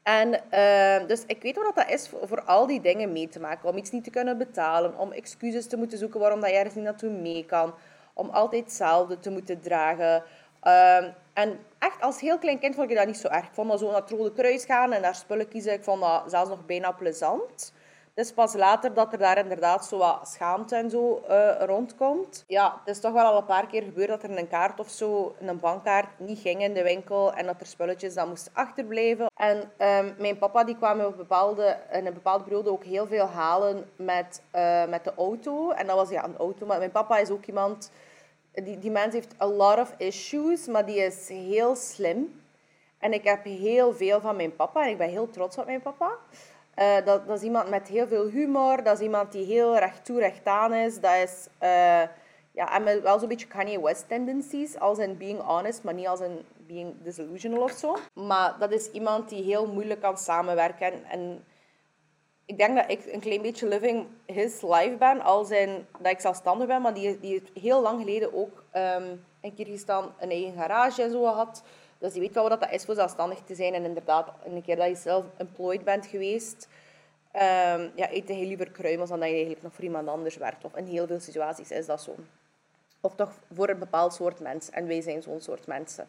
En 0.09 0.29
uh, 0.55 1.09
dus 1.09 1.23
ik 1.27 1.43
weet 1.43 1.57
wat 1.57 1.75
dat 1.75 1.91
is 1.91 2.09
voor, 2.09 2.29
voor, 2.29 2.43
al 2.43 2.67
die 2.67 2.81
dingen 2.81 3.13
mee 3.13 3.29
te 3.29 3.41
maken. 3.41 3.69
Om 3.69 3.77
iets 3.77 3.91
niet 3.91 4.05
te 4.05 4.11
kunnen 4.11 4.39
betalen, 4.39 4.99
om 4.99 5.13
excuses 5.13 5.67
te 5.67 5.77
moeten 5.77 5.99
zoeken 5.99 6.21
waarom 6.21 6.41
dat 6.41 6.51
je 6.51 6.57
ergens 6.57 6.75
niet 6.75 6.85
naartoe 6.85 7.11
mee 7.11 7.45
kan. 7.45 7.75
Om 8.13 8.29
altijd 8.29 8.65
hetzelfde 8.65 9.19
te 9.19 9.31
moeten 9.31 9.61
dragen. 9.61 10.23
Uh, 10.65 10.97
en 11.33 11.59
echt 11.79 12.01
als 12.01 12.21
heel 12.21 12.39
klein 12.39 12.59
kind 12.59 12.75
vond 12.75 12.91
ik 12.91 12.97
dat 12.97 13.07
niet 13.07 13.17
zo 13.17 13.29
erg. 13.29 13.45
Ik 13.45 13.53
vond 13.53 13.69
dat 13.71 13.79
zo 13.79 13.91
naar 13.91 14.01
het 14.01 14.11
Rode 14.11 14.33
Kruis 14.33 14.65
gaan 14.65 14.93
en 14.93 15.03
daar 15.03 15.15
spullen 15.15 15.49
kiezen. 15.49 15.73
Ik 15.73 15.85
vond 15.85 16.01
dat 16.01 16.23
zelfs 16.27 16.49
nog 16.49 16.67
bijna 16.67 16.93
plezant. 16.93 17.73
Het 18.19 18.27
is 18.27 18.33
pas 18.33 18.55
later 18.55 18.95
dat 18.95 19.13
er 19.13 19.19
daar 19.19 19.39
inderdaad 19.39 19.87
zo 19.87 19.99
wat 19.99 20.29
schaamte 20.29 20.77
en 20.77 20.91
zo 20.91 21.23
uh, 21.31 21.51
rondkomt. 21.59 22.45
Ja, 22.47 22.81
het 22.85 22.95
is 22.95 23.01
toch 23.01 23.13
wel 23.13 23.25
al 23.25 23.37
een 23.37 23.45
paar 23.45 23.67
keer 23.67 23.83
gebeurd 23.83 24.09
dat 24.09 24.23
er 24.23 24.39
een 24.39 24.49
kaart 24.49 24.81
of 24.81 24.89
zo, 24.89 25.35
een 25.41 25.61
bankkaart, 25.61 26.09
niet 26.17 26.39
ging 26.39 26.63
in 26.63 26.75
de 26.75 26.83
winkel 26.83 27.33
en 27.33 27.47
dat 27.47 27.61
er 27.61 27.67
spulletjes 27.67 28.15
dan 28.15 28.29
moesten 28.29 28.53
achterblijven. 28.55 29.27
En 29.35 29.57
um, 29.57 30.15
mijn 30.19 30.39
papa 30.39 30.65
die 30.65 30.77
kwam 30.77 31.01
in 31.01 31.07
een 31.91 32.13
bepaalde 32.13 32.45
periode 32.45 32.71
ook 32.71 32.85
heel 32.85 33.07
veel 33.07 33.27
halen 33.27 33.91
met, 33.97 34.43
uh, 34.55 34.85
met 34.87 35.05
de 35.05 35.13
auto. 35.17 35.71
En 35.71 35.87
dat 35.87 35.97
was 35.97 36.09
ja 36.09 36.25
een 36.25 36.37
auto, 36.37 36.67
maar 36.67 36.79
mijn 36.79 36.91
papa 36.91 37.19
is 37.19 37.31
ook 37.31 37.45
iemand... 37.45 37.91
Die, 38.53 38.79
die 38.79 38.91
mens 38.91 39.15
heeft 39.15 39.35
a 39.41 39.47
lot 39.47 39.79
of 39.79 39.95
issues, 39.97 40.67
maar 40.67 40.87
die 40.87 40.99
is 40.99 41.29
heel 41.29 41.77
slim. 41.77 42.41
En 42.99 43.13
ik 43.13 43.25
heb 43.25 43.45
heel 43.45 43.95
veel 43.95 44.21
van 44.21 44.37
mijn 44.37 44.57
papa 44.57 44.83
en 44.85 44.91
ik 44.91 44.99
ben 44.99 45.09
heel 45.09 45.31
trots 45.31 45.59
op 45.59 45.67
mijn 45.67 45.83
papa. 45.83 46.11
Uh, 46.79 46.95
dat, 47.05 47.27
dat, 47.27 47.37
is 47.37 47.43
iemand 47.43 47.69
met 47.69 47.89
heel 47.89 48.07
veel 48.07 48.27
humor. 48.27 48.83
Dat 48.83 48.99
is 48.99 49.05
iemand 49.05 49.33
die 49.33 49.45
heel 49.45 49.79
recht 49.79 50.05
toe, 50.05 50.19
recht 50.19 50.47
aan 50.47 50.75
is. 50.75 51.01
Dat 51.01 51.15
is... 51.15 51.49
Uh, 51.63 52.03
ja, 52.53 52.75
en 52.75 52.83
met 52.83 53.03
wel 53.03 53.19
zo'n 53.19 53.29
beetje 53.29 53.47
Kanye 53.47 53.83
West 53.83 54.09
tendencies. 54.09 54.79
Als 54.79 54.99
in 54.99 55.17
being 55.17 55.41
honest, 55.41 55.83
maar 55.83 55.95
niet 55.95 56.07
als 56.07 56.21
in 56.21 56.45
being 56.57 56.95
disillusional 57.03 57.63
of 57.63 57.71
zo. 57.71 57.97
Maar 58.15 58.57
dat 58.59 58.73
is 58.73 58.91
iemand 58.91 59.29
die 59.29 59.43
heel 59.43 59.67
moeilijk 59.67 60.01
kan 60.01 60.19
samenwerken. 60.19 61.05
En 61.05 61.45
ik 62.45 62.59
denk 62.59 62.77
dat 62.77 62.91
ik 62.91 63.13
een 63.13 63.21
klein 63.21 63.43
beetje 63.43 63.69
living 63.69 64.07
his 64.27 64.63
life 64.63 64.97
ben. 64.99 65.21
Als 65.21 65.51
in 65.51 65.87
dat 65.99 66.13
ik 66.13 66.21
zelfstandig 66.21 66.67
ben. 66.67 66.83
Maar 66.83 66.95
die, 66.95 67.21
die 67.21 67.31
heeft 67.31 67.51
heel 67.55 67.83
lang 67.83 67.99
geleden 68.01 68.35
ook 68.35 68.65
in 69.41 69.55
Kyrgyzstan 69.55 70.13
een 70.19 70.31
eigen 70.31 70.53
garage 70.53 71.03
en 71.03 71.11
zo 71.11 71.25
had. 71.25 71.63
Dus 71.99 72.13
die 72.13 72.21
weet 72.21 72.35
wel 72.35 72.49
wat 72.49 72.61
dat 72.61 72.73
is 72.73 72.85
voor 72.85 72.95
zelfstandig 72.95 73.39
te 73.39 73.55
zijn. 73.55 73.75
En 73.75 73.85
inderdaad, 73.85 74.29
een 74.45 74.63
keer 74.63 74.77
dat 74.77 74.89
je 74.89 74.95
zelf 74.95 75.25
employed 75.37 75.85
bent 75.85 76.07
geweest, 76.07 76.69
um, 77.35 77.91
ja, 77.95 78.13
eet 78.13 78.29
je 78.29 78.47
liever 78.47 78.71
kruimels 78.71 79.09
dan 79.09 79.19
dat 79.19 79.29
je 79.29 79.35
eigenlijk 79.35 79.65
nog 79.65 79.75
voor 79.75 79.85
iemand 79.85 80.09
anders 80.09 80.37
werkt. 80.37 80.65
Of 80.65 80.77
in 80.77 80.87
heel 80.87 81.07
veel 81.07 81.21
situaties 81.21 81.71
is 81.71 81.87
dat 81.87 82.03
zo. 82.03 82.15
Of 83.01 83.15
toch 83.15 83.33
voor 83.55 83.69
een 83.69 83.79
bepaald 83.79 84.15
soort 84.15 84.41
mensen. 84.41 84.73
En 84.73 84.87
wij 84.87 85.01
zijn 85.01 85.23
zo'n 85.23 85.41
soort 85.41 85.67
mensen. 85.67 86.07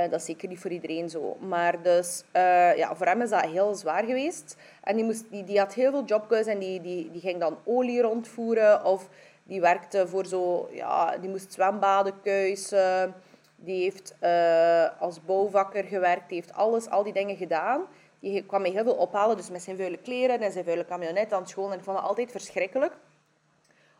Uh, 0.00 0.10
dat 0.10 0.20
is 0.20 0.24
zeker 0.24 0.48
niet 0.48 0.58
voor 0.58 0.70
iedereen 0.70 1.10
zo. 1.10 1.36
Maar 1.40 1.82
dus, 1.82 2.22
uh, 2.32 2.76
ja, 2.76 2.94
voor 2.94 3.06
hem 3.06 3.22
is 3.22 3.30
dat 3.30 3.44
heel 3.44 3.74
zwaar 3.74 4.04
geweest. 4.04 4.56
En 4.82 4.96
die, 4.96 5.04
moest, 5.04 5.30
die, 5.30 5.44
die 5.44 5.58
had 5.58 5.74
heel 5.74 5.90
veel 5.90 6.04
jobkeus 6.04 6.46
en 6.46 6.58
die, 6.58 6.80
die, 6.80 7.10
die 7.10 7.20
ging 7.20 7.40
dan 7.40 7.58
olie 7.64 8.02
rondvoeren. 8.02 8.84
Of 8.84 9.08
die 9.42 9.60
werkte 9.60 10.08
voor 10.08 10.26
zo, 10.26 10.68
ja, 10.72 11.16
die 11.16 11.30
moest 11.30 11.52
zwembaden 11.52 12.20
kuisen. 12.22 13.14
Die 13.56 13.82
heeft 13.82 14.14
uh, 14.22 15.00
als 15.00 15.24
bouwvakker 15.24 15.84
gewerkt. 15.84 16.28
Die 16.28 16.38
heeft 16.40 16.52
alles, 16.52 16.88
al 16.88 17.02
die 17.02 17.12
dingen 17.12 17.36
gedaan. 17.36 17.86
Die 18.20 18.46
kwam 18.46 18.60
mij 18.60 18.70
heel 18.70 18.84
veel 18.84 18.94
ophalen, 18.94 19.36
dus 19.36 19.50
met 19.50 19.62
zijn 19.62 19.76
vuile 19.76 19.96
kleren 19.96 20.40
en 20.40 20.52
zijn 20.52 20.64
vuile 20.64 20.84
camionet 20.84 21.32
aan 21.32 21.46
school. 21.46 21.72
En 21.72 21.78
ik 21.78 21.84
vond 21.84 21.98
het 21.98 22.06
altijd 22.06 22.30
verschrikkelijk 22.30 22.92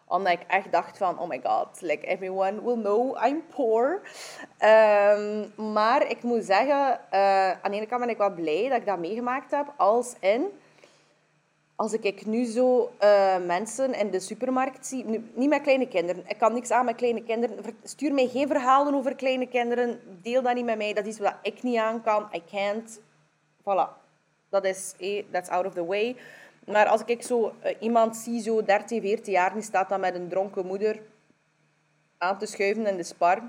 omdat 0.09 0.33
ik 0.33 0.45
echt 0.47 0.73
dacht 0.73 0.99
van, 0.99 1.19
oh 1.19 1.29
my 1.29 1.41
god, 1.45 1.81
like 1.81 2.07
everyone 2.07 2.63
will 2.63 2.81
know 2.83 3.27
I'm 3.27 3.43
poor. 3.55 4.03
Um, 4.61 5.53
maar 5.73 6.11
ik 6.11 6.23
moet 6.23 6.45
zeggen, 6.45 7.01
uh, 7.13 7.51
aan 7.51 7.71
de 7.71 7.77
ene 7.77 7.87
kant 7.87 8.01
ben 8.01 8.11
ik 8.11 8.19
wel 8.19 8.35
blij 8.35 8.69
dat 8.69 8.79
ik 8.79 8.87
dat 8.87 8.99
meegemaakt 8.99 9.51
heb. 9.51 9.73
Als 9.77 10.15
in, 10.21 10.47
als 11.77 11.93
ik 11.93 12.27
nu 12.27 12.45
zo 12.45 12.93
uh, 13.03 13.37
mensen 13.47 13.95
in 13.95 14.11
de 14.11 14.20
supermarkt 14.20 14.87
zie, 14.87 15.05
niet 15.35 15.49
met 15.49 15.62
kleine 15.62 15.89
kinderen. 15.89 16.24
Ik 16.27 16.39
kan 16.39 16.53
niks 16.53 16.70
aan 16.70 16.85
met 16.85 16.97
kleine 16.97 17.22
kinderen. 17.22 17.59
Stuur 17.83 18.14
mij 18.14 18.29
geen 18.29 18.47
verhalen 18.47 18.95
over 18.95 19.14
kleine 19.14 19.47
kinderen. 19.47 20.01
Deel 20.22 20.43
dat 20.43 20.55
niet 20.55 20.64
met 20.64 20.77
mij. 20.77 20.93
Dat 20.93 21.07
is 21.07 21.18
wat 21.18 21.35
ik 21.43 21.62
niet 21.62 21.79
aan 21.79 22.03
kan. 22.03 22.29
I 22.35 22.43
can't. 22.51 23.01
Voilà. 23.61 24.05
Dat 24.49 24.64
is, 24.64 24.95
eh, 24.99 25.24
that's 25.31 25.49
out 25.49 25.66
of 25.66 25.72
the 25.72 25.85
way. 25.85 26.16
Maar 26.66 26.87
als 26.87 27.03
ik 27.07 27.22
zo 27.22 27.53
uh, 27.64 27.74
iemand 27.81 28.16
zie, 28.16 28.43
zo 28.43 28.62
13, 28.62 29.01
14 29.01 29.33
jaar, 29.33 29.53
die 29.53 29.62
staat 29.62 29.89
dan 29.89 30.01
met 30.01 30.14
een 30.14 30.29
dronken 30.29 30.66
moeder 30.66 31.01
aan 32.18 32.39
te 32.39 32.47
schuiven 32.47 32.87
in 32.87 32.97
de 32.97 33.03
spar, 33.03 33.43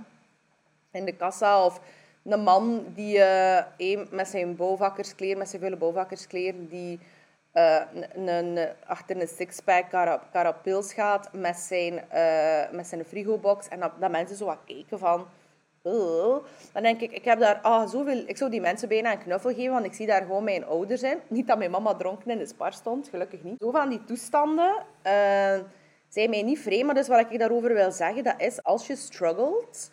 in 0.91 1.05
de 1.05 1.15
kassa. 1.15 1.65
Of 1.65 1.81
een 2.23 2.43
man 2.43 2.85
die 2.95 3.19
met 4.09 4.27
zijn 4.27 4.55
bouwvakkerskleren, 4.55 5.37
met 5.37 5.49
zijn 5.49 5.61
vuile 5.61 5.77
bouwvakkerskleren, 5.77 6.67
die 6.67 6.99
uh, 7.57 7.81
een, 8.13 8.67
achter 8.85 9.21
een 9.21 9.27
sixpack 9.27 9.89
carapils 10.31 10.93
gaat 10.93 11.29
met 11.33 11.57
zijn, 11.57 11.93
met 12.71 12.87
zijn 12.87 13.05
frigobox. 13.05 13.67
En 13.67 13.79
dat, 13.79 14.11
mensen 14.11 14.37
zo 14.37 14.45
wat 14.45 14.59
kijken 14.65 14.99
van 14.99 15.27
dan 16.73 16.83
denk 16.83 17.01
ik, 17.01 17.11
ik 17.11 17.25
heb 17.25 17.39
daar 17.39 17.59
ah, 17.61 17.89
zoveel... 17.89 18.23
Ik 18.25 18.37
zou 18.37 18.51
die 18.51 18.61
mensen 18.61 18.87
bijna 18.87 19.11
een 19.11 19.17
knuffel 19.17 19.53
geven, 19.53 19.71
want 19.71 19.85
ik 19.85 19.93
zie 19.93 20.05
daar 20.05 20.21
gewoon 20.21 20.43
mijn 20.43 20.65
ouders 20.65 21.03
in. 21.03 21.17
Niet 21.27 21.47
dat 21.47 21.57
mijn 21.57 21.71
mama 21.71 21.95
dronken 21.95 22.31
in 22.31 22.37
de 22.37 22.45
spar 22.45 22.73
stond, 22.73 23.07
gelukkig 23.07 23.43
niet. 23.43 23.55
Zo 23.59 23.71
van 23.71 23.89
die 23.89 24.03
toestanden 24.03 24.75
uh, 24.75 25.59
zijn 26.07 26.29
mij 26.29 26.41
niet 26.41 26.59
vreemd, 26.59 26.85
maar 26.85 26.95
dus 26.95 27.07
wat 27.07 27.31
ik 27.31 27.39
daarover 27.39 27.73
wil 27.73 27.91
zeggen, 27.91 28.23
dat 28.23 28.41
is 28.41 28.63
als 28.63 28.87
je 28.87 28.95
struggelt, 28.95 29.91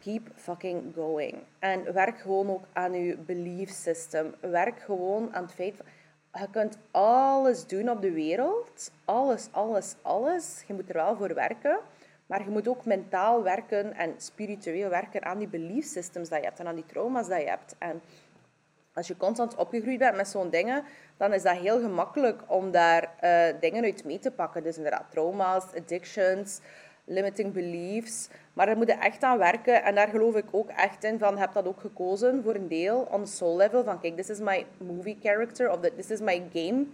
keep 0.00 0.28
fucking 0.34 0.94
going. 0.94 1.34
En 1.58 1.92
werk 1.92 2.18
gewoon 2.18 2.50
ook 2.50 2.64
aan 2.72 2.92
je 2.92 3.16
belief 3.16 3.70
system. 3.70 4.34
Werk 4.40 4.80
gewoon 4.80 5.34
aan 5.34 5.42
het 5.42 5.52
feit... 5.52 5.74
Je 6.32 6.50
kunt 6.50 6.78
alles 6.90 7.66
doen 7.66 7.90
op 7.90 8.00
de 8.00 8.12
wereld. 8.12 8.90
Alles, 9.04 9.48
alles, 9.50 9.94
alles. 10.02 10.64
Je 10.66 10.74
moet 10.74 10.88
er 10.88 10.94
wel 10.94 11.16
voor 11.16 11.34
werken. 11.34 11.78
Maar 12.26 12.44
je 12.44 12.50
moet 12.50 12.68
ook 12.68 12.84
mentaal 12.84 13.42
werken 13.42 13.94
en 13.94 14.14
spiritueel 14.16 14.88
werken 14.88 15.24
aan 15.24 15.38
die 15.38 15.48
belief 15.48 15.86
systems 15.86 16.28
dat 16.28 16.38
je 16.38 16.44
hebt 16.44 16.58
en 16.58 16.66
aan 16.66 16.74
die 16.74 16.86
trauma's 16.86 17.28
dat 17.28 17.40
je 17.40 17.48
hebt. 17.48 17.74
En 17.78 18.00
als 18.94 19.06
je 19.06 19.16
constant 19.16 19.54
opgegroeid 19.54 19.98
bent 19.98 20.16
met 20.16 20.28
zo'n 20.28 20.50
dingen, 20.50 20.84
dan 21.16 21.32
is 21.32 21.42
dat 21.42 21.56
heel 21.56 21.80
gemakkelijk 21.80 22.42
om 22.46 22.70
daar 22.70 23.02
uh, 23.02 23.60
dingen 23.60 23.84
uit 23.84 24.04
mee 24.04 24.18
te 24.18 24.30
pakken. 24.30 24.62
Dus 24.62 24.76
inderdaad, 24.76 25.10
trauma's, 25.10 25.64
addictions, 25.76 26.60
limiting 27.04 27.52
beliefs. 27.52 28.28
Maar 28.58 28.66
daar 28.66 28.76
moet 28.76 28.86
je 28.86 28.92
echt 28.92 29.22
aan 29.22 29.38
werken. 29.38 29.82
En 29.82 29.94
daar 29.94 30.08
geloof 30.08 30.34
ik 30.34 30.44
ook 30.50 30.68
echt 30.68 31.04
in 31.04 31.18
van, 31.18 31.38
heb 31.38 31.52
dat 31.52 31.66
ook 31.66 31.80
gekozen 31.80 32.42
voor 32.42 32.54
een 32.54 32.68
deel, 32.68 33.08
on 33.10 33.24
the 33.24 33.30
soul 33.30 33.56
level. 33.56 33.84
Van 33.84 34.00
kijk, 34.00 34.16
this 34.16 34.28
is 34.28 34.38
my 34.38 34.66
movie 34.78 35.18
character, 35.22 35.70
of 35.70 35.80
this 35.80 36.10
is 36.10 36.20
my 36.20 36.42
game, 36.52 36.86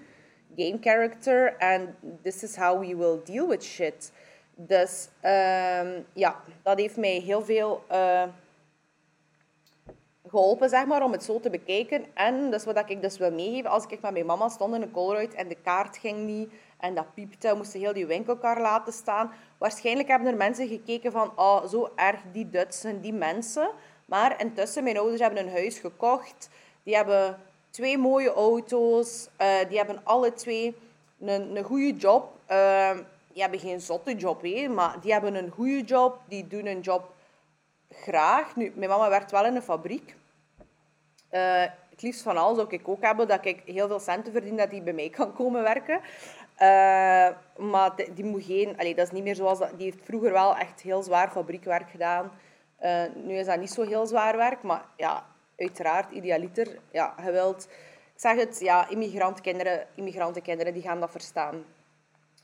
game 0.57 0.79
character. 0.81 1.57
And 1.59 1.89
this 2.23 2.43
is 2.43 2.57
how 2.57 2.81
we 2.81 2.97
will 2.97 3.21
deal 3.25 3.49
with 3.49 3.65
shit. 3.65 4.13
Dus 4.55 5.09
ehm, 5.21 6.01
ja, 6.13 6.41
dat 6.63 6.79
heeft 6.79 6.97
mij 6.97 7.19
heel 7.19 7.43
veel 7.43 7.85
uh, 7.93 8.23
geholpen, 10.29 10.69
zeg 10.69 10.87
maar, 10.87 11.03
om 11.03 11.13
het 11.13 11.25
zo 11.25 11.41
te 11.41 11.51
bekijken. 11.51 12.05
En 12.15 12.53
is 12.53 12.65
wat 12.65 12.91
ik 12.91 13.03
dus 13.03 13.19
wil 13.19 13.33
meegeven. 13.33 13.71
Als 13.71 13.87
ik 13.87 14.01
met 14.01 14.13
mijn 14.13 14.27
mama 14.27 14.49
stond 14.49 14.75
in 14.75 14.83
een 14.83 14.91
Colruyt 14.91 15.35
en 15.35 15.49
de 15.49 15.57
kaart 15.63 15.97
ging 15.97 16.27
niet 16.27 16.53
en 16.79 16.95
dat 16.95 17.15
piepte, 17.15 17.55
moesten 17.57 17.81
heel 17.81 17.93
die 17.93 18.07
winkelkar 18.07 18.61
laten 18.61 18.93
staan. 18.93 19.31
Waarschijnlijk 19.59 20.09
hebben 20.09 20.29
er 20.29 20.37
mensen 20.37 20.69
gekeken 20.69 21.13
van, 21.13 21.33
oh, 21.37 21.67
zo 21.67 21.91
erg 21.97 22.21
die 22.33 22.51
Dutsen, 22.51 23.01
die 23.01 23.13
mensen. 23.13 23.71
Maar 24.05 24.41
intussen, 24.41 24.85
mijn 24.85 24.99
ouders 24.99 25.21
hebben 25.21 25.47
een 25.47 25.53
huis 25.53 25.79
gekocht. 25.79 26.49
Die 26.83 26.97
hebben 26.97 27.39
twee 27.71 27.99
mooie 27.99 28.33
auto's. 28.33 29.29
Uh, 29.41 29.49
die 29.69 29.77
hebben 29.77 30.01
alle 30.05 30.33
twee 30.33 30.77
een, 31.21 31.57
een 31.57 31.65
goede 31.65 31.97
job. 31.97 32.33
Uh, 32.51 32.91
die 33.33 33.43
hebben 33.43 33.61
geen 33.61 33.81
zotte 33.81 34.15
job, 34.15 34.43
hè, 34.43 34.69
maar 34.69 35.01
die 35.01 35.13
hebben 35.13 35.35
een 35.35 35.51
goede 35.51 35.83
job, 35.83 36.19
die 36.29 36.47
doen 36.47 36.67
een 36.67 36.81
job 36.81 37.13
graag. 37.91 38.57
Nu, 38.57 38.73
mijn 38.75 38.91
mama 38.91 39.09
werkt 39.09 39.31
wel 39.31 39.47
in 39.47 39.57
een 39.57 39.63
fabriek. 39.63 40.15
Uh, 41.31 41.63
het 41.91 42.03
liefst 42.03 42.23
van 42.23 42.37
alles 42.37 42.57
zou 42.57 42.69
ik 42.71 42.89
ook 42.89 43.03
hebben 43.03 43.29
dat 43.29 43.45
ik 43.45 43.63
heel 43.65 43.89
veel 43.89 44.01
centen 44.01 44.33
verdien 44.33 44.57
dat 44.57 44.71
die 44.71 44.83
bij 44.83 44.93
mij 44.93 45.09
kan 45.09 45.33
komen 45.33 45.63
werken. 45.63 46.01
Uh, 46.59 47.29
maar 47.69 47.93
die, 48.15 48.25
moet 48.25 48.45
geen... 48.45 48.79
Allee, 48.79 48.95
dat 48.95 49.07
is 49.07 49.13
niet 49.13 49.23
meer 49.23 49.35
zoals... 49.35 49.59
Dat, 49.59 49.71
die 49.77 49.91
heeft 49.91 50.05
vroeger 50.05 50.33
wel 50.33 50.57
echt 50.57 50.81
heel 50.81 51.03
zwaar 51.03 51.31
fabriekwerk 51.31 51.91
gedaan. 51.91 52.33
Uh, 52.83 53.03
nu 53.15 53.35
is 53.35 53.47
dat 53.47 53.61
niet 53.61 53.71
zo 53.71 53.83
heel 53.83 54.07
zwaar 54.07 54.37
werk, 54.37 54.63
maar 54.63 54.85
ja, 54.97 55.27
uiteraard, 55.59 56.11
idealiter. 56.11 56.79
Ja, 56.91 57.15
je 57.25 57.31
wilt... 57.31 57.69
Ik 58.15 58.21
zeg 58.21 58.37
het, 58.37 58.61
ja, 58.61 58.89
immigrantenkinderen, 58.89 59.87
immigrantenkinderen 59.95 60.73
die 60.73 60.83
gaan 60.83 61.01
dat 61.01 61.11
verstaan. 61.11 61.55
Uh, 61.55 61.63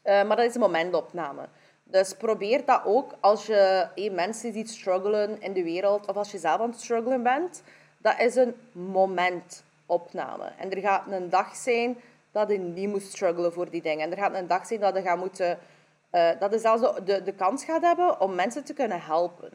maar 0.02 0.36
dat 0.36 0.46
is 0.46 0.54
een 0.54 0.60
momentopname. 0.60 1.48
Dus 1.84 2.14
probeer 2.14 2.64
dat 2.64 2.82
ook 2.84 3.14
als 3.20 3.46
je 3.46 4.10
mensen 4.12 4.52
ziet 4.52 4.70
struggelen 4.70 5.40
in 5.40 5.52
de 5.52 5.62
wereld, 5.62 6.06
of 6.06 6.16
als 6.16 6.30
je 6.30 6.38
zelf 6.38 6.60
aan 6.60 6.70
het 6.70 6.80
struggelen 6.80 7.22
bent. 7.22 7.62
Dat 7.98 8.20
is 8.20 8.34
een 8.34 8.54
momentopname. 8.72 10.52
En 10.58 10.70
er 10.70 10.80
gaat 10.80 11.02
een 11.10 11.30
dag 11.30 11.56
zijn 11.56 11.96
dat 12.30 12.50
je 12.50 12.58
niet 12.58 12.88
moet 12.88 13.02
struggelen 13.02 13.52
voor 13.52 13.70
die 13.70 13.82
dingen. 13.82 14.04
En 14.04 14.10
er 14.10 14.22
gaat 14.22 14.34
een 14.34 14.46
dag 14.46 14.66
zijn 14.66 14.80
dat 14.80 14.96
je 14.96 15.02
gaat 15.02 15.18
moeten... 15.18 15.58
Uh, 16.12 16.30
dat 16.38 16.52
je 16.52 16.58
zelfs 16.58 17.04
de, 17.04 17.22
de 17.22 17.32
kans 17.32 17.64
gaat 17.64 17.82
hebben 17.82 18.20
om 18.20 18.34
mensen 18.34 18.64
te 18.64 18.72
kunnen 18.72 19.00
helpen. 19.00 19.50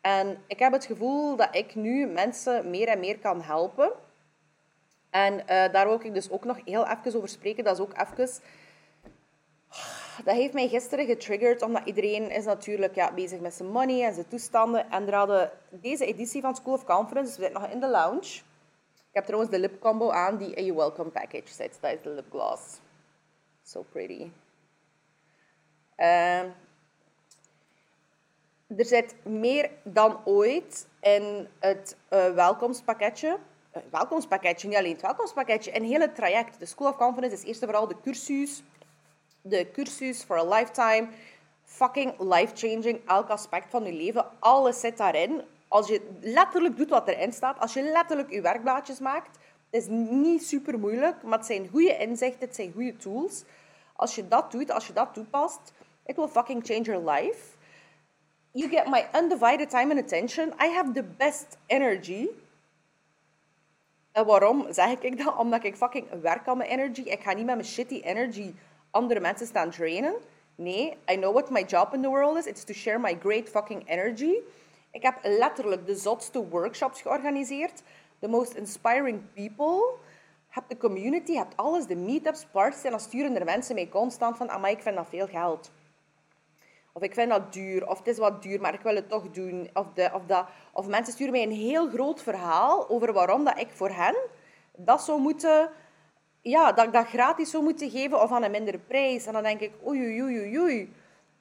En 0.00 0.38
ik 0.46 0.58
heb 0.58 0.72
het 0.72 0.84
gevoel 0.84 1.36
dat 1.36 1.48
ik 1.52 1.74
nu 1.74 2.06
mensen 2.06 2.70
meer 2.70 2.88
en 2.88 3.00
meer 3.00 3.18
kan 3.18 3.42
helpen. 3.42 3.92
En 5.10 5.34
uh, 5.34 5.46
daar 5.46 5.86
wil 5.86 6.00
ik 6.02 6.14
dus 6.14 6.30
ook 6.30 6.44
nog 6.44 6.58
heel 6.64 6.86
even 6.86 7.16
over 7.16 7.28
spreken. 7.28 7.64
Dat 7.64 7.74
is 7.74 7.82
ook 7.82 7.92
even 8.00 8.28
dat 10.24 10.34
heeft 10.34 10.52
mij 10.52 10.68
gisteren 10.68 11.06
getriggerd, 11.06 11.62
omdat 11.62 11.82
iedereen 11.84 12.30
is 12.30 12.44
natuurlijk 12.44 12.94
ja, 12.94 13.12
bezig 13.12 13.40
met 13.40 13.54
zijn 13.54 13.70
money 13.70 14.04
en 14.04 14.14
zijn 14.14 14.28
toestanden. 14.28 14.90
En 14.90 15.06
er 15.06 15.14
hadden 15.14 15.50
deze 15.70 16.04
editie 16.04 16.40
van 16.40 16.54
School 16.54 16.74
of 16.74 16.84
Conference, 16.84 17.36
we 17.36 17.42
zitten 17.42 17.60
nog 17.60 17.70
in 17.70 17.80
de 17.80 17.88
lounge. 17.88 18.40
Ik 19.10 19.16
heb 19.16 19.24
trouwens 19.24 19.52
de 19.52 19.58
lip 19.58 19.80
combo 19.80 20.10
aan 20.10 20.36
die 20.36 20.54
in 20.54 20.64
je 20.64 20.74
welcome 20.74 21.10
package 21.10 21.52
zit. 21.52 21.78
Dat 21.80 21.92
is 21.92 22.02
de 22.02 22.10
lip 22.10 22.30
gloss. 22.30 22.80
So 23.62 23.82
pretty. 23.82 24.30
Uh, 25.96 26.42
er 28.66 28.84
zit 28.84 29.14
meer 29.24 29.70
dan 29.82 30.20
ooit 30.24 30.86
in 31.00 31.48
het 31.58 31.96
uh, 32.10 32.34
welkomstpakketje. 32.34 33.38
Uh, 33.76 33.82
welkomstpakketje, 33.90 34.68
niet 34.68 34.76
alleen 34.76 34.92
het 34.92 35.02
welkomstpakketje, 35.02 35.76
een 35.76 35.84
hele 35.84 36.12
traject. 36.12 36.58
De 36.58 36.66
School 36.66 36.88
of 36.88 36.96
Conference 36.96 37.36
is 37.36 37.44
eerst 37.44 37.62
en 37.62 37.68
vooral 37.68 37.88
de 37.88 38.00
cursus 38.00 38.62
de 39.42 39.70
cursus 39.72 40.22
for 40.22 40.38
a 40.38 40.44
lifetime. 40.44 41.08
Fucking 41.64 42.18
life-changing. 42.18 43.00
Elk 43.06 43.28
aspect 43.28 43.70
van 43.70 43.84
je 43.84 43.92
leven. 43.92 44.26
Alles 44.38 44.80
zit 44.80 44.96
daarin. 44.96 45.42
Als 45.70 45.88
je 45.88 46.18
letterlijk 46.20 46.76
doet 46.76 46.88
wat 46.88 47.08
erin 47.08 47.32
staat. 47.32 47.60
Als 47.60 47.72
je 47.72 47.82
letterlijk 47.82 48.30
je 48.30 48.40
werkblaadjes 48.40 48.98
maakt. 48.98 49.38
Het 49.70 49.82
is 49.82 49.86
niet 50.10 50.46
super 50.46 50.78
moeilijk. 50.78 51.22
Maar 51.22 51.38
het 51.38 51.46
zijn 51.46 51.68
goede 51.68 51.96
inzichten. 51.96 52.46
Het 52.46 52.54
zijn 52.54 52.72
goede 52.72 52.96
tools. 52.96 53.44
Als 53.96 54.14
je 54.14 54.28
dat 54.28 54.50
doet, 54.52 54.70
als 54.70 54.86
je 54.86 54.92
dat 54.92 55.14
toepast. 55.14 55.60
It 56.06 56.16
will 56.16 56.28
fucking 56.28 56.66
change 56.66 56.82
your 56.82 57.10
life. 57.10 57.56
You 58.50 58.68
get 58.68 58.86
my 58.86 59.06
undivided 59.14 59.70
time 59.70 59.90
and 59.90 60.02
attention. 60.02 60.48
I 60.48 60.68
have 60.74 60.92
the 60.92 61.04
best 61.16 61.56
energy. 61.66 62.28
En 64.12 64.26
waarom 64.26 64.66
zeg 64.72 65.00
ik 65.00 65.24
dat? 65.24 65.36
Omdat 65.36 65.64
ik 65.64 65.76
fucking 65.76 66.06
werk 66.22 66.48
aan 66.48 66.56
mijn 66.56 66.70
energy. 66.70 67.00
Ik 67.00 67.22
ga 67.22 67.32
niet 67.32 67.46
met 67.46 67.54
mijn 67.54 67.68
shitty 67.68 68.00
energy 68.04 68.54
andere 68.90 69.20
mensen 69.20 69.46
staan 69.46 69.70
drainen. 69.70 70.14
Nee, 70.54 70.96
I 71.10 71.16
know 71.16 71.32
what 71.32 71.50
my 71.50 71.62
job 71.62 71.94
in 71.94 72.02
the 72.02 72.08
world 72.08 72.36
is. 72.36 72.46
It's 72.46 72.64
to 72.64 72.72
share 72.72 72.98
my 72.98 73.16
great 73.20 73.48
fucking 73.48 73.88
energy. 73.88 74.34
Ik 74.90 75.02
heb 75.02 75.18
letterlijk 75.22 75.86
de 75.86 75.96
zotste 75.96 76.48
workshops 76.48 77.02
georganiseerd. 77.02 77.82
The 78.18 78.28
most 78.28 78.54
inspiring 78.54 79.22
people. 79.34 79.94
Heb 80.48 80.64
de 80.68 80.76
community, 80.76 81.34
hebt 81.34 81.56
alles, 81.56 81.86
de 81.86 81.96
meetups, 81.96 82.46
parties. 82.52 82.84
En 82.84 82.90
dan 82.90 83.00
sturen 83.00 83.36
er 83.36 83.44
mensen 83.44 83.74
mij 83.74 83.88
constant 83.88 84.36
van, 84.36 84.46
maar 84.60 84.70
ik 84.70 84.82
vind 84.82 84.96
dat 84.96 85.06
veel 85.08 85.26
geld. 85.26 85.70
Of 86.92 87.02
ik 87.02 87.14
vind 87.14 87.30
dat 87.30 87.52
duur, 87.52 87.88
of 87.88 87.98
het 87.98 88.06
is 88.06 88.18
wat 88.18 88.42
duur, 88.42 88.60
maar 88.60 88.74
ik 88.74 88.80
wil 88.80 88.94
het 88.94 89.08
toch 89.08 89.30
doen. 89.30 89.70
Of, 89.74 89.86
de, 89.94 90.10
of, 90.14 90.22
dat. 90.26 90.46
of 90.72 90.86
mensen 90.86 91.12
sturen 91.12 91.32
mij 91.32 91.42
een 91.42 91.50
heel 91.50 91.88
groot 91.88 92.22
verhaal 92.22 92.88
over 92.88 93.12
waarom 93.12 93.44
dat 93.44 93.58
ik 93.58 93.68
voor 93.70 93.90
hen 93.90 94.16
dat 94.76 95.02
zou 95.02 95.20
moeten... 95.20 95.70
Ja, 96.42 96.72
dat 96.72 96.86
ik 96.86 96.92
dat 96.92 97.06
gratis 97.06 97.50
zou 97.50 97.62
moeten 97.62 97.90
geven 97.90 98.22
of 98.22 98.32
aan 98.32 98.42
een 98.42 98.50
mindere 98.50 98.78
prijs. 98.78 99.26
En 99.26 99.32
dan 99.32 99.42
denk 99.42 99.60
ik, 99.60 99.72
oei, 99.86 100.22
oei, 100.22 100.38
oei, 100.38 100.58
oei. 100.58 100.92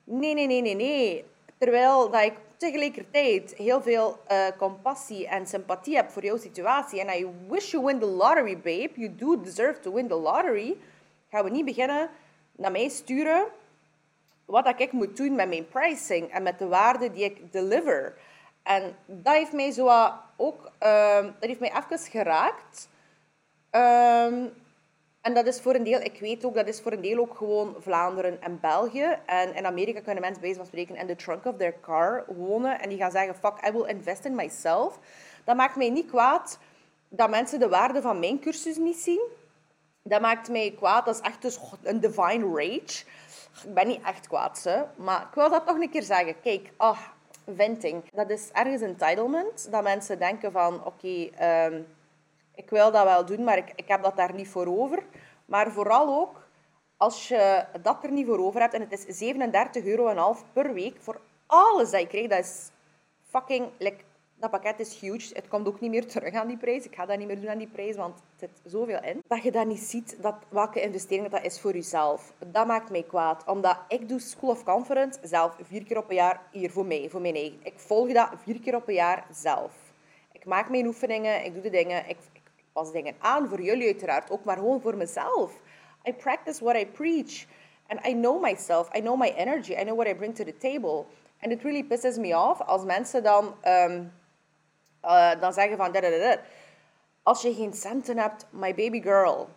Nee, 0.03 0.33
nee, 0.33 0.47
nee, 0.47 0.61
nee, 0.61 0.75
nee. 0.75 1.25
Terwijl 1.59 2.09
dat 2.09 2.21
ik 2.21 2.33
tegelijkertijd 2.57 3.53
heel 3.53 3.81
veel 3.81 4.19
uh, 4.31 4.47
compassie 4.57 5.27
en 5.27 5.47
sympathie 5.47 5.95
heb 5.95 6.09
voor 6.09 6.23
jouw 6.23 6.37
situatie. 6.37 6.99
En 7.01 7.19
I 7.19 7.27
wish 7.47 7.71
you 7.71 7.85
win 7.85 7.99
the 7.99 8.05
lottery, 8.05 8.55
babe. 8.55 8.89
You 8.95 9.15
do 9.15 9.41
deserve 9.41 9.79
to 9.79 9.93
win 9.93 10.07
the 10.07 10.15
lottery. 10.15 10.77
Gaan 11.29 11.43
we 11.43 11.49
niet 11.49 11.65
beginnen 11.65 12.09
naar 12.51 12.71
mij 12.71 12.89
sturen 12.89 13.45
wat 14.45 14.79
ik 14.79 14.91
moet 14.91 15.17
doen 15.17 15.35
met 15.35 15.47
mijn 15.47 15.67
pricing 15.67 16.31
en 16.31 16.43
met 16.43 16.59
de 16.59 16.67
waarde 16.67 17.11
die 17.11 17.23
ik 17.23 17.51
deliver. 17.51 18.13
En 18.63 18.95
dat 19.05 19.33
heeft 19.33 19.53
mij 19.53 19.71
zo 19.71 20.11
ook, 20.35 20.71
dat 20.79 21.33
heeft 21.39 21.59
mij 21.59 21.73
even 21.77 21.99
geraakt. 21.99 22.89
Um, 23.71 24.53
en 25.21 25.33
dat 25.33 25.45
is 25.45 25.61
voor 25.61 25.75
een 25.75 25.83
deel, 25.83 26.01
ik 26.01 26.19
weet 26.19 26.45
ook, 26.45 26.55
dat 26.55 26.67
is 26.67 26.81
voor 26.81 26.91
een 26.91 27.01
deel 27.01 27.19
ook 27.19 27.35
gewoon 27.37 27.75
Vlaanderen 27.79 28.41
en 28.41 28.59
België. 28.59 29.17
En 29.25 29.55
in 29.55 29.65
Amerika 29.65 30.01
kunnen 30.01 30.21
mensen 30.21 30.41
bij 30.41 30.53
van 30.53 30.65
spreken 30.65 30.95
in 30.95 31.07
de 31.07 31.15
trunk 31.15 31.45
of 31.45 31.57
their 31.57 31.79
car 31.81 32.25
wonen. 32.27 32.79
En 32.79 32.89
die 32.89 32.97
gaan 32.97 33.11
zeggen, 33.11 33.35
fuck, 33.35 33.67
I 33.67 33.71
will 33.71 33.87
invest 33.87 34.25
in 34.25 34.35
myself. 34.35 34.99
Dat 35.43 35.55
maakt 35.55 35.75
mij 35.75 35.89
niet 35.89 36.09
kwaad 36.09 36.59
dat 37.09 37.29
mensen 37.29 37.59
de 37.59 37.69
waarde 37.69 38.01
van 38.01 38.19
mijn 38.19 38.39
cursus 38.39 38.77
niet 38.77 38.97
zien. 38.97 39.21
Dat 40.03 40.21
maakt 40.21 40.49
mij 40.49 40.73
kwaad, 40.77 41.05
dat 41.05 41.15
is 41.15 41.21
echt 41.21 41.41
dus 41.41 41.59
een 41.83 41.99
divine 41.99 42.55
rage. 42.55 43.03
Ik 43.65 43.73
ben 43.73 43.87
niet 43.87 44.03
echt 44.03 44.27
kwaad, 44.27 44.63
hè. 44.63 44.81
maar 44.95 45.21
ik 45.21 45.35
wil 45.35 45.49
dat 45.49 45.67
toch 45.67 45.79
een 45.79 45.89
keer 45.89 46.03
zeggen. 46.03 46.41
Kijk, 46.41 46.71
ah, 46.77 46.99
venting. 47.55 48.03
Dat 48.13 48.29
is 48.29 48.49
ergens 48.51 48.81
entitlement. 48.81 49.71
Dat 49.71 49.83
mensen 49.83 50.19
denken 50.19 50.51
van, 50.51 50.85
oké, 50.85 51.29
ehm, 51.37 51.81
ik 52.59 52.69
wil 52.69 52.91
dat 52.91 53.03
wel 53.03 53.25
doen, 53.25 53.43
maar 53.43 53.57
ik, 53.57 53.71
ik 53.75 53.87
heb 53.87 54.03
dat 54.03 54.15
daar 54.15 54.33
niet 54.33 54.47
voor 54.47 54.67
over. 54.67 55.03
Maar 55.45 55.71
vooral 55.71 56.19
ook, 56.19 56.47
als 56.97 57.27
je 57.27 57.65
dat 57.81 58.03
er 58.03 58.11
niet 58.11 58.25
voor 58.25 58.39
over 58.39 58.61
hebt, 58.61 58.73
en 58.73 58.81
het 58.81 59.07
is 59.07 59.33
37,5 59.81 59.85
euro 59.85 60.35
per 60.53 60.73
week 60.73 60.95
voor 60.99 61.21
alles 61.45 61.91
dat 61.91 62.01
je 62.01 62.07
krijgt, 62.07 62.29
dat 62.29 62.39
is 62.39 62.69
fucking... 63.29 63.67
Like, 63.77 63.97
dat 64.39 64.49
pakket 64.49 64.79
is 64.79 64.99
huge. 64.99 65.33
Het 65.33 65.47
komt 65.47 65.67
ook 65.67 65.79
niet 65.79 65.91
meer 65.91 66.07
terug 66.07 66.33
aan 66.33 66.47
die 66.47 66.57
prijs. 66.57 66.85
Ik 66.85 66.95
ga 66.95 67.05
dat 67.05 67.17
niet 67.17 67.27
meer 67.27 67.39
doen 67.39 67.49
aan 67.49 67.57
die 67.57 67.67
prijs, 67.67 67.95
want 67.95 68.13
het 68.15 68.49
zit 68.49 68.71
zoveel 68.71 69.03
in. 69.03 69.23
Dat 69.27 69.43
je 69.43 69.51
dat 69.51 69.65
niet 69.65 69.79
ziet, 69.79 70.17
dat, 70.21 70.35
welke 70.49 70.81
investering 70.81 71.29
dat 71.29 71.43
is 71.43 71.59
voor 71.59 71.73
jezelf. 71.73 72.33
Dat 72.51 72.67
maakt 72.67 72.89
mij 72.89 73.03
kwaad. 73.03 73.43
Omdat 73.45 73.77
ik 73.87 74.09
doe 74.09 74.19
School 74.19 74.49
of 74.49 74.63
Conference 74.63 75.19
zelf 75.21 75.55
vier 75.61 75.83
keer 75.83 75.97
op 75.97 76.09
een 76.09 76.15
jaar 76.15 76.41
hier 76.51 76.71
voor 76.71 76.85
mij, 76.85 77.09
voor 77.09 77.21
mijn 77.21 77.35
eigen. 77.35 77.59
Ik 77.63 77.79
volg 77.79 78.11
dat 78.11 78.29
vier 78.43 78.59
keer 78.59 78.75
op 78.75 78.87
een 78.87 78.93
jaar 78.93 79.25
zelf. 79.31 79.71
Ik 80.31 80.45
maak 80.45 80.69
mijn 80.69 80.85
oefeningen, 80.85 81.45
ik 81.45 81.53
doe 81.53 81.61
de 81.61 81.69
dingen. 81.69 82.09
Ik, 82.09 82.17
pas 82.73 82.91
dingen 82.91 83.15
aan 83.19 83.47
voor 83.47 83.61
jullie 83.61 83.85
uiteraard 83.85 84.31
ook, 84.31 84.43
maar 84.43 84.57
gewoon 84.57 84.81
voor 84.81 84.97
mezelf. 84.97 85.61
I 86.07 86.13
practice 86.13 86.63
what 86.63 86.75
I 86.75 86.85
preach. 86.85 87.45
And 87.87 88.05
I 88.05 88.13
know 88.13 88.41
myself. 88.41 88.89
I 88.95 88.99
know 88.99 89.17
my 89.17 89.33
energy. 89.35 89.73
I 89.73 89.83
know 89.83 89.95
what 89.95 90.07
I 90.07 90.15
bring 90.15 90.35
to 90.35 90.43
the 90.43 90.57
table. 90.57 91.05
And 91.41 91.51
it 91.51 91.63
really 91.63 91.83
pisses 91.83 92.17
me 92.17 92.37
off 92.37 92.61
als 92.61 92.83
mensen 92.83 93.23
dan... 93.23 93.55
Um, 93.67 94.11
uh, 95.05 95.39
dan 95.39 95.53
zeggen 95.53 95.77
van... 95.77 95.95
Als 97.23 97.41
je 97.41 97.53
geen 97.53 97.73
centen 97.73 98.17
hebt, 98.17 98.45
my 98.49 98.75
baby 98.75 99.01
girl, 99.01 99.49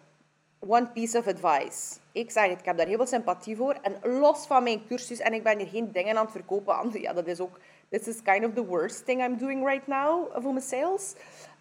one 0.59 0.87
piece 0.87 1.19
of 1.19 1.27
advice. 1.27 1.99
Ik 2.13 2.31
zeg 2.31 2.49
het, 2.49 2.59
ik 2.59 2.65
heb 2.65 2.77
daar 2.77 2.87
heel 2.87 2.97
veel 2.97 3.07
sympathie 3.07 3.57
voor. 3.57 3.77
En 3.83 4.19
los 4.21 4.47
van 4.47 4.63
mijn 4.63 4.87
cursus, 4.87 5.19
en 5.19 5.33
ik 5.33 5.43
ben 5.43 5.59
hier 5.59 5.69
geen 5.69 5.93
dingen 5.93 6.17
aan 6.17 6.25
het 6.25 6.33
verkopen. 6.33 7.01
ja, 7.01 7.13
dat 7.13 7.27
is 7.27 7.41
ook... 7.41 7.59
This 7.89 8.07
is 8.07 8.23
kind 8.23 8.45
of 8.45 8.55
the 8.55 8.65
worst 8.65 9.05
thing 9.05 9.23
I'm 9.23 9.37
doing 9.37 9.67
right 9.67 9.87
now 9.87 10.33
voor 10.33 10.53
mijn 10.53 10.65
sales. 10.65 11.15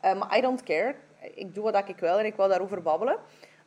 Um, 0.06 0.24
I 0.36 0.42
don't 0.42 0.64
care. 0.64 0.96
Ik 1.22 1.54
doe 1.54 1.72
wat 1.72 1.90
ik 1.90 1.98
wil 1.98 2.20
en 2.20 2.26
ik 2.26 2.36
wil 2.36 2.48
daarover 2.48 2.82
babbelen. 2.82 3.18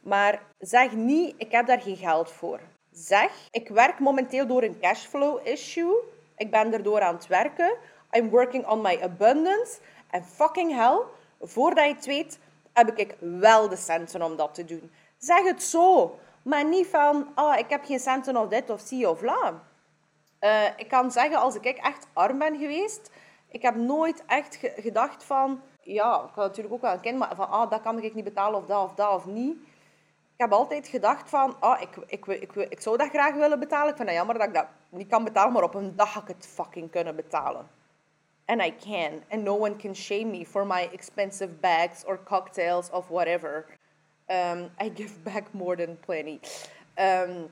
Maar 0.01 0.43
zeg 0.59 0.93
niet, 0.93 1.35
ik 1.39 1.53
heb 1.53 1.67
daar 1.67 1.81
geen 1.81 1.97
geld 1.97 2.31
voor. 2.31 2.61
Zeg, 2.91 3.31
ik 3.51 3.69
werk 3.69 3.99
momenteel 3.99 4.47
door 4.47 4.63
een 4.63 4.81
cashflow 4.81 5.47
issue. 5.47 5.95
Ik 6.37 6.51
ben 6.51 6.73
erdoor 6.73 7.01
aan 7.01 7.15
het 7.15 7.27
werken. 7.27 7.77
I'm 8.11 8.31
working 8.31 8.67
on 8.67 8.81
my 8.81 8.99
abundance. 9.03 9.79
En 10.11 10.25
fucking 10.25 10.75
hell, 10.75 11.01
voordat 11.41 11.87
je 11.87 11.95
het 11.95 12.07
weet, 12.07 12.39
heb 12.73 12.99
ik 12.99 13.17
wel 13.19 13.69
de 13.69 13.77
centen 13.77 14.23
om 14.23 14.37
dat 14.37 14.55
te 14.55 14.65
doen. 14.65 14.93
Zeg 15.19 15.45
het 15.45 15.63
zo. 15.63 16.19
Maar 16.43 16.65
niet 16.65 16.87
van, 16.87 17.33
oh, 17.35 17.59
ik 17.59 17.71
heb 17.71 17.85
geen 17.85 18.01
centen 18.01 18.37
of 18.37 18.49
dit 18.49 18.71
of 18.71 18.81
zie 18.81 19.09
of 19.09 19.23
la. 19.23 19.63
Uh, 20.41 20.65
ik 20.77 20.89
kan 20.89 21.11
zeggen, 21.11 21.37
als 21.37 21.55
ik 21.55 21.65
echt 21.65 22.07
arm 22.13 22.39
ben 22.39 22.59
geweest, 22.59 23.11
ik 23.49 23.63
heb 23.63 23.75
nooit 23.75 24.23
echt 24.27 24.59
gedacht 24.77 25.25
van, 25.25 25.61
ja, 25.85 26.15
ik 26.15 26.35
had 26.35 26.47
natuurlijk 26.47 26.75
ook 26.75 26.81
wel 26.81 26.99
kind, 26.99 27.19
maar 27.19 27.35
van, 27.35 27.49
ah, 27.49 27.71
dat 27.71 27.83
kan 27.83 28.03
ik 28.03 28.15
niet 28.15 28.25
betalen 28.25 28.59
of 28.59 28.67
dat 28.67 28.85
of 28.85 28.95
dat 28.95 29.15
of 29.15 29.27
niet. 29.27 29.57
Ik 30.35 30.41
heb 30.41 30.53
altijd 30.53 30.89
gedacht 30.89 31.31
van, 31.31 31.57
ah, 31.61 31.81
ik, 31.81 31.97
ik, 32.07 32.27
ik, 32.27 32.43
ik, 32.43 32.55
ik 32.55 32.81
zou 32.81 32.97
dat 32.97 33.09
graag 33.09 33.35
willen 33.35 33.59
betalen. 33.59 33.91
Ik 33.91 33.97
vind 33.97 34.09
het 34.09 34.19
jammer 34.19 34.39
dat 34.39 34.47
ik 34.47 34.55
dat 34.55 34.67
niet 34.89 35.09
kan 35.09 35.25
betalen, 35.25 35.53
maar 35.53 35.63
op 35.63 35.75
een 35.75 35.97
dag 35.97 36.13
ga 36.13 36.21
ik 36.21 36.29
het 36.29 36.47
fucking 36.47 36.91
kunnen 36.91 37.17
betalen. 37.17 37.69
And 38.47 38.61
I 38.61 38.75
can. 38.77 39.23
And 39.31 39.45
no 39.45 39.55
one 39.55 39.77
can 39.77 39.95
shame 39.95 40.31
me 40.31 40.47
for 40.47 40.67
my 40.67 40.89
expensive 40.93 41.61
bags 41.61 42.05
or 42.05 42.19
cocktails 42.25 42.91
of 42.91 43.09
whatever. 43.09 43.67
Um, 44.29 44.71
I 44.81 44.91
give 44.95 45.23
back 45.23 45.53
more 45.53 45.77
than 45.77 45.99
plenty. 46.01 46.41
Um, 46.99 47.51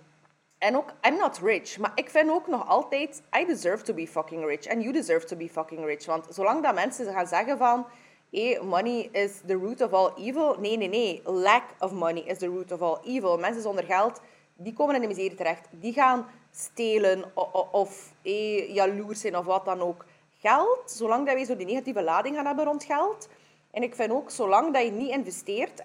en 0.58 0.76
ook, 0.76 0.92
I'm 1.06 1.16
not 1.16 1.38
rich. 1.38 1.78
Maar 1.78 1.92
ik 1.94 2.10
vind 2.10 2.30
ook 2.30 2.46
nog 2.46 2.68
altijd, 2.68 3.22
I 3.40 3.44
deserve 3.44 3.82
to 3.82 3.94
be 3.94 4.06
fucking 4.06 4.44
rich. 4.44 4.68
And 4.68 4.82
you 4.82 4.92
deserve 4.92 5.26
to 5.26 5.36
be 5.36 5.48
fucking 5.48 5.84
rich. 5.84 6.06
Want 6.06 6.26
zolang 6.30 6.62
dat 6.62 6.74
mensen 6.74 7.12
gaan 7.12 7.26
zeggen 7.26 7.58
van, 7.58 7.86
hey, 8.32 8.58
money 8.62 9.08
is 9.12 9.40
the 9.46 9.54
root 9.54 9.80
of 9.80 9.92
all 9.92 10.12
evil. 10.16 10.56
Nee, 10.60 10.76
nee, 10.76 10.88
nee. 10.88 11.20
Lack 11.24 11.62
of 11.78 11.92
money 11.92 12.22
is 12.22 12.38
the 12.38 12.46
root 12.46 12.72
of 12.72 12.82
all 12.82 12.98
evil. 13.04 13.38
Mensen 13.38 13.62
zonder 13.62 13.84
geld, 13.84 14.20
die 14.56 14.72
komen 14.72 14.94
in 14.94 15.00
de 15.00 15.06
miserie 15.06 15.34
terecht. 15.34 15.68
Die 15.70 15.92
gaan 15.92 16.26
stelen 16.50 17.24
of, 17.34 17.70
of 17.72 18.12
hey, 18.22 18.68
jaloers 18.72 19.20
zijn 19.20 19.36
of 19.36 19.44
wat 19.44 19.64
dan 19.64 19.80
ook 19.80 20.04
geld, 20.40 20.90
zolang 20.90 21.26
dat 21.26 21.34
wij 21.34 21.44
zo 21.44 21.56
die 21.56 21.66
negatieve 21.66 22.02
lading 22.02 22.36
gaan 22.36 22.46
hebben 22.46 22.64
rond 22.64 22.84
geld. 22.84 23.28
En 23.70 23.82
ik 23.82 23.94
vind 23.94 24.10
ook, 24.10 24.30
zolang 24.30 24.74
dat 24.74 24.84
je 24.84 24.90
niet 24.90 25.10
investeert... 25.10 25.82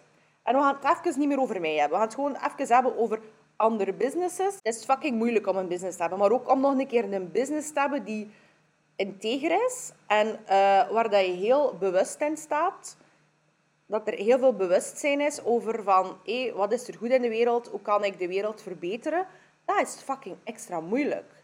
En 0.48 0.56
we 0.56 0.62
gaan 0.62 0.78
het 0.82 1.06
even 1.06 1.20
niet 1.20 1.28
meer 1.28 1.39
over 1.39 1.62
mij 1.62 1.76
hebben. 1.76 1.89
We 1.89 1.95
gaan 1.95 2.06
het 2.06 2.16
gewoon 2.16 2.36
even 2.36 2.74
hebben 2.74 2.98
over 2.98 3.20
andere 3.56 3.93
businesses. 3.93 4.56
Het 4.64 4.76
is 4.76 4.84
fucking 4.86 5.18
moeilijk 5.18 5.48
om 5.48 5.58
een 5.58 5.68
business 5.68 5.95
te 5.95 6.02
hebben. 6.02 6.20
Maar 6.20 6.32
ook 6.32 6.52
om 6.52 6.60
nog 6.60 6.78
een 6.78 6.88
keer 6.88 7.14
een 7.14 7.32
business 7.32 7.74
te 7.74 7.80
hebben 7.80 8.04
die 8.04 8.32
integer 8.98 9.66
is. 9.66 9.91
En 10.08 10.28
uh, 10.28 10.91
waar 10.91 11.10
dat 11.10 11.26
je 11.26 11.32
heel 11.32 11.76
bewust 11.80 12.22
in 12.22 12.38
staat. 12.38 12.98
Dat 13.86 14.08
er 14.08 14.14
heel 14.14 14.39
veel 14.39 14.54
bewustzijn 14.54 15.22
is 15.22 15.43
over 15.43 15.84
van... 15.84 16.18
Hé, 16.24 16.52
wat 16.56 16.72
is 16.72 16.88
er 16.88 16.98
goed 16.98 17.10
in 17.10 17.22
de 17.22 17.30
wereld? 17.30 17.68
Hoe 17.68 17.82
kan 17.82 18.04
ik 18.04 18.20
de 18.20 18.28
wereld 18.28 18.62
verbeteren? 18.62 19.28
Dat 19.66 19.82
is 19.82 19.95
fucking 19.95 20.36
extra 20.43 20.80
moeilijk. 20.80 21.38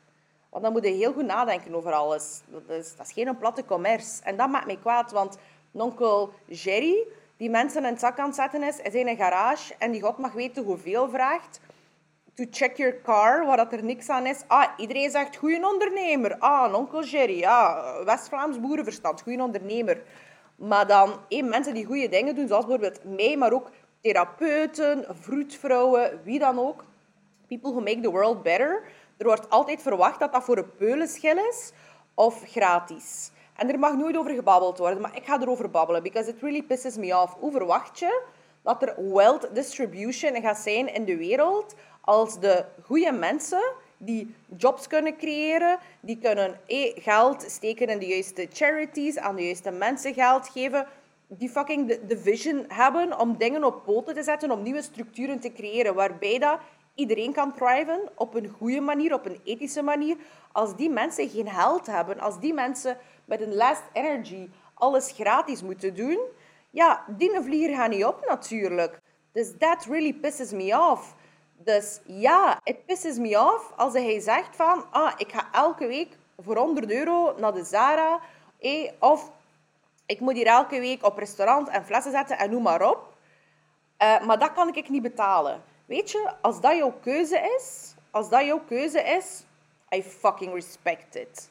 Want 0.49 0.64
dan 0.64 0.74
moet 0.74 0.84
je 0.84 0.89
heel 0.89 1.14
goed 1.14 1.26
nadenken 1.26 1.76
over 1.76 1.91
alles. 1.91 2.41
Dat 2.45 2.70
is, 2.70 2.95
dat 2.95 3.06
is 3.06 3.14
geen 3.14 3.38
platte 3.38 3.66
commerce. 3.66 4.24
En 4.24 4.38
dat 4.38 4.49
maakt 4.49 4.66
mij 4.66 4.78
kwaad, 4.78 5.12
want 5.12 5.38
onkel 5.72 6.34
Jerry, 6.45 7.08
die 7.38 7.49
mensen 7.49 7.84
in 7.84 7.89
het 7.89 7.99
zak 7.99 8.20
aan 8.20 8.26
het 8.26 8.36
zetten 8.36 8.64
is, 8.64 8.80
is 8.80 8.93
in 8.93 9.08
een 9.08 9.18
garage 9.18 9.76
en 9.80 9.91
die 9.91 10.01
god 10.01 10.18
mag 10.18 10.34
weten 10.34 10.64
hoeveel 10.64 11.10
vraagt. 11.10 11.60
To 12.36 12.46
check 12.52 12.78
your 12.78 13.02
car, 13.02 13.46
waar 13.46 13.58
dat 13.58 13.74
er 13.74 13.84
niks 13.84 14.10
aan 14.10 14.26
is. 14.26 14.44
Ah, 14.48 14.70
iedereen 14.78 15.10
zegt, 15.10 15.36
goede 15.36 15.68
ondernemer. 15.68 16.38
Ah, 16.38 16.74
onkel 16.74 17.04
Jerry, 17.04 17.40
ja, 17.40 17.84
West-Vlaams 18.06 18.60
boerenverstand, 18.60 19.22
goede 19.22 19.44
ondernemer. 19.44 20.02
Maar 20.56 20.88
dan 20.88 21.20
mensen 21.30 21.74
die 21.74 21.86
goede 21.86 22.10
dingen 22.10 22.36
doen, 22.36 22.48
zoals 22.48 22.66
bijvoorbeeld 22.66 23.04
mij, 23.04 23.38
maar 23.38 23.54
ook 23.54 23.70
therapeuten, 24.02 25.06
vroedvrouwen, 25.10 26.22
wie 26.24 26.40
dan 26.40 26.60
ook. 26.60 26.84
People 27.48 27.72
who 27.72 27.80
make 27.80 28.00
the 28.00 28.12
world 28.12 28.44
better 28.44 28.84
er 29.18 29.26
wordt 29.26 29.50
altijd 29.50 29.82
verwacht 29.82 30.20
dat 30.20 30.34
dat 30.34 30.44
voor 30.44 30.58
een 30.58 30.76
peulenschil 30.76 31.38
is 31.38 31.72
of 32.14 32.44
gratis. 32.46 33.32
En 33.56 33.72
er 33.72 33.80
mag 33.80 33.96
nooit 33.96 34.18
over 34.18 34.32
gebabbeld 34.32 34.78
worden, 34.78 35.02
maar 35.02 35.16
ik 35.16 35.26
ga 35.26 35.42
erover 35.42 35.70
babbelen, 35.70 36.04
because 36.04 36.30
it 36.30 36.42
really 36.42 36.64
pisses 36.64 36.96
me 36.96 37.18
off. 37.22 37.34
Hoe 37.40 37.52
verwacht 37.52 38.00
je 38.00 38.24
dat 38.62 38.82
er 38.82 39.14
wealth 39.14 39.50
distribution 39.54 40.42
gaat 40.42 40.58
zijn 40.58 40.94
in 40.94 41.06
de 41.06 41.18
wereld 41.18 41.76
als 42.06 42.39
de 42.39 42.66
goede 42.82 43.12
mensen 43.12 43.74
die 43.97 44.36
jobs 44.58 44.88
kunnen 44.88 45.18
creëren, 45.18 45.80
die 45.99 46.18
kunnen 46.18 46.60
geld 46.95 47.45
steken 47.47 47.88
in 47.88 47.99
de 47.99 48.08
juiste 48.08 48.47
charities, 48.54 49.18
aan 49.18 49.36
de 49.36 49.45
juiste 49.45 49.72
mensen 49.72 50.14
geld 50.14 50.49
geven, 50.49 50.88
die 51.28 51.49
fucking 51.49 51.99
de, 52.08 52.18
vision 52.18 52.66
hebben 52.68 53.20
om 53.20 53.38
dingen 53.38 53.64
op 53.64 53.84
poten 53.84 54.16
te 54.16 54.24
zetten, 54.24 54.51
om 54.51 54.62
nieuwe 54.62 54.82
structuren 54.82 55.39
te 55.39 55.54
creëren, 55.54 55.95
waarbij 55.95 56.39
dat 56.39 56.60
iedereen 56.95 57.34
kan 57.34 57.54
thriven 57.54 58.10
op 58.16 58.36
een 58.36 58.47
goede 58.47 58.82
manier, 58.82 59.14
op 59.14 59.26
een 59.26 59.39
ethische 59.43 59.82
manier. 59.82 60.16
Als 60.51 60.76
die 60.76 60.89
mensen 60.89 61.30
geen 61.30 61.49
geld 61.49 61.86
hebben, 61.86 62.20
als 62.20 62.39
die 62.39 62.54
mensen 62.54 62.97
met 63.26 63.41
een 63.41 63.56
last 63.56 63.84
energy 63.93 64.49
alles 64.74 65.12
gratis 65.12 65.62
moeten 65.62 65.95
doen, 65.95 66.20
ja, 66.70 67.06
die 67.18 67.41
vlieger 67.41 67.76
gaat 67.76 67.89
niet 67.89 68.06
op 68.06 68.26
natuurlijk. 68.28 69.01
Dus 69.32 69.54
that 69.58 69.86
really 69.86 70.14
pisses 70.14 70.51
me 70.51 70.80
off. 70.91 71.16
Dus 71.64 71.99
ja, 72.05 72.59
het 72.64 72.86
pisses 72.86 73.18
me 73.18 73.39
off 73.39 73.72
als 73.76 73.93
hij 73.93 74.20
zegt 74.20 74.55
van, 74.55 74.86
ah, 74.91 75.14
ik 75.18 75.32
ga 75.32 75.47
elke 75.51 75.88
week 75.88 76.18
voor 76.38 76.57
100 76.57 76.91
euro 76.91 77.36
naar 77.38 77.53
de 77.53 77.64
Zara, 77.64 78.20
eh, 78.59 78.91
of 78.99 79.32
ik 80.05 80.20
moet 80.20 80.34
hier 80.34 80.47
elke 80.47 80.80
week 80.80 81.05
op 81.05 81.18
restaurant 81.18 81.68
en 81.68 81.86
flessen 81.86 82.11
zetten 82.11 82.38
en 82.38 82.49
noem 82.49 82.64
maar 82.64 82.89
op. 82.89 83.14
Uh, 84.03 84.26
maar 84.26 84.39
dat 84.39 84.53
kan 84.53 84.76
ik 84.76 84.89
niet 84.89 85.01
betalen. 85.01 85.64
Weet 85.86 86.11
je, 86.11 86.32
als 86.41 86.61
dat 86.61 86.76
jouw 86.76 86.93
keuze 87.01 87.55
is, 87.57 87.95
als 88.11 88.30
dat 88.30 88.45
jouw 88.45 88.61
keuze 88.68 89.01
is, 89.01 89.43
I 89.95 90.03
fucking 90.03 90.53
respect 90.53 91.16
it. 91.16 91.49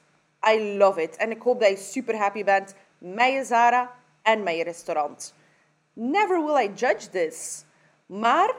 I 0.49 0.77
love 0.77 1.03
it. 1.03 1.17
En 1.17 1.31
ik 1.31 1.43
hoop 1.43 1.61
dat 1.61 1.69
je 1.69 1.77
super 1.77 2.17
happy 2.17 2.45
bent 2.45 2.75
met 2.99 3.33
je 3.33 3.45
Zara 3.45 3.95
en 4.23 4.43
met 4.43 4.57
je 4.57 4.65
restaurant. 4.65 5.35
Never 5.93 6.45
will 6.45 6.65
I 6.65 6.73
judge 6.75 7.11
this. 7.11 7.65
Maar 8.07 8.55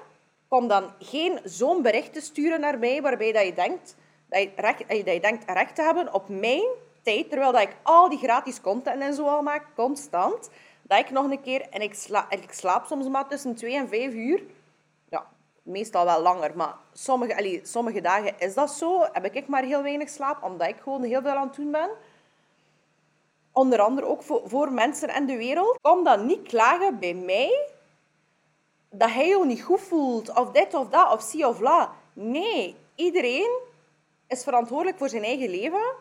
kom 0.54 0.68
dan 0.68 0.91
geen 0.99 1.39
zo'n 1.43 1.82
bericht 1.82 2.14
te 2.14 2.22
sturen 2.22 2.60
naar 2.60 2.80
mij 2.80 3.01
waarbij 3.01 3.32
dat 3.32 3.45
je 3.45 3.54
denkt 3.54 3.95
dat 4.30 4.41
je, 4.41 4.51
recht, 4.56 4.88
dat 4.88 5.14
je 5.14 5.20
denkt 5.20 5.43
recht 5.51 5.76
te 5.76 5.82
hebben 5.82 6.14
op 6.14 6.30
mijn 6.30 6.66
tijd, 7.01 7.30
terwijl 7.30 7.51
dat 7.51 7.62
ik 7.62 7.76
al 7.84 8.10
die 8.10 8.18
gratis 8.18 8.62
content 8.62 9.01
en 9.01 9.14
zo 9.14 9.28
al 9.28 9.41
maak, 9.41 9.66
constant, 9.76 10.49
dat 10.82 10.99
ik 10.99 11.10
nog 11.10 11.32
een 11.32 11.41
keer, 11.41 11.62
en 11.70 11.82
ik, 11.82 11.93
sla, 11.93 12.26
ik 12.30 12.51
slaap 12.51 12.86
soms 12.86 13.08
maar 13.08 13.28
tussen 13.28 13.56
2 13.56 13.76
en 13.76 13.88
5 13.88 14.14
uur, 14.14 14.43
ja, 15.10 15.26
meestal 15.64 16.06
wel 16.06 16.22
langer, 16.22 16.51
maar 16.56 16.76
sommige, 16.93 17.38
allee, 17.38 17.60
sommige 17.64 18.01
dagen 18.01 18.39
is 18.39 18.54
dat 18.54 18.72
zo, 18.72 19.08
heb 19.12 19.26
ik 19.26 19.47
maar 19.47 19.64
heel 19.64 19.84
weinig 19.84 20.10
slaap, 20.10 20.43
omdat 20.43 20.68
ik 20.68 20.78
gewoon 20.84 21.04
heel 21.04 21.22
veel 21.22 21.32
aan 21.32 21.47
het 21.47 21.56
doen 21.56 21.72
ben. 21.72 21.89
Onder 23.51 23.80
andere 23.80 24.08
ook 24.08 24.24
voor, 24.24 24.41
voor 24.45 24.72
mensen 24.72 25.10
en 25.10 25.26
de 25.26 25.38
wereld. 25.38 25.80
Kom 25.82 26.04
dan 26.04 26.26
niet 26.26 26.47
klagen 26.47 26.99
bij 26.99 27.14
mij 27.14 27.73
dat 28.96 29.10
hij 29.12 29.28
je 29.28 29.46
niet 29.46 29.62
goed 29.62 29.82
voelt, 29.82 30.38
of 30.38 30.52
dit 30.52 30.74
of 30.74 30.89
dat, 30.89 31.12
of 31.12 31.22
zie 31.22 31.48
of 31.48 31.60
la. 31.60 31.91
Nee, 32.14 32.76
iedereen 32.96 33.60
is 34.28 34.44
verantwoordelijk 34.44 34.98
voor 34.98 35.10
zijn 35.10 35.24
eigen 35.24 35.50
leven. 35.50 35.96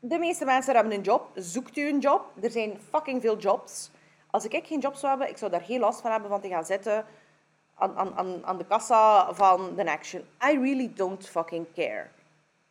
De 0.00 0.18
meeste 0.18 0.44
mensen 0.44 0.74
hebben 0.74 0.92
een 0.92 1.00
job. 1.00 1.30
Zoekt 1.34 1.76
u 1.76 1.88
een 1.88 1.98
job? 1.98 2.30
Er 2.42 2.50
zijn 2.50 2.78
fucking 2.90 3.20
veel 3.20 3.38
jobs. 3.38 3.90
Als 4.30 4.44
ik 4.44 4.66
geen 4.66 4.78
job 4.78 4.94
zou 4.94 5.08
hebben, 5.08 5.28
ik 5.28 5.36
zou 5.36 5.50
daar 5.50 5.60
geen 5.60 5.80
last 5.80 6.00
van 6.00 6.10
hebben 6.10 6.30
van 6.30 6.40
te 6.40 6.48
gaan 6.48 6.64
zitten 6.64 7.06
aan, 7.74 8.16
aan, 8.16 8.46
aan 8.46 8.58
de 8.58 8.66
kassa 8.66 9.34
van 9.34 9.74
de 9.74 9.90
Action. 9.90 10.20
I 10.20 10.58
really 10.58 10.92
don't 10.94 11.28
fucking 11.28 11.66
care. 11.74 12.06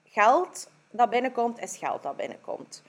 Geld 0.03 0.69
dat 0.91 1.09
binnenkomt, 1.09 1.59
is 1.59 1.77
geld 1.77 2.03
dat 2.03 2.15
binnenkomt. 2.15 2.83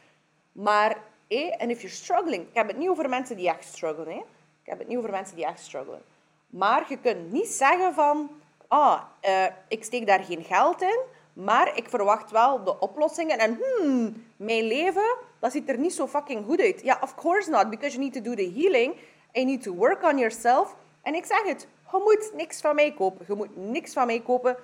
Maar, 0.53 0.97
en 1.29 1.71
if 1.71 1.81
you're 1.81 1.89
struggling, 1.89 2.49
ik 2.49 2.55
heb 2.55 2.69
het 2.69 2.77
niet 2.77 2.89
over 2.89 3.09
mensen 3.09 3.37
die 3.37 3.49
echt 3.49 3.65
struggelen. 3.65 4.13
Hè. 4.13 4.21
Ik 4.63 4.67
heb 4.67 4.79
het 4.79 4.89
niet 4.89 4.99
over 4.99 5.11
mensen 5.11 5.37
die 5.37 5.47
echt 5.47 5.61
struggelen. 5.61 6.03
Maar 6.51 6.85
je 6.89 6.99
kunt 6.99 7.33
niet 7.33 7.49
zeggen 7.49 7.95
van, 7.95 8.31
ah, 8.69 9.01
uh, 9.29 9.45
ik 9.69 9.85
steek 9.85 10.07
daar 10.07 10.25
geen 10.25 10.45
geld 10.45 10.83
in, 10.83 11.01
maar 11.33 11.77
ik 11.77 11.89
verwacht 11.89 12.31
wel 12.31 12.65
de 12.65 12.79
oplossingen. 12.79 13.39
En 13.39 13.59
hmm, 13.61 14.25
mijn 14.37 14.65
leven, 14.65 15.17
dat 15.39 15.53
ziet 15.53 15.69
er 15.69 15.79
niet 15.79 15.95
zo 15.95 16.07
fucking 16.07 16.45
goed 16.45 16.61
uit. 16.61 16.83
Ja, 16.83 16.99
of 17.03 17.15
course 17.15 17.51
not, 17.51 17.71
because 17.71 17.97
you 17.97 18.03
need 18.03 18.13
to 18.13 18.31
do 18.31 18.35
the 18.35 18.53
healing. 18.55 18.95
You 19.33 19.47
need 19.47 19.63
to 19.63 19.75
work 19.75 20.03
on 20.03 20.19
yourself. 20.19 20.77
En 21.03 21.15
ik 21.15 21.25
zeg 21.25 21.43
het, 21.43 21.67
je 21.91 22.01
moet 22.05 22.31
niks 22.37 22.61
van 22.61 22.75
mij 22.75 22.93
kopen. 22.93 23.25
Je 23.29 23.35
moet 23.35 23.57
niks 23.57 23.93
van 23.93 24.07
mij 24.07 24.21
kopen. 24.21 24.57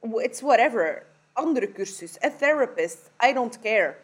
It's 0.00 0.40
whatever. 0.40 1.06
Andere 1.32 1.72
cursus, 1.72 2.22
a 2.24 2.30
therapist, 2.38 3.10
I 3.28 3.32
don't 3.32 3.60
care. 3.60 3.96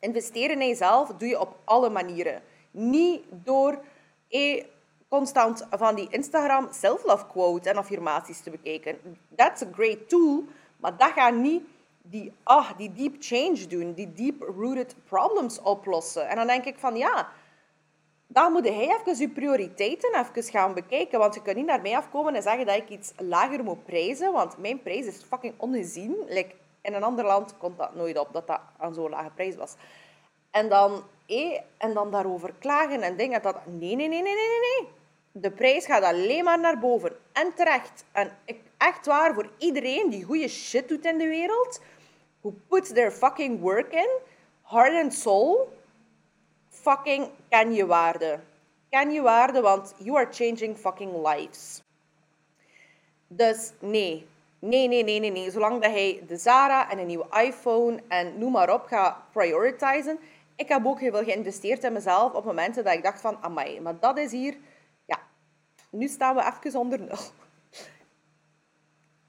Investeren 0.00 0.60
in 0.60 0.68
jezelf 0.68 1.08
doe 1.08 1.28
je 1.28 1.40
op 1.40 1.56
alle 1.64 1.90
manieren. 1.90 2.42
Niet 2.70 3.22
door 3.30 3.78
eh, 4.28 4.64
constant 5.08 5.66
van 5.70 5.94
die 5.94 6.08
Instagram 6.10 6.68
self-love 6.70 7.26
quotes 7.26 7.72
en 7.72 7.76
affirmaties 7.78 8.40
te 8.40 8.50
bekijken. 8.50 8.98
That's 9.36 9.62
a 9.62 9.66
great 9.72 10.08
tool, 10.08 10.44
maar 10.76 10.96
dat 10.96 11.10
gaat 11.10 11.34
niet 11.34 11.62
die, 12.02 12.32
ah, 12.42 12.70
die 12.76 12.92
deep 12.92 13.16
change 13.18 13.66
doen, 13.66 13.92
die 13.92 14.12
deep-rooted 14.12 14.94
problems 15.04 15.62
oplossen. 15.62 16.28
En 16.28 16.36
dan 16.36 16.46
denk 16.46 16.64
ik 16.64 16.78
van 16.78 16.96
ja, 16.96 17.28
dan 18.26 18.52
moet 18.52 18.68
hij 18.68 18.96
even 19.00 19.18
je 19.18 19.28
prioriteiten 19.28 20.14
even 20.14 20.42
gaan 20.42 20.74
bekijken. 20.74 21.18
Want 21.18 21.34
je 21.34 21.42
kunt 21.42 21.56
niet 21.56 21.66
naar 21.66 21.80
mij 21.80 21.96
afkomen 21.96 22.34
en 22.34 22.42
zeggen 22.42 22.66
dat 22.66 22.76
ik 22.76 22.88
iets 22.88 23.12
lager 23.16 23.64
moet 23.64 23.84
prijzen, 23.84 24.32
want 24.32 24.58
mijn 24.58 24.82
prijs 24.82 25.06
is 25.06 25.22
fucking 25.22 25.54
ongezien. 25.56 26.16
Like, 26.28 26.54
in 26.82 26.94
een 26.94 27.02
ander 27.02 27.24
land 27.24 27.54
komt 27.58 27.78
dat 27.78 27.94
nooit 27.94 28.18
op, 28.18 28.32
dat 28.32 28.46
dat 28.46 28.60
aan 28.78 28.94
zo'n 28.94 29.10
lage 29.10 29.30
prijs 29.30 29.56
was. 29.56 29.74
En 30.50 30.68
dan, 30.68 31.02
eh, 31.26 31.60
en 31.78 31.94
dan 31.94 32.10
daarover 32.10 32.52
klagen 32.58 33.02
en 33.02 33.16
dingen. 33.16 33.42
Dat, 33.42 33.56
nee, 33.66 33.96
nee, 33.96 34.08
nee, 34.08 34.22
nee, 34.22 34.34
nee, 34.34 34.80
nee. 34.80 34.97
De 35.40 35.50
prijs 35.50 35.86
gaat 35.86 36.02
alleen 36.02 36.44
maar 36.44 36.60
naar 36.60 36.78
boven. 36.78 37.16
En 37.32 37.54
terecht. 37.54 38.04
En 38.12 38.30
echt 38.76 39.06
waar, 39.06 39.34
voor 39.34 39.50
iedereen 39.58 40.10
die 40.10 40.24
goede 40.24 40.48
shit 40.48 40.88
doet 40.88 41.04
in 41.04 41.18
de 41.18 41.26
wereld, 41.26 41.80
who 42.40 42.54
puts 42.68 42.92
their 42.92 43.10
fucking 43.10 43.60
work 43.60 43.92
in, 43.92 44.08
heart 44.62 45.02
and 45.02 45.14
soul, 45.14 45.72
fucking 46.68 47.30
ken 47.48 47.74
je 47.74 47.86
waarde. 47.86 48.40
Ken 48.90 49.10
je 49.10 49.22
waarde, 49.22 49.60
want 49.60 49.94
you 49.98 50.16
are 50.16 50.28
changing 50.30 50.76
fucking 50.76 51.26
lives. 51.26 51.82
Dus 53.26 53.72
nee. 53.78 54.26
Nee, 54.58 54.88
nee, 54.88 55.04
nee, 55.04 55.20
nee, 55.20 55.30
nee. 55.30 55.50
Zolang 55.50 55.82
dat 55.82 55.90
hij 55.90 56.22
de 56.26 56.36
Zara 56.36 56.90
en 56.90 56.98
een 56.98 57.06
nieuwe 57.06 57.26
iPhone 57.42 58.02
en 58.08 58.38
noem 58.38 58.52
maar 58.52 58.74
op 58.74 58.86
gaat 58.86 59.16
prioritizen. 59.32 60.18
Ik 60.56 60.68
heb 60.68 60.86
ook 60.86 61.00
heel 61.00 61.12
veel 61.12 61.24
geïnvesteerd 61.24 61.84
in 61.84 61.92
mezelf 61.92 62.32
op 62.32 62.44
momenten 62.44 62.84
dat 62.84 62.94
ik 62.94 63.02
dacht 63.02 63.20
van, 63.20 63.38
amai, 63.40 63.80
maar 63.80 63.98
dat 64.00 64.18
is 64.18 64.32
hier... 64.32 64.56
Nu 65.90 66.08
staan 66.08 66.34
we 66.34 66.52
even 66.64 66.80
onder 66.80 67.00
nul. 67.00 67.18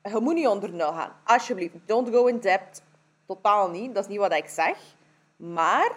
Je 0.04 0.20
moet 0.20 0.34
niet 0.34 0.48
onder 0.48 0.74
nul 0.74 0.92
gaan. 0.92 1.16
Alsjeblieft, 1.24 1.76
don't 1.86 2.10
go 2.10 2.26
in 2.26 2.40
debt. 2.40 2.84
Totaal 3.26 3.70
niet. 3.70 3.94
Dat 3.94 4.04
is 4.04 4.10
niet 4.10 4.20
wat 4.20 4.34
ik 4.34 4.48
zeg. 4.48 4.78
Maar 5.36 5.92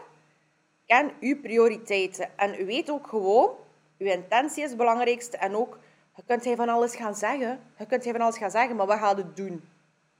ken 0.87 1.13
uw 1.21 1.41
prioriteiten. 1.41 2.39
En 2.39 2.65
weet 2.65 2.91
ook 2.91 3.07
gewoon, 3.07 3.51
uw 3.99 4.07
intentie 4.07 4.63
is 4.63 4.69
het 4.69 4.79
belangrijkste. 4.79 5.37
En 5.37 5.57
ook, 5.57 5.79
je 6.17 6.23
kunt 6.27 6.45
hij 6.45 6.57
van 6.57 6.69
alles 6.69 6.97
gaan 6.97 7.15
zeggen. 7.15 7.61
Je 7.79 7.87
kunt 7.87 8.05
hij 8.05 8.13
van 8.13 8.23
alles 8.23 8.39
gaan 8.39 8.51
zeggen, 8.51 8.77
maar 8.77 8.87
wat 8.87 8.99
gaat 8.99 9.17
het 9.17 9.37
doen? 9.37 9.69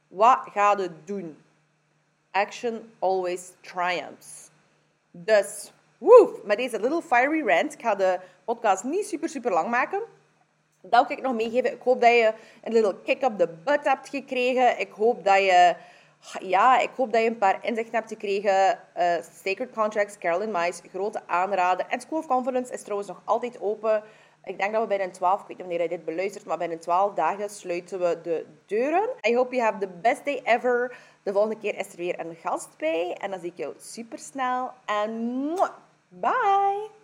Wat 0.09 0.39
gaat 0.53 0.79
het 0.79 1.07
doen? 1.07 1.37
Action 2.31 2.93
always 2.99 3.53
triumphs. 3.61 4.51
Dus, 5.11 5.73
woef, 5.99 6.43
met 6.45 6.57
deze 6.57 6.81
little 6.81 7.03
fiery 7.03 7.47
rant. 7.47 7.73
Ik 7.73 7.81
ga 7.81 7.95
de 7.95 8.21
podcast 8.45 8.85
niet 8.85 9.07
super, 9.07 9.29
super 9.29 9.53
lang 9.53 9.71
maken. 9.71 10.03
Dat 10.83 11.09
wil 11.09 11.17
ik 11.17 11.23
nog 11.23 11.35
meegeven. 11.35 11.73
Ik 11.73 11.83
hoop 11.83 12.01
dat 12.01 12.11
je 12.11 12.33
een 12.63 12.73
little 12.73 12.97
kick 13.05 13.23
up 13.23 13.39
the 13.39 13.49
butt 13.65 13.85
hebt 13.85 14.09
gekregen. 14.09 14.79
Ik 14.79 14.93
hoop 14.93 15.25
dat 15.25 15.39
je, 15.39 15.75
ja, 16.41 16.79
ik 16.79 16.91
hoop 16.97 17.13
dat 17.13 17.23
je 17.23 17.29
een 17.29 17.39
paar 17.39 17.59
inzichten 17.65 17.95
hebt 17.95 18.09
gekregen. 18.09 18.79
Uh, 18.97 19.15
Sacred 19.43 19.73
Contracts, 19.73 20.19
Carolyn 20.19 20.51
Mice, 20.51 20.83
grote 20.89 21.21
aanraden. 21.27 21.91
En 21.91 22.01
School 22.01 22.19
of 22.19 22.27
Confidence 22.27 22.73
is 22.73 22.83
trouwens 22.83 23.09
nog 23.09 23.23
altijd 23.25 23.61
open. 23.61 24.03
Ik 24.45 24.59
denk 24.59 24.73
dat 24.73 24.83
we 24.83 24.89
binnen 24.89 25.13
12, 25.13 25.41
ik 25.41 25.47
weet 25.47 25.49
niet 25.49 25.67
wanneer 25.67 25.83
je 25.83 25.89
dit 25.89 26.05
beluistert, 26.05 26.45
maar 26.45 26.59
binnen 26.59 26.79
12 26.79 27.15
dagen 27.15 27.51
sluiten 27.51 28.01
we 28.01 28.21
de 28.23 28.47
deuren. 28.67 29.09
I 29.29 29.37
hope 29.37 29.55
you 29.55 29.67
have 29.67 29.79
the 29.79 29.89
best 30.01 30.25
day 30.25 30.41
ever. 30.45 30.97
De 31.23 31.33
volgende 31.33 31.59
keer 31.59 31.79
is 31.79 31.93
er 31.93 31.97
weer 31.97 32.21
een 32.21 32.35
gast 32.35 32.77
bij. 32.77 33.17
En 33.21 33.31
dan 33.31 33.41
zie 33.41 33.51
ik 33.51 33.57
jou 33.57 33.75
super 33.79 34.19
snel. 34.19 34.71
En 34.85 35.55
bye! 36.09 37.01